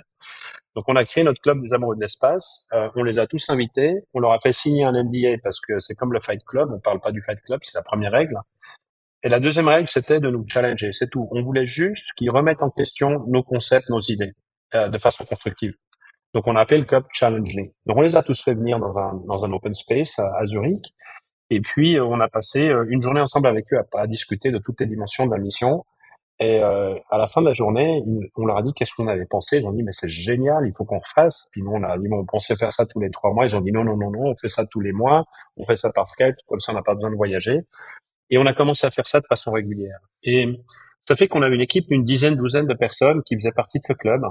Donc 0.75 0.83
on 0.87 0.95
a 0.95 1.05
créé 1.05 1.23
notre 1.23 1.41
club 1.41 1.61
des 1.61 1.73
amoureux 1.73 1.95
de 1.95 2.01
l'espace, 2.01 2.67
euh, 2.73 2.89
on 2.95 3.03
les 3.03 3.19
a 3.19 3.27
tous 3.27 3.49
invités, 3.49 3.93
on 4.13 4.19
leur 4.19 4.31
a 4.31 4.39
fait 4.39 4.53
signer 4.53 4.83
un 4.83 4.91
NDA 4.91 5.37
parce 5.43 5.59
que 5.59 5.79
c'est 5.79 5.95
comme 5.95 6.13
le 6.13 6.19
Fight 6.19 6.43
Club, 6.45 6.69
on 6.73 6.79
parle 6.79 6.99
pas 6.99 7.11
du 7.11 7.21
Fight 7.21 7.41
Club, 7.41 7.59
c'est 7.63 7.75
la 7.75 7.83
première 7.83 8.11
règle. 8.11 8.35
Et 9.23 9.29
la 9.29 9.39
deuxième 9.39 9.67
règle, 9.67 9.89
c'était 9.89 10.19
de 10.19 10.29
nous 10.29 10.45
challenger, 10.47 10.91
c'est 10.93 11.09
tout. 11.09 11.27
On 11.31 11.41
voulait 11.41 11.65
juste 11.65 12.13
qu'ils 12.13 12.29
remettent 12.29 12.61
en 12.61 12.69
question 12.69 13.25
nos 13.27 13.41
concepts, 13.41 13.89
nos 13.89 13.99
idées, 14.01 14.33
euh, 14.75 14.87
de 14.87 14.99
façon 14.99 15.25
constructive. 15.25 15.73
Donc 16.35 16.47
on 16.47 16.55
a 16.57 16.61
appelé 16.61 16.81
le 16.81 16.85
club 16.85 17.05
Challenge 17.11 17.55
Me. 17.55 17.63
Donc 17.87 17.97
on 17.97 18.01
les 18.01 18.17
a 18.17 18.21
tous 18.21 18.43
fait 18.43 18.53
venir 18.53 18.77
dans 18.77 18.99
un 18.99 19.21
dans 19.25 19.45
un 19.45 19.53
open 19.53 19.73
space 19.73 20.19
à, 20.19 20.45
Zurich. 20.45 20.93
Et 21.49 21.61
puis 21.61 21.97
euh, 21.97 22.03
on 22.03 22.19
a 22.19 22.27
passé 22.27 22.69
euh, 22.69 22.85
une 22.89 23.01
journée 23.01 23.21
ensemble 23.21 23.47
avec 23.47 23.71
eux 23.71 23.79
à, 23.93 24.05
discuter 24.05 24.51
de 24.51 24.57
toutes 24.57 24.81
les 24.81 24.85
dimensions 24.85 25.25
de 25.25 25.31
la 25.31 25.37
mission. 25.37 25.85
Et 26.39 26.59
euh, 26.59 26.93
à 27.09 27.17
la 27.17 27.29
fin 27.29 27.41
de 27.41 27.47
la 27.47 27.53
journée, 27.53 28.03
on 28.35 28.45
leur 28.45 28.57
a 28.57 28.63
dit 28.63 28.73
qu'est-ce 28.73 28.93
qu'on 28.93 29.07
avait 29.07 29.25
pensé. 29.25 29.59
Ils 29.59 29.65
ont 29.65 29.71
dit 29.71 29.83
mais 29.83 29.93
c'est 29.93 30.09
génial, 30.09 30.67
il 30.67 30.73
faut 30.75 30.83
qu'on 30.83 30.97
refasse. 30.97 31.47
Puis 31.51 31.61
nous 31.61 31.71
on 31.71 31.83
a 31.83 31.97
dit 31.97 32.09
bon, 32.09 32.19
on 32.19 32.25
pensait 32.25 32.57
faire 32.57 32.73
ça 32.73 32.85
tous 32.85 32.99
les 32.99 33.11
trois 33.11 33.31
mois. 33.31 33.45
Ils 33.45 33.55
ont 33.55 33.61
dit 33.61 33.71
non 33.71 33.85
non 33.85 33.95
non 33.95 34.11
non, 34.11 34.31
on 34.31 34.35
fait 34.35 34.49
ça 34.49 34.65
tous 34.69 34.81
les 34.81 34.91
mois, 34.91 35.23
on 35.55 35.63
fait 35.63 35.77
ça 35.77 35.93
par 35.93 36.05
Skype, 36.09 36.35
comme 36.47 36.59
ça 36.59 36.73
on 36.73 36.75
n'a 36.75 36.83
pas 36.83 36.95
besoin 36.95 37.11
de 37.11 37.15
voyager. 37.15 37.61
Et 38.29 38.37
on 38.37 38.45
a 38.45 38.53
commencé 38.53 38.85
à 38.85 38.91
faire 38.91 39.07
ça 39.07 39.21
de 39.21 39.25
façon 39.29 39.53
régulière. 39.53 39.99
Et 40.23 40.47
ça 41.07 41.15
fait 41.15 41.29
qu'on 41.29 41.43
avait 41.43 41.55
une 41.55 41.61
équipe, 41.61 41.85
une 41.91 42.03
dizaine, 42.03 42.35
douzaine 42.35 42.67
de 42.67 42.73
personnes 42.73 43.21
qui 43.23 43.35
faisaient 43.35 43.53
partie 43.53 43.79
de 43.79 43.85
ce 43.87 43.93
club 43.93 44.21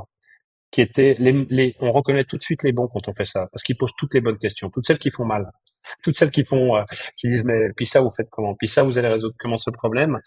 qui 0.75 0.81
étaient 0.81 1.15
les, 1.21 1.47
les, 1.51 1.73
on 1.79 1.93
reconnaît 1.93 2.25
tout 2.25 2.37
de 2.37 2.43
suite 2.43 2.65
les 2.65 2.73
bons 2.73 2.89
quand 2.89 3.07
on 3.07 3.13
fait 3.13 3.27
ça 3.27 3.47
parce 3.53 3.63
qu'ils 3.63 3.77
posent 3.77 3.95
toutes 3.97 4.13
les 4.13 4.21
bonnes 4.21 4.39
questions, 4.39 4.71
toutes 4.71 4.85
celles 4.85 4.99
qui 4.99 5.13
font 5.13 5.25
mal, 5.25 5.53
toutes 6.03 6.17
celles 6.17 6.31
qui 6.31 6.45
font, 6.45 6.75
euh, 6.75 6.83
qui 7.15 7.29
disent 7.29 7.45
mais 7.45 7.73
puis 7.77 7.87
ça 7.87 8.01
vous 8.01 8.11
faites 8.11 8.29
comment, 8.29 8.57
puis 8.57 8.67
ça 8.67 8.83
vous 8.83 8.99
allez 8.99 9.07
résoudre 9.07 9.37
comment 9.39 9.57
ce 9.57 9.71
problème? 9.71 10.19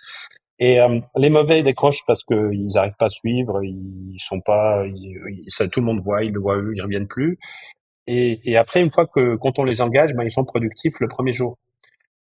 Et 0.57 0.79
euh, 0.79 1.01
les 1.17 1.29
mauvais 1.29 1.59
ils 1.59 1.63
décrochent 1.65 2.05
parce 2.07 2.23
que 2.23 2.53
ils 2.53 2.67
n'arrivent 2.75 2.95
pas 2.97 3.07
à 3.07 3.09
suivre, 3.09 3.61
ils 3.61 4.17
sont 4.17 4.39
pas, 4.39 4.85
ça, 5.47 5.67
tout 5.67 5.81
le 5.81 5.85
monde 5.85 6.01
voit, 6.01 6.23
ils 6.23 6.31
le 6.31 6.39
voient 6.39 6.55
eux, 6.55 6.71
ils 6.73 6.81
reviennent 6.81 7.09
plus. 7.09 7.37
Et, 8.07 8.39
et 8.49 8.55
après 8.55 8.81
une 8.81 8.89
fois 8.89 9.05
que 9.05 9.35
quand 9.35 9.59
on 9.59 9.65
les 9.65 9.81
engage, 9.81 10.13
ben, 10.15 10.23
ils 10.23 10.31
sont 10.31 10.45
productifs 10.45 11.01
le 11.01 11.09
premier 11.09 11.33
jour. 11.33 11.57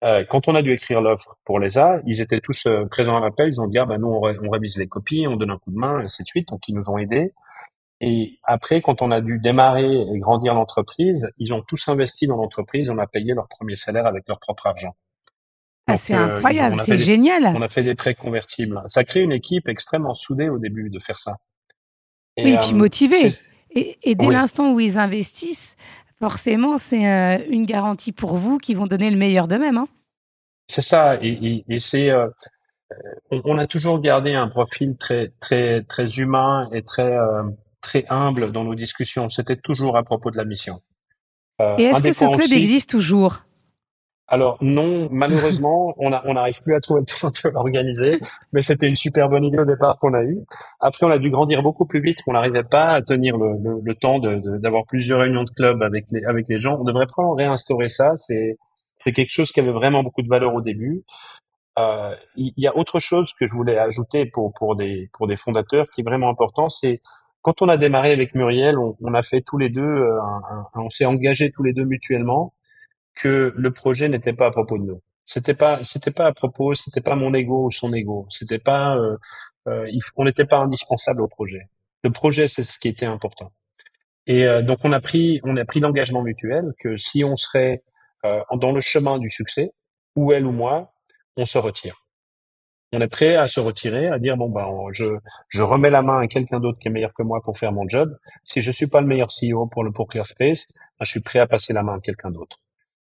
Euh, 0.04 0.24
quand 0.28 0.46
on 0.46 0.54
a 0.54 0.62
dû 0.62 0.70
écrire 0.70 1.00
l'offre 1.00 1.36
pour 1.44 1.58
les 1.58 1.76
A, 1.76 2.00
ils 2.06 2.20
étaient 2.20 2.40
tous 2.40 2.66
euh, 2.66 2.86
présents 2.86 3.16
à 3.16 3.20
l'appel. 3.20 3.48
Ils 3.48 3.60
ont 3.60 3.66
dit 3.66 3.78
ah 3.78 3.84
ben 3.84 3.98
nous 3.98 4.08
on, 4.08 4.46
on, 4.46 4.50
révise 4.50 4.78
les 4.78 4.86
copies, 4.86 5.26
on 5.28 5.36
donne 5.36 5.50
un 5.50 5.58
coup 5.58 5.72
de 5.72 5.78
main, 5.78 6.00
et 6.00 6.04
ainsi 6.04 6.22
de 6.22 6.28
suite. 6.28 6.48
Donc 6.48 6.60
ils 6.68 6.74
nous 6.74 6.88
ont 6.88 6.98
aidés. 6.98 7.32
Et 8.04 8.40
après, 8.42 8.80
quand 8.80 9.00
on 9.00 9.12
a 9.12 9.20
dû 9.20 9.38
démarrer 9.38 9.94
et 9.94 10.18
grandir 10.18 10.54
l'entreprise, 10.54 11.30
ils 11.38 11.54
ont 11.54 11.62
tous 11.62 11.86
investi 11.86 12.26
dans 12.26 12.36
l'entreprise. 12.36 12.90
On 12.90 12.98
a 12.98 13.06
payé 13.06 13.32
leur 13.32 13.46
premier 13.46 13.76
salaire 13.76 14.06
avec 14.06 14.26
leur 14.26 14.40
propre 14.40 14.66
argent. 14.66 14.92
Ah, 15.86 15.96
c'est 15.96 16.14
euh, 16.14 16.34
incroyable, 16.34 16.78
c'est 16.84 16.98
génial. 16.98 17.46
On 17.56 17.62
a 17.62 17.68
fait 17.68 17.84
des 17.84 17.94
prêts 17.94 18.16
convertibles. 18.16 18.82
Ça 18.88 19.04
crée 19.04 19.20
une 19.20 19.30
équipe 19.30 19.68
extrêmement 19.68 20.14
soudée 20.14 20.48
au 20.48 20.58
début 20.58 20.90
de 20.90 20.98
faire 20.98 21.20
ça. 21.20 21.36
Et, 22.36 22.44
oui, 22.44 22.58
puis 22.58 22.72
euh, 22.72 22.76
motivée. 22.76 23.34
Et, 23.70 24.14
dès 24.16 24.26
l'instant 24.26 24.72
où 24.72 24.80
ils 24.80 24.98
investissent, 24.98 25.76
forcément, 26.18 26.78
c'est 26.78 27.08
euh, 27.08 27.38
une 27.50 27.66
garantie 27.66 28.12
pour 28.12 28.34
vous 28.36 28.58
qu'ils 28.58 28.76
vont 28.76 28.88
donner 28.88 29.10
le 29.10 29.16
meilleur 29.16 29.46
d'eux-mêmes. 29.46 29.78
Hein. 29.78 29.86
C'est 30.66 30.82
ça. 30.82 31.18
Et, 31.22 31.62
c'est 31.78 32.10
on, 33.30 33.58
a 33.58 33.66
toujours 33.68 34.00
gardé 34.00 34.34
un 34.34 34.48
profil 34.48 34.96
très 34.98 35.32
très 35.40 35.82
très 35.82 36.18
humain 36.18 36.68
et 36.72 36.82
très 36.82 37.16
très 37.82 38.04
humble 38.08 38.52
dans 38.52 38.64
nos 38.64 38.74
discussions. 38.74 39.28
C'était 39.28 39.56
toujours 39.56 39.96
à 39.98 40.02
propos 40.02 40.30
de 40.30 40.38
la 40.38 40.46
mission. 40.46 40.80
Euh, 41.60 41.76
Et 41.76 41.84
est-ce 41.84 42.02
que 42.02 42.12
ce 42.12 42.24
club 42.24 42.52
existe 42.52 42.90
toujours? 42.90 43.42
Alors 44.28 44.56
non, 44.62 45.08
malheureusement, 45.10 45.94
on 45.98 46.10
n'arrive 46.10 46.58
plus 46.62 46.74
à 46.74 46.80
trouver 46.80 47.00
le 47.00 47.06
temps 47.06 47.28
de 47.28 47.50
l'organiser, 47.50 48.18
mais 48.52 48.62
c'était 48.62 48.88
une 48.88 48.96
super 48.96 49.28
bonne 49.28 49.44
idée 49.44 49.58
au 49.58 49.66
départ 49.66 49.98
qu'on 49.98 50.14
a 50.14 50.22
eue. 50.22 50.40
Après, 50.80 51.04
on 51.04 51.10
a 51.10 51.18
dû 51.18 51.28
grandir 51.30 51.62
beaucoup 51.62 51.84
plus 51.84 52.00
vite, 52.00 52.22
qu'on 52.22 52.32
n'arrivait 52.32 52.64
pas 52.64 52.92
à 52.92 53.02
tenir 53.02 53.36
le, 53.36 53.80
le, 53.82 53.94
temps 53.94 54.18
d'avoir 54.20 54.84
plusieurs 54.86 55.20
réunions 55.20 55.44
de 55.44 55.50
club 55.50 55.82
avec 55.82 56.06
les, 56.12 56.24
avec 56.24 56.48
les 56.48 56.58
gens. 56.58 56.78
On 56.80 56.84
devrait 56.84 57.06
probablement 57.06 57.36
réinstaurer 57.36 57.90
ça. 57.90 58.16
C'est 58.16 58.56
c'est 58.96 59.12
quelque 59.12 59.30
chose 59.30 59.50
qui 59.50 59.60
avait 59.60 59.72
vraiment 59.72 60.02
beaucoup 60.02 60.22
de 60.22 60.28
valeur 60.28 60.54
au 60.54 60.62
début. 60.62 61.02
Euh, 61.78 62.14
il 62.36 62.52
y 62.56 62.66
a 62.66 62.76
autre 62.76 63.00
chose 63.00 63.32
que 63.38 63.46
je 63.46 63.54
voulais 63.54 63.78
ajouter 63.78 64.26
pour 64.26 64.52
pour 64.54 64.76
des 64.76 65.10
pour 65.12 65.26
des 65.26 65.36
fondateurs 65.36 65.88
qui 65.90 66.02
est 66.02 66.04
vraiment 66.04 66.30
important, 66.30 66.70
c'est 66.70 67.00
quand 67.42 67.60
on 67.60 67.68
a 67.68 67.76
démarré 67.76 68.12
avec 68.12 68.34
Muriel, 68.34 68.76
on, 68.78 69.14
a 69.14 69.22
fait 69.22 69.42
tous 69.42 69.58
les 69.58 69.68
deux, 69.68 69.82
euh, 69.82 70.18
on 70.74 70.88
s'est 70.88 71.04
engagé 71.04 71.50
tous 71.50 71.62
les 71.62 71.72
deux 71.72 71.84
mutuellement 71.84 72.54
que 73.14 73.52
le 73.56 73.70
projet 73.72 74.08
n'était 74.08 74.32
pas 74.32 74.46
à 74.46 74.50
propos 74.50 74.78
de 74.78 74.84
nous. 74.84 75.02
C'était 75.26 75.54
pas, 75.54 75.82
c'était 75.84 76.12
pas 76.12 76.26
à 76.26 76.32
propos, 76.32 76.74
c'était 76.74 77.00
pas 77.00 77.16
mon 77.16 77.34
ego 77.34 77.66
ou 77.66 77.70
son 77.70 77.92
ego. 77.92 78.26
C'était 78.30 78.58
pas, 78.58 78.96
euh, 78.96 79.16
euh 79.68 79.86
on 80.16 80.24
n'était 80.24 80.44
pas 80.44 80.58
indispensable 80.58 81.20
au 81.20 81.28
projet. 81.28 81.68
Le 82.04 82.10
projet, 82.10 82.48
c'est 82.48 82.64
ce 82.64 82.78
qui 82.78 82.88
était 82.88 83.06
important. 83.06 83.52
Et 84.26 84.46
donc 84.62 84.78
on 84.84 84.92
a 84.92 85.00
pris, 85.00 85.40
on 85.42 85.56
a 85.56 85.64
pris 85.64 85.80
l'engagement 85.80 86.22
mutuel 86.22 86.72
que 86.78 86.96
si 86.96 87.24
on 87.24 87.34
serait 87.34 87.82
dans 88.22 88.70
le 88.70 88.80
chemin 88.80 89.18
du 89.18 89.28
succès, 89.28 89.72
ou 90.14 90.32
elle 90.32 90.46
ou 90.46 90.52
moi, 90.52 90.92
on 91.36 91.44
se 91.44 91.58
retire 91.58 92.01
on 92.92 93.00
est 93.00 93.08
prêt 93.08 93.36
à 93.36 93.48
se 93.48 93.60
retirer, 93.60 94.08
à 94.08 94.18
dire 94.18 94.36
bon 94.36 94.48
ben 94.50 94.66
je 94.92 95.04
je 95.48 95.62
remets 95.62 95.90
la 95.90 96.02
main 96.02 96.18
à 96.20 96.26
quelqu'un 96.26 96.60
d'autre 96.60 96.78
qui 96.78 96.88
est 96.88 96.90
meilleur 96.90 97.12
que 97.14 97.22
moi 97.22 97.40
pour 97.42 97.56
faire 97.58 97.72
mon 97.72 97.88
job. 97.88 98.08
Si 98.44 98.60
je 98.62 98.70
suis 98.70 98.86
pas 98.86 99.00
le 99.00 99.06
meilleur 99.06 99.28
CEO 99.28 99.66
pour 99.66 99.84
le 99.84 99.92
pour 99.92 100.08
ClearSpace, 100.08 100.66
ben, 100.98 101.04
je 101.04 101.10
suis 101.10 101.20
prêt 101.20 101.38
à 101.38 101.46
passer 101.46 101.72
la 101.72 101.82
main 101.82 101.96
à 101.96 102.00
quelqu'un 102.00 102.30
d'autre. 102.30 102.58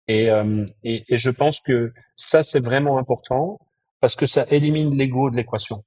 Et, 0.08 0.30
euh, 0.32 0.66
et, 0.84 1.04
et 1.10 1.18
je 1.18 1.30
pense 1.30 1.60
que 1.62 1.94
ça 2.16 2.44
c'est 2.44 2.60
vraiment 2.64 2.98
important 2.98 3.60
parce 4.02 4.16
que 4.16 4.26
ça 4.26 4.46
élimine 4.52 4.96
l'ego 4.98 5.30
de 5.30 5.36
l'équation. 5.36 5.84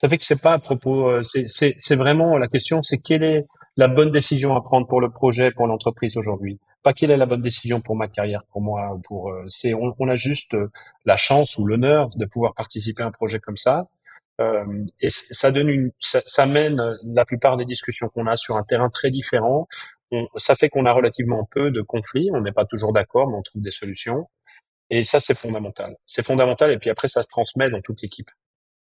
Ça 0.00 0.08
fait 0.08 0.18
que 0.18 0.24
c'est 0.24 0.40
pas 0.40 0.54
à 0.54 0.58
propos, 0.58 1.08
euh, 1.08 1.22
c'est 1.22 1.46
c'est 1.46 1.96
vraiment 1.96 2.36
la 2.36 2.48
question, 2.48 2.82
c'est 2.82 2.98
quelle 2.98 3.22
est 3.22 3.46
la 3.76 3.88
bonne 3.88 4.10
décision 4.10 4.56
à 4.56 4.60
prendre 4.60 4.86
pour 4.88 5.00
le 5.00 5.10
projet, 5.10 5.52
pour 5.52 5.66
l'entreprise 5.68 6.16
aujourd'hui? 6.16 6.58
Pas 6.82 6.92
quelle 6.92 7.10
est 7.10 7.16
la 7.16 7.26
bonne 7.26 7.42
décision 7.42 7.80
pour 7.80 7.96
ma 7.96 8.08
carrière, 8.08 8.44
pour 8.50 8.60
moi, 8.60 8.98
pour 9.04 9.30
euh, 9.30 9.44
c'est 9.48 9.74
on, 9.74 9.94
on, 9.98 10.08
a 10.08 10.16
juste 10.16 10.54
euh, 10.54 10.68
la 11.04 11.16
chance 11.16 11.56
ou 11.58 11.66
l'honneur 11.66 12.10
de 12.16 12.26
pouvoir 12.26 12.54
participer 12.54 13.02
à 13.02 13.06
un 13.06 13.10
projet 13.10 13.38
comme 13.38 13.56
ça. 13.56 13.86
Euh, 14.40 14.84
et 15.00 15.10
ça 15.10 15.52
donne 15.52 15.68
une, 15.68 15.90
ça, 16.00 16.20
ça, 16.26 16.46
mène 16.46 16.80
la 17.04 17.24
plupart 17.24 17.56
des 17.56 17.64
discussions 17.64 18.08
qu'on 18.08 18.26
a 18.26 18.36
sur 18.36 18.56
un 18.56 18.64
terrain 18.64 18.88
très 18.88 19.10
différent. 19.10 19.68
On, 20.10 20.26
ça 20.36 20.54
fait 20.54 20.68
qu'on 20.68 20.86
a 20.86 20.92
relativement 20.92 21.46
peu 21.50 21.70
de 21.70 21.82
conflits. 21.82 22.30
On 22.34 22.40
n'est 22.40 22.52
pas 22.52 22.64
toujours 22.64 22.92
d'accord, 22.92 23.28
mais 23.28 23.36
on 23.36 23.42
trouve 23.42 23.62
des 23.62 23.70
solutions. 23.70 24.28
Et 24.90 25.04
ça, 25.04 25.20
c'est 25.20 25.34
fondamental. 25.34 25.96
C'est 26.06 26.24
fondamental. 26.24 26.70
Et 26.70 26.78
puis 26.78 26.90
après, 26.90 27.08
ça 27.08 27.22
se 27.22 27.28
transmet 27.28 27.70
dans 27.70 27.80
toute 27.80 28.02
l'équipe. 28.02 28.30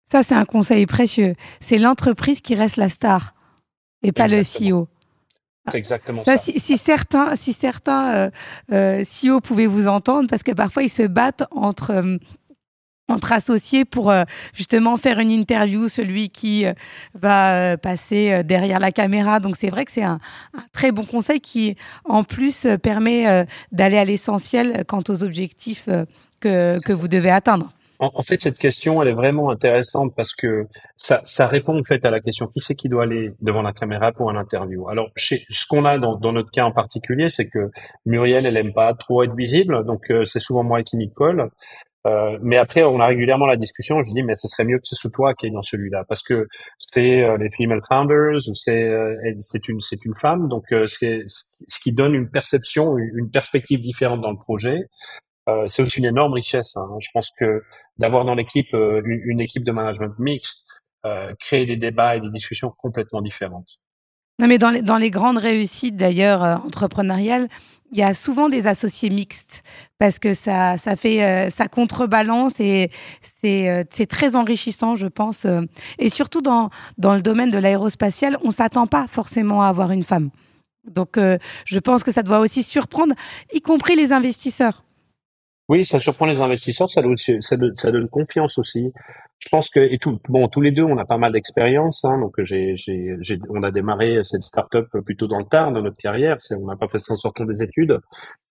Ça, 0.06 0.24
c'est 0.24 0.36
un 0.36 0.46
conseil 0.46 0.86
précieux. 0.86 1.36
C'est 1.60 1.78
l'entreprise 1.78 2.42
qui 2.42 2.56
reste 2.56 2.78
la 2.78 2.90
star 2.90 3.34
et 4.02 4.12
pas 4.12 4.28
le 4.28 4.42
CEO. 4.42 4.88
C'est 5.72 5.78
exactement 5.78 6.24
ça. 6.24 6.38
Si, 6.38 6.60
si, 6.60 6.78
certains, 6.78 7.36
si 7.36 7.54
certains 7.54 8.14
euh, 8.14 8.30
euh, 8.72 9.04
CEO 9.04 9.40
pouvaient 9.40 9.68
vous 9.68 9.88
entendre, 9.88 10.28
parce 10.30 10.44
que 10.44 10.52
parfois 10.52 10.84
ils 10.84 10.90
se 10.90 11.04
battent 11.04 11.44
entre 11.52 11.92
euh, 11.92 12.18
entre 13.10 13.34
associés 13.34 13.86
pour 13.86 14.12
euh, 14.12 14.24
justement 14.54 14.98
faire 14.98 15.20
une 15.20 15.30
interview, 15.30 15.88
celui 15.88 16.30
qui 16.30 16.66
va 17.14 17.78
passer 17.78 18.44
derrière 18.44 18.80
la 18.80 18.92
caméra. 18.92 19.40
Donc 19.40 19.56
c'est 19.56 19.70
vrai 19.70 19.86
que 19.86 19.92
c'est 19.92 20.04
un, 20.04 20.20
un, 20.58 20.64
très 20.72 20.92
bon 20.92 21.04
conseil 21.04 21.40
qui 21.40 21.76
en 22.06 22.24
plus 22.24 22.66
permet 22.82 23.46
d'aller 23.72 23.98
à 23.98 24.06
l'essentiel 24.06 24.86
quant 24.88 25.04
aux 25.10 25.24
objectifs 25.24 25.90
que, 26.40 26.78
que 26.84 26.94
vous 26.94 27.08
devez 27.10 27.30
atteindre 27.30 27.72
en, 28.14 28.24
fait, 28.24 28.42
cette 28.42 28.58
question, 28.58 29.02
elle 29.02 29.10
est 29.10 29.14
vraiment 29.14 29.50
intéressante 29.50 30.14
parce 30.16 30.34
que 30.34 30.68
ça, 30.98 31.22
ça 31.26 31.48
répond 31.48 31.78
en 31.80 31.84
fait 31.84 32.06
à 32.06 32.12
la 32.12 32.20
question 32.20 32.48
qui 32.48 32.60
c'est 32.60 32.76
qui 32.76 32.90
doit 32.90 33.04
aller 33.04 33.32
devant 33.42 33.62
la 33.62 33.74
caméra 33.74 34.12
pour 34.12 34.30
un 34.30 34.36
interview? 34.36 34.90
Alors, 34.90 35.10
chez, 35.16 35.44
ce 35.50 35.66
qu'on 35.68 35.86
a 35.86 35.98
dans, 35.98 36.18
dans, 36.18 36.34
notre 36.34 36.52
cas 36.52 36.66
en 36.66 36.72
particulier, 36.72 37.30
c'est 37.30 37.48
que 37.48 37.72
Muriel, 38.06 38.46
elle 38.46 38.58
aime 38.58 38.74
pas 38.74 38.94
trop 38.94 39.24
être 39.24 39.36
visible, 39.36 39.86
donc 39.86 40.12
euh, 40.12 40.26
c'est 40.26 40.40
souvent 40.40 40.64
moi 40.64 40.84
qui 40.84 40.98
m'y 40.98 41.12
colle. 41.12 41.50
Euh, 42.06 42.38
mais 42.42 42.58
après, 42.58 42.84
on 42.84 43.00
a 43.00 43.08
régulièrement 43.08 43.48
la 43.48 43.56
discussion. 43.56 44.04
Je 44.04 44.14
dis, 44.14 44.24
mais 44.24 44.36
ce 44.36 44.48
serait 44.48 44.66
mieux 44.66 44.78
que 44.78 44.88
ce 44.88 44.96
soit 44.96 45.10
toi 45.12 45.34
qui 45.34 45.48
est 45.48 45.52
dans 45.52 45.62
celui-là, 45.62 46.04
parce 46.08 46.22
que 46.22 46.48
c'est 46.78 47.24
euh, 47.24 47.38
les 47.38 47.50
female 47.50 47.80
founders, 47.88 48.42
c'est 48.54 48.90
euh, 48.90 49.16
c'est 49.40 49.68
une 49.70 49.80
c'est 49.80 50.04
une 50.04 50.16
femme, 50.16 50.48
donc 50.50 50.66
c'est 50.88 51.24
ce 51.28 51.80
qui 51.82 51.94
donne 51.94 52.14
une 52.14 52.30
perception, 52.30 52.98
une 52.98 53.30
perspective 53.32 53.82
différente 53.82 54.22
dans 54.22 54.32
le 54.32 54.38
projet. 54.38 54.88
Euh, 55.50 55.66
c'est 55.68 55.82
aussi 55.82 56.00
une 56.00 56.06
énorme 56.06 56.34
richesse. 56.34 56.78
Hein. 56.78 56.88
Je 57.00 57.10
pense 57.14 57.30
que 57.38 57.62
d'avoir 57.98 58.26
dans 58.26 58.36
l'équipe 58.36 58.74
euh, 58.74 59.02
une, 59.06 59.42
équipe 59.42 59.64
de 59.64 59.72
management 59.72 60.18
mixte 60.18 60.66
euh, 61.06 61.34
crée 61.40 61.66
des 61.66 61.76
débats 61.76 62.16
et 62.16 62.22
des 62.22 62.30
discussions 62.30 62.72
complètement 62.78 63.22
différentes. 63.22 63.68
Non, 64.40 64.48
mais 64.48 64.58
dans 64.58 64.72
les, 64.72 64.82
dans 64.82 64.98
les 64.98 65.12
grandes 65.12 65.38
réussites 65.38 65.98
d'ailleurs 65.98 66.42
entrepreneuriales, 66.66 67.50
il 67.92 68.00
y 68.00 68.04
a 68.04 68.16
souvent 68.16 68.50
des 68.50 68.66
associés 68.66 69.12
mixtes 69.12 69.62
parce 70.00 70.18
que 70.18 70.34
ça, 70.34 70.78
ça 70.78 70.96
fait, 70.96 71.52
ça 71.52 71.68
contrebalance 71.68 72.60
et 72.60 72.90
c'est, 73.22 73.86
c'est 73.92 74.08
très 74.08 74.36
enrichissant, 74.36 74.96
je 74.96 75.06
pense. 75.06 75.46
Et 76.00 76.10
surtout 76.10 76.42
dans, 76.42 76.72
dans 76.98 77.14
le 77.14 77.22
domaine 77.22 77.52
de 77.52 77.60
l'aérospatial, 77.60 78.40
on 78.44 78.50
s'attend 78.50 78.88
pas 78.88 79.06
forcément 79.06 79.62
à 79.62 79.68
avoir 79.68 79.92
une 79.92 80.02
femme. 80.02 80.32
Donc, 80.88 81.20
je 81.20 81.80
pense 81.80 82.04
que 82.04 82.12
ça 82.12 82.24
doit 82.24 82.40
aussi 82.40 82.64
surprendre, 82.64 83.14
y 83.54 83.62
compris 83.62 83.96
les 83.96 84.12
investisseurs. 84.12 84.84
Oui, 85.74 85.86
ça 85.86 85.98
surprend 85.98 86.28
les 86.28 86.40
investisseurs, 86.40 86.88
ça 86.88 87.02
donne, 87.02 88.08
confiance 88.10 88.60
aussi. 88.60 88.92
Je 89.40 89.50
pense 89.50 89.72
que 89.72 89.80
et 89.80 89.98
tout, 89.98 90.20
bon, 90.30 90.48
tous 90.48 90.62
les 90.62 90.70
deux, 90.70 90.84
on 90.84 91.00
a 91.00 91.06
pas 91.06 91.18
mal 91.18 91.32
d'expérience. 91.32 92.06
Hein, 92.06 92.20
donc, 92.20 92.36
j'ai, 92.44 92.76
j'ai, 92.76 93.18
on 93.50 93.64
a 93.64 93.72
démarré 93.72 94.24
cette 94.24 94.44
startup 94.44 94.86
plutôt 95.04 95.26
dans 95.26 95.40
le 95.40 95.46
tard 95.46 95.72
de 95.72 95.82
notre 95.82 95.98
carrière. 95.98 96.38
On 96.52 96.68
n'a 96.68 96.76
pas 96.76 96.88
fait 96.90 97.00
ça 97.00 97.14
en 97.14 97.16
sortant 97.16 97.44
des 97.46 97.64
études. 97.64 97.98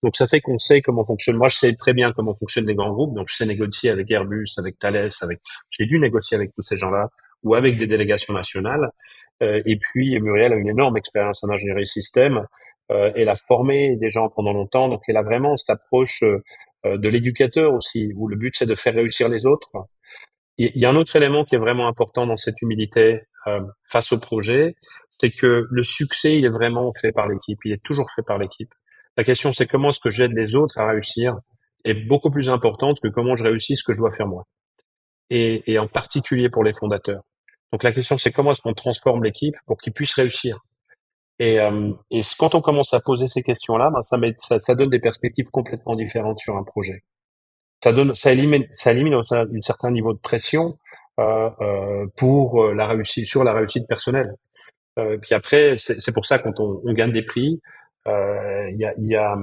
Donc, 0.03 0.17
ça 0.17 0.27
fait 0.27 0.41
qu'on 0.41 0.59
sait 0.59 0.81
comment 0.81 1.05
fonctionne. 1.05 1.37
Moi, 1.37 1.47
je 1.47 1.55
sais 1.55 1.73
très 1.75 1.93
bien 1.93 2.11
comment 2.11 2.35
fonctionnent 2.35 2.67
les 2.67 2.75
grands 2.75 2.91
groupes. 2.91 3.15
Donc, 3.15 3.29
je 3.29 3.35
sais 3.35 3.45
négocier 3.45 3.89
avec 3.89 4.11
Airbus, 4.11 4.49
avec 4.57 4.77
Thales, 4.77 5.07
avec. 5.21 5.39
J'ai 5.69 5.85
dû 5.85 5.99
négocier 5.99 6.35
avec 6.35 6.51
tous 6.53 6.63
ces 6.63 6.75
gens-là 6.75 7.07
ou 7.43 7.55
avec 7.55 7.77
des 7.77 7.87
délégations 7.87 8.33
nationales. 8.33 8.89
Euh, 9.41 9.61
et 9.65 9.77
puis, 9.77 10.19
Muriel 10.19 10.51
a 10.51 10.57
une 10.57 10.69
énorme 10.69 10.97
expérience 10.97 11.41
en 11.45 11.49
ingénierie 11.49 11.87
système. 11.87 12.45
Euh, 12.91 13.11
elle 13.15 13.29
a 13.29 13.35
formé 13.35 13.95
des 13.95 14.09
gens 14.09 14.29
pendant 14.29 14.51
longtemps, 14.51 14.89
donc 14.89 15.01
elle 15.07 15.17
a 15.17 15.23
vraiment 15.23 15.55
cette 15.55 15.69
approche 15.69 16.21
euh, 16.23 16.43
de 16.85 17.09
l'éducateur 17.09 17.73
aussi, 17.73 18.11
où 18.15 18.27
le 18.27 18.35
but 18.35 18.53
c'est 18.57 18.65
de 18.65 18.75
faire 18.75 18.93
réussir 18.93 19.29
les 19.29 19.45
autres. 19.45 19.71
Il 20.57 20.71
y 20.75 20.85
a 20.85 20.89
un 20.89 20.95
autre 20.95 21.15
élément 21.15 21.45
qui 21.45 21.55
est 21.55 21.59
vraiment 21.59 21.87
important 21.87 22.27
dans 22.27 22.37
cette 22.37 22.61
humilité 22.61 23.21
euh, 23.47 23.61
face 23.89 24.11
au 24.11 24.19
projet, 24.19 24.75
c'est 25.09 25.31
que 25.31 25.65
le 25.69 25.83
succès, 25.83 26.37
il 26.37 26.45
est 26.45 26.49
vraiment 26.49 26.91
fait 26.93 27.11
par 27.11 27.27
l'équipe, 27.27 27.59
il 27.65 27.71
est 27.71 27.83
toujours 27.83 28.09
fait 28.11 28.21
par 28.21 28.37
l'équipe. 28.37 28.71
La 29.17 29.23
question, 29.23 29.51
c'est 29.51 29.67
comment 29.67 29.89
est-ce 29.89 29.99
que 29.99 30.11
j'aide 30.11 30.33
les 30.33 30.55
autres 30.55 30.77
à 30.77 30.87
réussir 30.87 31.35
est 31.83 31.95
beaucoup 31.95 32.31
plus 32.31 32.49
importante 32.49 32.99
que 33.01 33.07
comment 33.07 33.35
je 33.35 33.43
réussis 33.43 33.75
ce 33.75 33.83
que 33.83 33.93
je 33.93 33.99
dois 33.99 34.13
faire 34.13 34.27
moi. 34.27 34.43
Et, 35.29 35.71
et 35.71 35.79
en 35.79 35.87
particulier 35.87 36.49
pour 36.49 36.63
les 36.63 36.73
fondateurs. 36.73 37.23
Donc 37.71 37.83
la 37.83 37.91
question, 37.91 38.17
c'est 38.17 38.31
comment 38.31 38.51
est-ce 38.51 38.61
qu'on 38.61 38.73
transforme 38.73 39.23
l'équipe 39.23 39.55
pour 39.65 39.77
qu'ils 39.77 39.93
puissent 39.93 40.15
réussir? 40.15 40.59
Et, 41.43 41.59
euh, 41.59 41.91
et 42.09 42.21
quand 42.39 42.55
on 42.55 42.61
commence 42.61 42.93
à 42.93 43.01
poser 43.01 43.27
ces 43.27 43.43
questions-là, 43.43 43.89
ben 43.91 44.01
ça, 44.01 44.17
met, 44.17 44.33
ça, 44.37 44.59
ça, 44.59 44.75
donne 44.75 44.89
des 44.89 44.99
perspectives 44.99 45.49
complètement 45.51 45.97
différentes 45.97 46.39
sur 46.39 46.55
un 46.55 46.63
projet. 46.63 47.03
Ça 47.83 47.91
donne, 47.91 48.15
ça 48.15 48.31
élimine, 48.31 48.65
ça 48.71 48.93
élimine 48.93 49.15
un, 49.15 49.61
certain 49.61 49.91
niveau 49.91 50.13
de 50.13 50.19
pression 50.19 50.77
euh, 51.19 51.49
euh, 51.59 52.05
pour 52.15 52.65
la 52.73 52.87
réussite, 52.87 53.25
sur 53.25 53.43
la 53.43 53.51
réussite 53.51 53.85
personnelle. 53.89 54.35
Puis 54.95 55.33
après, 55.33 55.75
c'est 55.79 56.13
pour 56.13 56.25
ça 56.25 56.37
quand 56.39 56.59
on, 56.59 56.79
on, 56.85 56.93
gagne 56.93 57.11
des 57.11 57.23
prix, 57.23 57.59
il 58.05 58.75
y 58.77 58.85
a, 58.85 58.93
y 58.99 59.15
a 59.15 59.35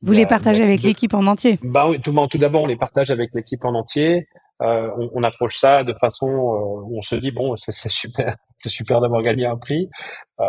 vous 0.00 0.12
les 0.12 0.24
partagez 0.24 0.64
avec 0.64 0.82
l'équipe 0.82 1.12
en 1.12 1.26
entier 1.26 1.58
Bah 1.62 1.86
oui, 1.86 2.00
tout, 2.00 2.14
tout 2.28 2.38
d'abord 2.38 2.62
on 2.62 2.66
les 2.66 2.78
partage 2.78 3.10
avec 3.10 3.30
l'équipe 3.34 3.62
en 3.66 3.74
entier. 3.74 4.26
Euh, 4.62 4.88
on, 4.96 5.10
on, 5.16 5.22
approche 5.22 5.58
ça 5.58 5.84
de 5.84 5.92
façon 6.00 6.28
euh, 6.28 6.82
où 6.84 6.98
on 6.98 7.02
se 7.02 7.14
dit 7.14 7.30
bon 7.30 7.56
c'est 7.56 7.72
super 7.90 8.34
c'est 8.56 8.70
super 8.70 9.02
d'avoir 9.02 9.20
gagné 9.20 9.44
un 9.44 9.56
prix. 9.56 9.90
Euh, 10.40 10.44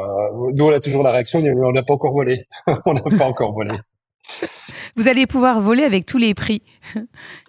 nous 0.53 0.65
on 0.65 0.71
a 0.71 0.79
toujours 0.79 1.03
la 1.03 1.11
réaction 1.11 1.39
on 1.39 1.71
n'a 1.71 1.83
pas 1.83 1.93
encore 1.93 2.13
volé. 2.13 2.45
On 2.85 2.93
n'a 2.93 3.17
pas 3.17 3.25
encore 3.25 3.53
volé. 3.53 3.71
Vous 4.95 5.07
allez 5.07 5.27
pouvoir 5.27 5.59
voler 5.61 5.83
avec 5.83 6.05
tous 6.05 6.17
les 6.17 6.33
prix. 6.33 6.63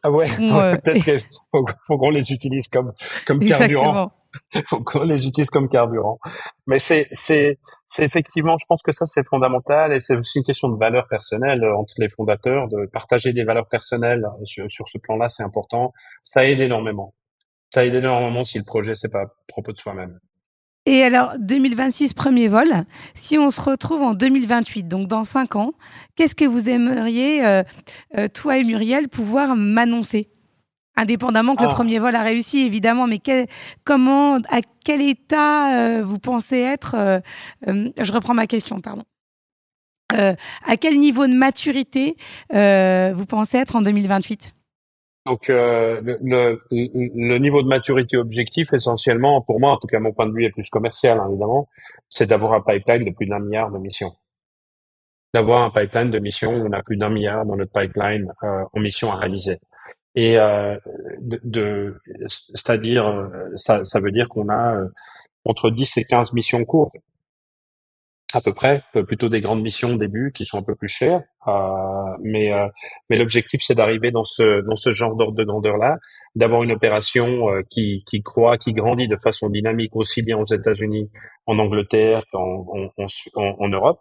Ah 0.03 0.11
ouais, 0.11 0.27
euh, 0.41 0.77
peut-être 0.85 1.05
qu'il 1.05 1.21
faut, 1.53 1.65
faut 1.87 1.99
qu'on 1.99 2.11
les 2.11 2.33
utilise 2.33 2.69
comme 2.69 2.93
comme 3.27 3.39
carburant 3.41 4.13
faut 4.69 4.83
qu'on 4.83 5.05
les 5.05 5.27
utilise 5.27 5.51
comme 5.51 5.69
carburant 5.69 6.19
mais 6.67 6.79
c'est 6.79 7.07
c'est 7.13 7.59
c'est 7.89 8.05
effectivement, 8.05 8.57
je 8.61 8.67
pense 8.69 8.83
que 8.83 8.93
ça 8.93 9.07
c'est 9.07 9.27
fondamental 9.27 9.95
et 9.95 10.01
c'est 10.01 10.15
aussi 10.15 10.39
une 10.39 10.45
question 10.45 10.69
de 10.69 10.79
valeur 10.79 11.09
personnelle 11.09 11.65
euh, 11.65 11.75
entre 11.75 11.95
les 11.97 12.11
fondateurs, 12.11 12.69
de 12.69 12.87
partager 12.93 13.33
des 13.33 13.45
valeurs 13.45 13.67
personnelles 13.67 14.27
euh, 14.27 14.45
sur, 14.45 14.71
sur 14.71 14.87
ce 14.89 14.99
plan-là, 14.99 15.31
c'est 15.31 15.43
important. 15.43 15.93
Ça 16.23 16.47
aide 16.47 16.61
énormément. 16.61 17.15
Ça 17.73 17.87
aide 17.87 17.95
énormément 17.95 18.45
si 18.45 18.59
le 18.59 18.65
projet 18.65 18.95
c'est 18.95 19.11
pas 19.11 19.25
propos 19.49 19.73
de 19.73 19.79
soi-même. 19.79 20.19
Et 20.85 21.03
alors, 21.03 21.33
2026, 21.39 22.15
premier 22.15 22.49
vol. 22.49 22.69
Si 23.15 23.37
on 23.39 23.51
se 23.51 23.61
retrouve 23.61 24.03
en 24.03 24.15
2028, 24.15 24.85
donc 24.85 25.09
dans 25.09 25.25
cinq 25.25 25.57
ans, 25.57 25.73
qu'est-ce 26.15 26.35
que 26.35 26.47
vous 26.47 26.69
aimeriez, 26.69 27.45
euh, 27.45 27.63
toi 28.33 28.59
et 28.59 28.65
Muriel, 28.65 29.09
pouvoir 29.09 29.55
m'annoncer? 29.55 30.31
Indépendamment 30.99 31.55
que 31.55 31.63
le 31.63 31.69
ah. 31.69 31.75
premier 31.75 32.01
vol 32.01 32.17
a 32.17 32.25
réussi, 32.25 32.67
évidemment, 32.67 33.07
mais 33.07 33.21
comment, 33.85 34.39
à 34.51 34.61
quel 34.85 35.01
état 35.01 35.79
euh, 35.79 36.03
vous 36.03 36.19
pensez 36.19 36.59
être 36.59 36.97
euh, 36.97 37.21
euh, 37.69 37.89
Je 37.97 38.13
reprends 38.13 38.35
ma 38.35 38.49
question, 38.49 38.81
pardon. 38.81 39.05
à 40.11 40.77
quel 40.77 40.99
niveau 40.99 41.29
de 41.29 41.35
maturité 41.35 42.17
vous 42.51 43.27
pensez 43.27 43.59
être 43.59 43.77
en 43.77 43.83
2028 43.83 44.55
donc 45.27 45.49
le, 45.49 46.01
le, 46.71 47.39
niveau 47.39 47.63
de 47.63 47.69
maturité 47.69 48.17
objectif, 48.17 48.73
essentiellement, 48.73 49.43
pour 49.43 49.61
moi, 49.61 49.73
en 49.73 49.77
tout 49.77 49.87
cas 49.87 50.01
mon 50.01 50.13
point 50.13 50.27
de 50.27 50.33
vue 50.33 50.47
est 50.47 50.51
plus 50.51 50.71
commercial, 50.71 51.21
hein, 51.21 51.27
évidemment, 51.29 51.69
c'est 52.09 52.27
d'avoir 52.27 52.55
un 52.55 52.63
pipeline 52.63 53.05
de 53.05 53.11
plus 53.11 53.27
d'un 53.27 53.39
milliard 53.39 53.71
de 53.71 53.77
missions. 53.77 54.13
D'avoir 55.35 55.65
un 55.65 55.71
pipeline 55.71 56.11
de 56.11 56.19
missions, 56.19 56.53
on 56.53 56.73
a 56.73 56.83
plus 56.83 56.97
d'un 56.97 57.11
milliard 57.11 57.45
dans 57.45 57.57
notre 57.57 57.73
pipeline 57.73 58.33
en 58.41 58.81
missions 58.81 59.13
à 59.13 59.17
réaliser. 59.17 59.59
Et 60.19 60.37
euh, 60.37 60.77
de, 61.21 61.41
de 61.45 61.95
c'est-à-dire, 62.27 63.07
euh, 63.07 63.29
ça, 63.55 63.85
ça 63.85 64.01
veut 64.01 64.11
dire 64.11 64.29
qu'on 64.29 64.49
a 64.49 64.75
euh, 64.75 64.89
entre 65.45 65.71
10 65.71 65.97
et 65.99 66.05
15 66.05 66.33
missions 66.33 66.65
courtes. 66.65 66.97
À 68.35 68.41
peu 68.41 68.53
près, 68.53 68.83
plutôt 69.07 69.29
des 69.29 69.41
grandes 69.41 69.63
missions 69.63 69.95
au 69.95 69.97
début 69.97 70.33
qui 70.35 70.45
sont 70.45 70.59
un 70.59 70.63
peu 70.63 70.75
plus 70.75 70.89
chères, 70.89 71.23
euh, 71.47 72.17
mais 72.21 72.53
euh, 72.53 72.69
mais 73.09 73.17
l'objectif 73.17 73.63
c'est 73.65 73.77
d'arriver 73.77 74.11
dans 74.11 74.25
ce 74.25 74.61
dans 74.69 74.77
ce 74.77 74.93
genre 74.93 75.17
d'ordre 75.17 75.37
de 75.37 75.45
grandeur 75.45 75.79
là, 75.79 75.97
d'avoir 76.35 76.63
une 76.65 76.73
opération 76.73 77.49
euh, 77.51 77.63
qui 77.71 78.05
qui 78.07 78.21
croît, 78.21 78.59
qui 78.59 78.75
grandit 78.75 79.09
de 79.09 79.17
façon 79.23 79.49
dynamique 79.49 79.97
aussi 79.97 80.23
bien 80.23 80.37
aux 80.37 80.45
États-Unis, 80.45 81.11
en 81.47 81.59
Angleterre 81.59 82.25
qu'en 82.31 82.67
en, 82.99 83.05
en, 83.37 83.55
en, 83.61 83.69
Europe, 83.69 84.01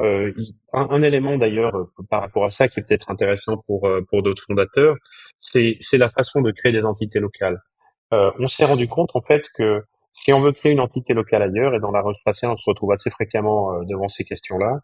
euh, 0.00 0.32
un, 0.72 0.88
un, 0.90 1.00
élément 1.00 1.38
d'ailleurs 1.38 1.74
euh, 1.74 1.90
par 2.10 2.20
rapport 2.20 2.44
à 2.44 2.50
ça 2.50 2.68
qui 2.68 2.80
est 2.80 2.82
peut-être 2.82 3.10
intéressant 3.10 3.56
pour 3.66 3.86
euh, 3.86 4.02
pour 4.08 4.22
d'autres 4.22 4.42
fondateurs, 4.46 4.96
c'est 5.40 5.78
c'est 5.80 5.96
la 5.96 6.10
façon 6.10 6.42
de 6.42 6.50
créer 6.52 6.72
des 6.72 6.82
entités 6.84 7.18
locales. 7.18 7.62
Euh, 8.12 8.30
on 8.38 8.46
s'est 8.46 8.66
rendu 8.66 8.88
compte 8.88 9.10
en 9.14 9.22
fait 9.22 9.48
que 9.54 9.82
si 10.12 10.32
on 10.32 10.40
veut 10.40 10.52
créer 10.52 10.72
une 10.72 10.80
entité 10.80 11.14
locale 11.14 11.42
ailleurs 11.42 11.74
et 11.74 11.80
dans 11.80 11.90
la 11.90 12.02
spatiale 12.12 12.52
on 12.52 12.56
se 12.56 12.68
retrouve 12.68 12.92
assez 12.92 13.10
fréquemment 13.10 13.82
devant 13.84 14.08
ces 14.08 14.24
questions-là, 14.24 14.80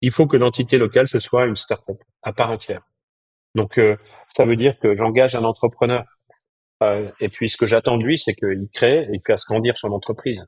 il 0.00 0.12
faut 0.12 0.26
que 0.26 0.36
l'entité 0.36 0.78
locale 0.78 1.08
ce 1.08 1.20
soit 1.20 1.46
une 1.46 1.56
start-up 1.56 1.98
à 2.22 2.32
part 2.32 2.50
entière. 2.50 2.82
Donc 3.54 3.80
ça 4.28 4.44
veut 4.44 4.56
dire 4.56 4.78
que 4.80 4.94
j'engage 4.94 5.34
un 5.36 5.44
entrepreneur 5.44 6.04
et 7.20 7.28
puis 7.28 7.48
ce 7.50 7.56
que 7.56 7.66
j'attends 7.66 7.98
de 7.98 8.04
lui 8.04 8.18
c'est 8.18 8.34
qu'il 8.34 8.68
crée 8.72 9.02
et 9.04 9.10
il 9.12 9.20
fait 9.26 9.36
grandir 9.48 9.76
son 9.76 9.92
entreprise. 9.92 10.46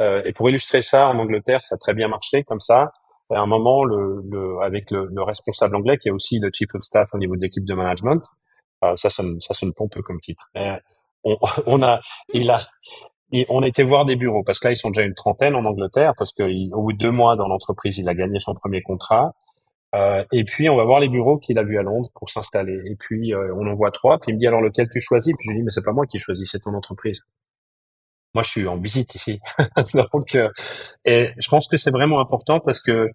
et 0.00 0.32
pour 0.32 0.48
illustrer 0.48 0.82
ça 0.82 1.08
en 1.08 1.18
Angleterre 1.18 1.62
ça 1.62 1.76
a 1.76 1.78
très 1.78 1.94
bien 1.94 2.08
marché 2.08 2.42
comme 2.44 2.60
ça 2.60 2.92
à 3.30 3.40
un 3.40 3.46
moment, 3.46 3.84
le, 3.84 4.22
le 4.28 4.60
avec 4.62 4.90
le, 4.90 5.08
le, 5.12 5.22
responsable 5.22 5.76
anglais, 5.76 5.98
qui 5.98 6.08
est 6.08 6.12
aussi 6.12 6.38
le 6.38 6.50
chief 6.52 6.74
of 6.74 6.82
staff 6.82 7.08
au 7.12 7.18
niveau 7.18 7.36
de 7.36 7.42
l'équipe 7.42 7.64
de 7.64 7.74
management, 7.74 8.22
euh, 8.84 8.94
ça 8.96 9.10
sonne, 9.10 9.40
ça 9.40 9.54
sonne 9.54 9.72
pompeux 9.72 10.02
comme 10.02 10.20
titre. 10.20 10.48
on, 11.24 11.36
on 11.66 11.82
a, 11.82 12.00
il 12.32 12.50
a, 12.50 12.60
on 13.48 13.62
a 13.62 13.66
été 13.66 13.82
voir 13.82 14.04
des 14.04 14.16
bureaux 14.16 14.42
parce 14.44 14.60
que 14.60 14.68
là 14.68 14.72
ils 14.72 14.76
sont 14.76 14.90
déjà 14.90 15.06
une 15.06 15.14
trentaine 15.14 15.54
en 15.54 15.64
Angleterre 15.64 16.14
parce 16.16 16.32
qu'au 16.32 16.82
bout 16.82 16.92
de 16.92 16.98
deux 16.98 17.10
mois 17.10 17.36
dans 17.36 17.48
l'entreprise 17.48 17.98
il 17.98 18.08
a 18.08 18.14
gagné 18.14 18.40
son 18.40 18.54
premier 18.54 18.82
contrat. 18.82 19.34
Euh, 19.94 20.24
et 20.32 20.44
puis 20.44 20.68
on 20.68 20.76
va 20.76 20.84
voir 20.84 21.00
les 21.00 21.08
bureaux 21.08 21.38
qu'il 21.38 21.58
a 21.58 21.64
vus 21.64 21.78
à 21.78 21.82
Londres 21.82 22.10
pour 22.14 22.28
s'installer. 22.28 22.80
Et 22.86 22.96
puis 22.96 23.34
euh, 23.34 23.54
on 23.56 23.66
en 23.66 23.74
voit 23.74 23.90
trois 23.90 24.18
puis 24.18 24.32
il 24.32 24.34
me 24.34 24.40
dit 24.40 24.46
alors 24.46 24.60
lequel 24.60 24.88
tu 24.88 25.00
choisis 25.00 25.34
puis 25.36 25.44
je 25.44 25.50
lui 25.50 25.58
dis 25.58 25.64
mais 25.64 25.70
c'est 25.70 25.84
pas 25.84 25.92
moi 25.92 26.06
qui 26.06 26.18
choisis 26.18 26.48
c'est 26.50 26.60
ton 26.60 26.74
entreprise 26.74 27.22
moi 28.36 28.42
je 28.42 28.50
suis 28.50 28.66
en 28.68 28.78
visite 28.78 29.14
ici 29.14 29.40
euh, 29.58 30.48
et 31.04 31.30
je 31.38 31.48
pense 31.48 31.68
que 31.68 31.76
c'est 31.76 31.90
vraiment 31.90 32.20
important 32.20 32.60
parce 32.60 32.80
que 32.80 33.08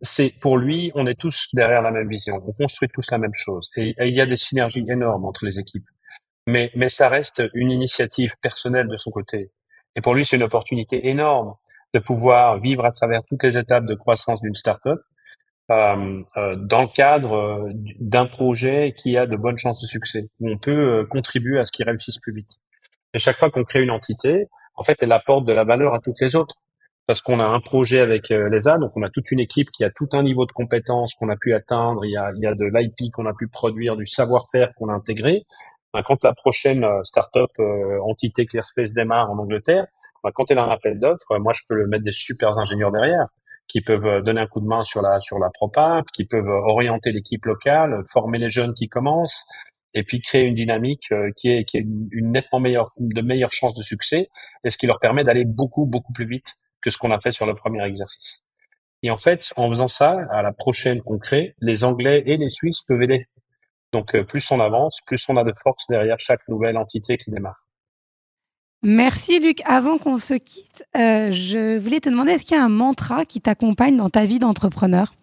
c'est 0.00 0.32
pour 0.40 0.56
lui 0.56 0.90
on 0.94 1.06
est 1.06 1.18
tous 1.18 1.48
derrière 1.52 1.82
la 1.82 1.90
même 1.90 2.08
vision 2.08 2.40
on 2.46 2.52
construit 2.52 2.88
tous 2.92 3.10
la 3.10 3.18
même 3.18 3.34
chose 3.34 3.68
et 3.76 3.94
il 3.98 4.14
y 4.14 4.20
a 4.20 4.26
des 4.26 4.36
synergies 4.36 4.84
énormes 4.88 5.24
entre 5.24 5.44
les 5.44 5.58
équipes 5.58 5.86
mais, 6.46 6.70
mais 6.74 6.88
ça 6.88 7.08
reste 7.08 7.42
une 7.54 7.70
initiative 7.70 8.32
personnelle 8.40 8.88
de 8.88 8.96
son 8.96 9.10
côté. 9.10 9.52
Et 9.94 10.00
pour 10.00 10.14
lui, 10.14 10.24
c'est 10.24 10.36
une 10.36 10.42
opportunité 10.42 11.08
énorme 11.08 11.54
de 11.94 11.98
pouvoir 11.98 12.58
vivre 12.58 12.84
à 12.84 12.90
travers 12.90 13.22
toutes 13.24 13.44
les 13.44 13.58
étapes 13.58 13.84
de 13.84 13.94
croissance 13.94 14.40
d'une 14.40 14.56
startup 14.56 14.98
euh, 15.70 16.22
euh, 16.36 16.56
dans 16.56 16.82
le 16.82 16.88
cadre 16.88 17.34
euh, 17.34 17.70
d'un 18.00 18.26
projet 18.26 18.94
qui 18.96 19.16
a 19.16 19.26
de 19.26 19.36
bonnes 19.36 19.58
chances 19.58 19.80
de 19.80 19.86
succès, 19.86 20.28
où 20.40 20.50
on 20.50 20.58
peut 20.58 21.00
euh, 21.00 21.06
contribuer 21.06 21.58
à 21.58 21.64
ce 21.64 21.72
qu'il 21.72 21.84
réussisse 21.84 22.18
plus 22.18 22.34
vite. 22.34 22.50
Et 23.14 23.18
chaque 23.18 23.36
fois 23.36 23.50
qu'on 23.50 23.64
crée 23.64 23.82
une 23.82 23.90
entité, 23.90 24.46
en 24.74 24.84
fait, 24.84 24.96
elle 25.00 25.12
apporte 25.12 25.44
de 25.44 25.52
la 25.52 25.64
valeur 25.64 25.94
à 25.94 26.00
toutes 26.00 26.20
les 26.20 26.36
autres. 26.36 26.56
Parce 27.06 27.20
qu'on 27.20 27.40
a 27.40 27.44
un 27.44 27.58
projet 27.58 28.00
avec 28.00 28.30
euh, 28.30 28.48
l'ESA, 28.48 28.78
donc 28.78 28.92
on 28.94 29.02
a 29.02 29.10
toute 29.10 29.32
une 29.32 29.40
équipe 29.40 29.72
qui 29.72 29.82
a 29.82 29.90
tout 29.90 30.08
un 30.12 30.22
niveau 30.22 30.46
de 30.46 30.52
compétences 30.52 31.14
qu'on 31.16 31.28
a 31.30 31.36
pu 31.36 31.52
atteindre, 31.52 32.04
il 32.04 32.12
y 32.12 32.16
a, 32.16 32.30
il 32.36 32.42
y 32.42 32.46
a 32.46 32.54
de 32.54 32.64
l'IP 32.64 33.12
qu'on 33.12 33.26
a 33.26 33.34
pu 33.34 33.48
produire, 33.48 33.96
du 33.96 34.06
savoir-faire 34.06 34.72
qu'on 34.76 34.88
a 34.88 34.92
intégré, 34.94 35.44
ben, 35.92 36.02
quand 36.02 36.24
la 36.24 36.32
prochaine 36.32 36.84
euh, 36.84 37.02
startup 37.04 37.50
euh, 37.58 38.00
entité 38.02 38.46
ClearSpace 38.46 38.94
démarre 38.94 39.30
en 39.30 39.38
Angleterre, 39.38 39.86
ben, 40.24 40.30
quand 40.34 40.50
elle 40.50 40.58
a 40.58 40.64
un 40.64 40.70
appel 40.70 40.98
d'offres, 40.98 41.38
moi 41.38 41.52
je 41.52 41.60
peux 41.68 41.74
le 41.74 41.86
mettre 41.86 42.04
des 42.04 42.12
super 42.12 42.58
ingénieurs 42.58 42.92
derrière 42.92 43.26
qui 43.68 43.82
peuvent 43.82 44.06
euh, 44.06 44.22
donner 44.22 44.40
un 44.40 44.46
coup 44.46 44.60
de 44.60 44.66
main 44.66 44.84
sur 44.84 45.02
la 45.02 45.20
sur 45.20 45.38
la 45.38 45.50
propap, 45.50 46.06
qui 46.14 46.24
peuvent 46.24 46.48
orienter 46.48 47.12
l'équipe 47.12 47.44
locale, 47.44 48.02
former 48.10 48.38
les 48.38 48.48
jeunes 48.48 48.72
qui 48.74 48.88
commencent 48.88 49.44
et 49.94 50.02
puis 50.02 50.20
créer 50.20 50.46
une 50.46 50.54
dynamique 50.54 51.08
qui 51.36 51.50
est 51.50 51.64
qui 51.64 51.78
est 51.78 51.86
une 52.12 52.32
nettement 52.32 52.60
meilleure 52.60 52.92
de 52.98 53.20
meilleures 53.20 53.52
chances 53.52 53.74
de 53.74 53.82
succès 53.82 54.28
et 54.64 54.70
ce 54.70 54.78
qui 54.78 54.86
leur 54.86 55.00
permet 55.00 55.24
d'aller 55.24 55.44
beaucoup 55.44 55.86
beaucoup 55.86 56.12
plus 56.12 56.26
vite 56.26 56.54
que 56.80 56.90
ce 56.90 56.98
qu'on 56.98 57.10
a 57.10 57.20
fait 57.20 57.32
sur 57.32 57.46
le 57.46 57.54
premier 57.54 57.84
exercice. 57.84 58.44
Et 59.04 59.10
en 59.10 59.18
fait, 59.18 59.52
en 59.56 59.68
faisant 59.68 59.88
ça, 59.88 60.26
à 60.30 60.42
la 60.42 60.52
prochaine 60.52 61.02
qu'on 61.02 61.18
crée, 61.18 61.54
les 61.60 61.82
Anglais 61.84 62.22
et 62.24 62.36
les 62.36 62.50
Suisses 62.50 62.82
peuvent 62.86 63.02
aider 63.02 63.26
donc 63.92 64.14
euh, 64.14 64.24
plus 64.24 64.50
on 64.50 64.58
avance, 64.58 64.98
plus 65.06 65.24
on 65.28 65.36
a 65.36 65.44
de 65.44 65.52
force 65.62 65.86
derrière 65.88 66.18
chaque 66.18 66.46
nouvelle 66.48 66.76
entité 66.76 67.18
qui 67.18 67.30
démarre. 67.30 67.66
Merci 68.82 69.38
Luc. 69.38 69.60
Avant 69.64 69.98
qu'on 69.98 70.18
se 70.18 70.34
quitte, 70.34 70.84
euh, 70.96 71.30
je 71.30 71.78
voulais 71.78 72.00
te 72.00 72.08
demander, 72.08 72.32
est-ce 72.32 72.44
qu'il 72.44 72.56
y 72.56 72.60
a 72.60 72.64
un 72.64 72.68
mantra 72.68 73.24
qui 73.24 73.40
t'accompagne 73.40 73.96
dans 73.96 74.10
ta 74.10 74.24
vie 74.24 74.38
d'entrepreneur 74.38 75.14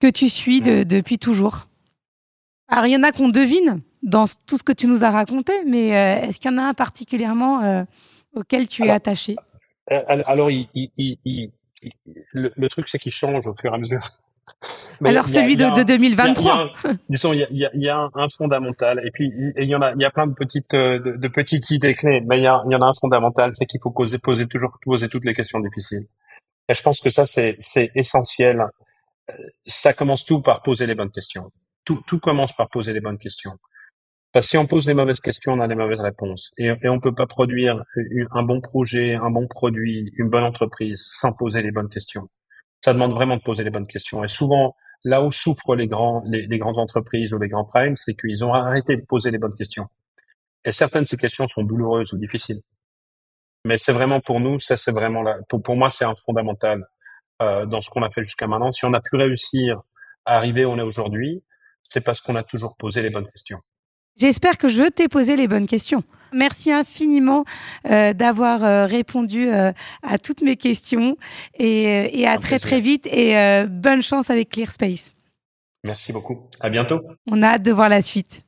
que 0.00 0.08
tu 0.08 0.28
suis 0.28 0.60
hmm. 0.60 0.84
depuis 0.84 1.18
toujours? 1.18 1.66
Alors 2.72 2.86
il 2.86 2.92
y 2.92 2.96
en 2.96 3.02
a 3.02 3.12
qu'on 3.12 3.28
devine 3.28 3.82
dans 4.02 4.24
tout 4.46 4.56
ce 4.56 4.62
que 4.62 4.72
tu 4.72 4.86
nous 4.86 5.04
as 5.04 5.10
raconté, 5.10 5.52
mais 5.66 5.94
euh, 5.94 6.26
est-ce 6.26 6.40
qu'il 6.40 6.50
y 6.50 6.54
en 6.54 6.58
a 6.58 6.62
un 6.62 6.74
particulièrement 6.74 7.86
auquel 8.34 8.66
tu 8.66 8.84
es 8.84 8.90
attaché 8.90 9.36
Alors, 9.88 10.50
il, 10.50 10.68
le, 12.32 12.68
truc, 12.68 12.88
c'est 12.88 12.98
qu'il 12.98 13.12
change 13.12 13.46
au 13.46 13.54
fur 13.54 13.72
et 13.72 13.74
à 13.74 13.78
mesure. 13.78 14.00
Alors 15.04 15.26
celui 15.26 15.56
de, 15.56 15.82
2023. 15.82 16.72
disons, 17.08 17.32
il 17.32 17.46
y 17.50 17.88
a, 17.88 18.08
un, 18.14 18.28
fondamental, 18.28 19.00
et 19.04 19.10
puis 19.10 19.30
il 19.56 19.64
y 19.64 19.74
en 19.74 19.82
a, 19.82 19.92
il 19.92 20.00
y 20.00 20.04
a 20.04 20.10
plein 20.10 20.26
de 20.26 20.34
petites, 20.34 20.74
euh, 20.74 20.98
de, 20.98 21.28
petites 21.28 21.70
idées 21.70 21.94
clés, 21.94 22.22
mais 22.24 22.38
il 22.38 22.42
y, 22.42 22.46
a, 22.46 22.62
il 22.66 22.72
y 22.72 22.76
en 22.76 22.82
a 22.82 22.86
un 22.86 22.94
fondamental, 22.94 23.52
c'est 23.54 23.66
qu'il 23.66 23.80
faut 23.82 23.90
poser, 23.90 24.18
poser 24.18 24.46
toujours 24.46 24.78
poser 24.82 25.08
toutes 25.08 25.24
les 25.24 25.34
questions 25.34 25.60
difficiles. 25.60 26.06
Et 26.68 26.74
je 26.74 26.82
pense 26.82 27.00
que 27.00 27.10
ça 27.10 27.26
c'est, 27.26 27.58
essentiel. 27.94 28.64
Euh, 29.30 29.34
ça 29.66 29.92
commence 29.92 30.24
tout 30.24 30.40
par 30.40 30.62
poser 30.62 30.86
les 30.86 30.94
bonnes 30.94 31.10
questions. 31.10 31.50
Tout, 31.84 32.18
commence 32.20 32.52
par 32.52 32.68
poser 32.68 32.92
les 32.92 33.00
bonnes 33.00 33.18
questions. 33.18 33.58
Parce 34.32 34.46
que 34.46 34.50
si 34.50 34.56
on 34.56 34.66
pose 34.66 34.86
les 34.86 34.94
mauvaises 34.94 35.20
questions, 35.20 35.52
on 35.52 35.60
a 35.60 35.66
les 35.66 35.74
mauvaises 35.74 36.00
réponses. 36.00 36.52
Et, 36.56 36.70
on 36.88 37.00
peut 37.00 37.14
pas 37.14 37.26
produire 37.26 37.82
un 38.30 38.42
bon 38.42 38.60
projet, 38.60 39.14
un 39.14 39.30
bon 39.30 39.46
produit, 39.46 40.10
une 40.16 40.30
bonne 40.30 40.44
entreprise 40.44 41.02
sans 41.04 41.32
poser 41.36 41.62
les 41.62 41.70
bonnes 41.70 41.90
questions 41.90 42.28
ça 42.84 42.92
demande 42.92 43.12
vraiment 43.12 43.36
de 43.36 43.42
poser 43.42 43.64
les 43.64 43.70
bonnes 43.70 43.86
questions. 43.86 44.24
Et 44.24 44.28
souvent, 44.28 44.74
là 45.04 45.22
où 45.22 45.32
souffrent 45.32 45.76
les 45.76 45.86
grands, 45.86 46.22
les, 46.26 46.58
grandes 46.58 46.78
entreprises 46.78 47.32
ou 47.32 47.38
les 47.38 47.48
grands 47.48 47.64
primes, 47.64 47.96
c'est 47.96 48.14
qu'ils 48.14 48.44
ont 48.44 48.52
arrêté 48.52 48.96
de 48.96 49.04
poser 49.04 49.30
les 49.30 49.38
bonnes 49.38 49.54
questions. 49.54 49.86
Et 50.64 50.72
certaines 50.72 51.02
de 51.02 51.08
ces 51.08 51.16
questions 51.16 51.46
sont 51.48 51.62
douloureuses 51.62 52.12
ou 52.12 52.18
difficiles. 52.18 52.60
Mais 53.64 53.78
c'est 53.78 53.92
vraiment 53.92 54.20
pour 54.20 54.40
nous, 54.40 54.58
ça 54.58 54.76
c'est 54.76 54.90
vraiment 54.90 55.22
là. 55.22 55.38
Pour, 55.48 55.62
pour 55.62 55.76
moi, 55.76 55.90
c'est 55.90 56.04
un 56.04 56.14
fondamental 56.14 56.84
euh, 57.40 57.64
dans 57.66 57.80
ce 57.80 57.90
qu'on 57.90 58.02
a 58.02 58.10
fait 58.10 58.24
jusqu'à 58.24 58.48
maintenant. 58.48 58.72
Si 58.72 58.84
on 58.84 58.92
a 58.92 59.00
pu 59.00 59.16
réussir 59.16 59.80
à 60.24 60.36
arriver 60.36 60.64
où 60.64 60.70
on 60.70 60.78
est 60.78 60.82
aujourd'hui, 60.82 61.44
c'est 61.82 62.04
parce 62.04 62.20
qu'on 62.20 62.36
a 62.36 62.42
toujours 62.42 62.76
posé 62.76 63.02
les 63.02 63.10
bonnes 63.10 63.28
questions. 63.28 63.58
J'espère 64.16 64.58
que 64.58 64.68
je 64.68 64.84
t'ai 64.84 65.08
posé 65.08 65.36
les 65.36 65.48
bonnes 65.48 65.66
questions. 65.66 66.02
Merci 66.32 66.72
infiniment 66.72 67.44
euh, 67.90 68.12
d'avoir 68.12 68.64
euh, 68.64 68.86
répondu 68.86 69.48
euh, 69.48 69.72
à 70.02 70.18
toutes 70.18 70.42
mes 70.42 70.56
questions 70.56 71.16
et, 71.58 72.20
et 72.20 72.26
à 72.26 72.38
très 72.38 72.58
très 72.58 72.80
vite 72.80 73.06
et 73.06 73.34
bonne 73.68 74.02
chance 74.02 74.30
avec 74.30 74.50
ClearSpace. 74.50 75.12
Merci 75.84 76.12
beaucoup. 76.12 76.48
À 76.60 76.70
bientôt. 76.70 77.00
On 77.30 77.42
a 77.42 77.48
hâte 77.54 77.62
de 77.62 77.72
voir 77.72 77.88
la 77.88 78.02
suite. 78.02 78.44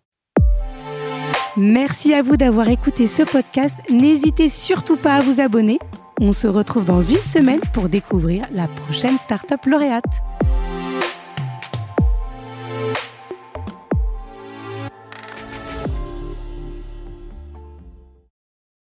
Merci 1.57 2.15
à 2.15 2.23
vous 2.23 2.37
d'avoir 2.37 2.69
écouté 2.69 3.07
ce 3.07 3.23
podcast. 3.23 3.77
N'hésitez 3.91 4.49
surtout 4.49 4.97
pas 4.97 5.17
à 5.17 5.21
vous 5.21 5.41
abonner. 5.41 5.79
On 6.21 6.33
se 6.33 6.47
retrouve 6.47 6.85
dans 6.85 7.03
une 7.03 7.23
semaine 7.23 7.61
pour 7.73 7.89
découvrir 7.89 8.47
la 8.53 8.67
prochaine 8.67 9.19
startup 9.19 9.65
lauréate. 9.67 10.23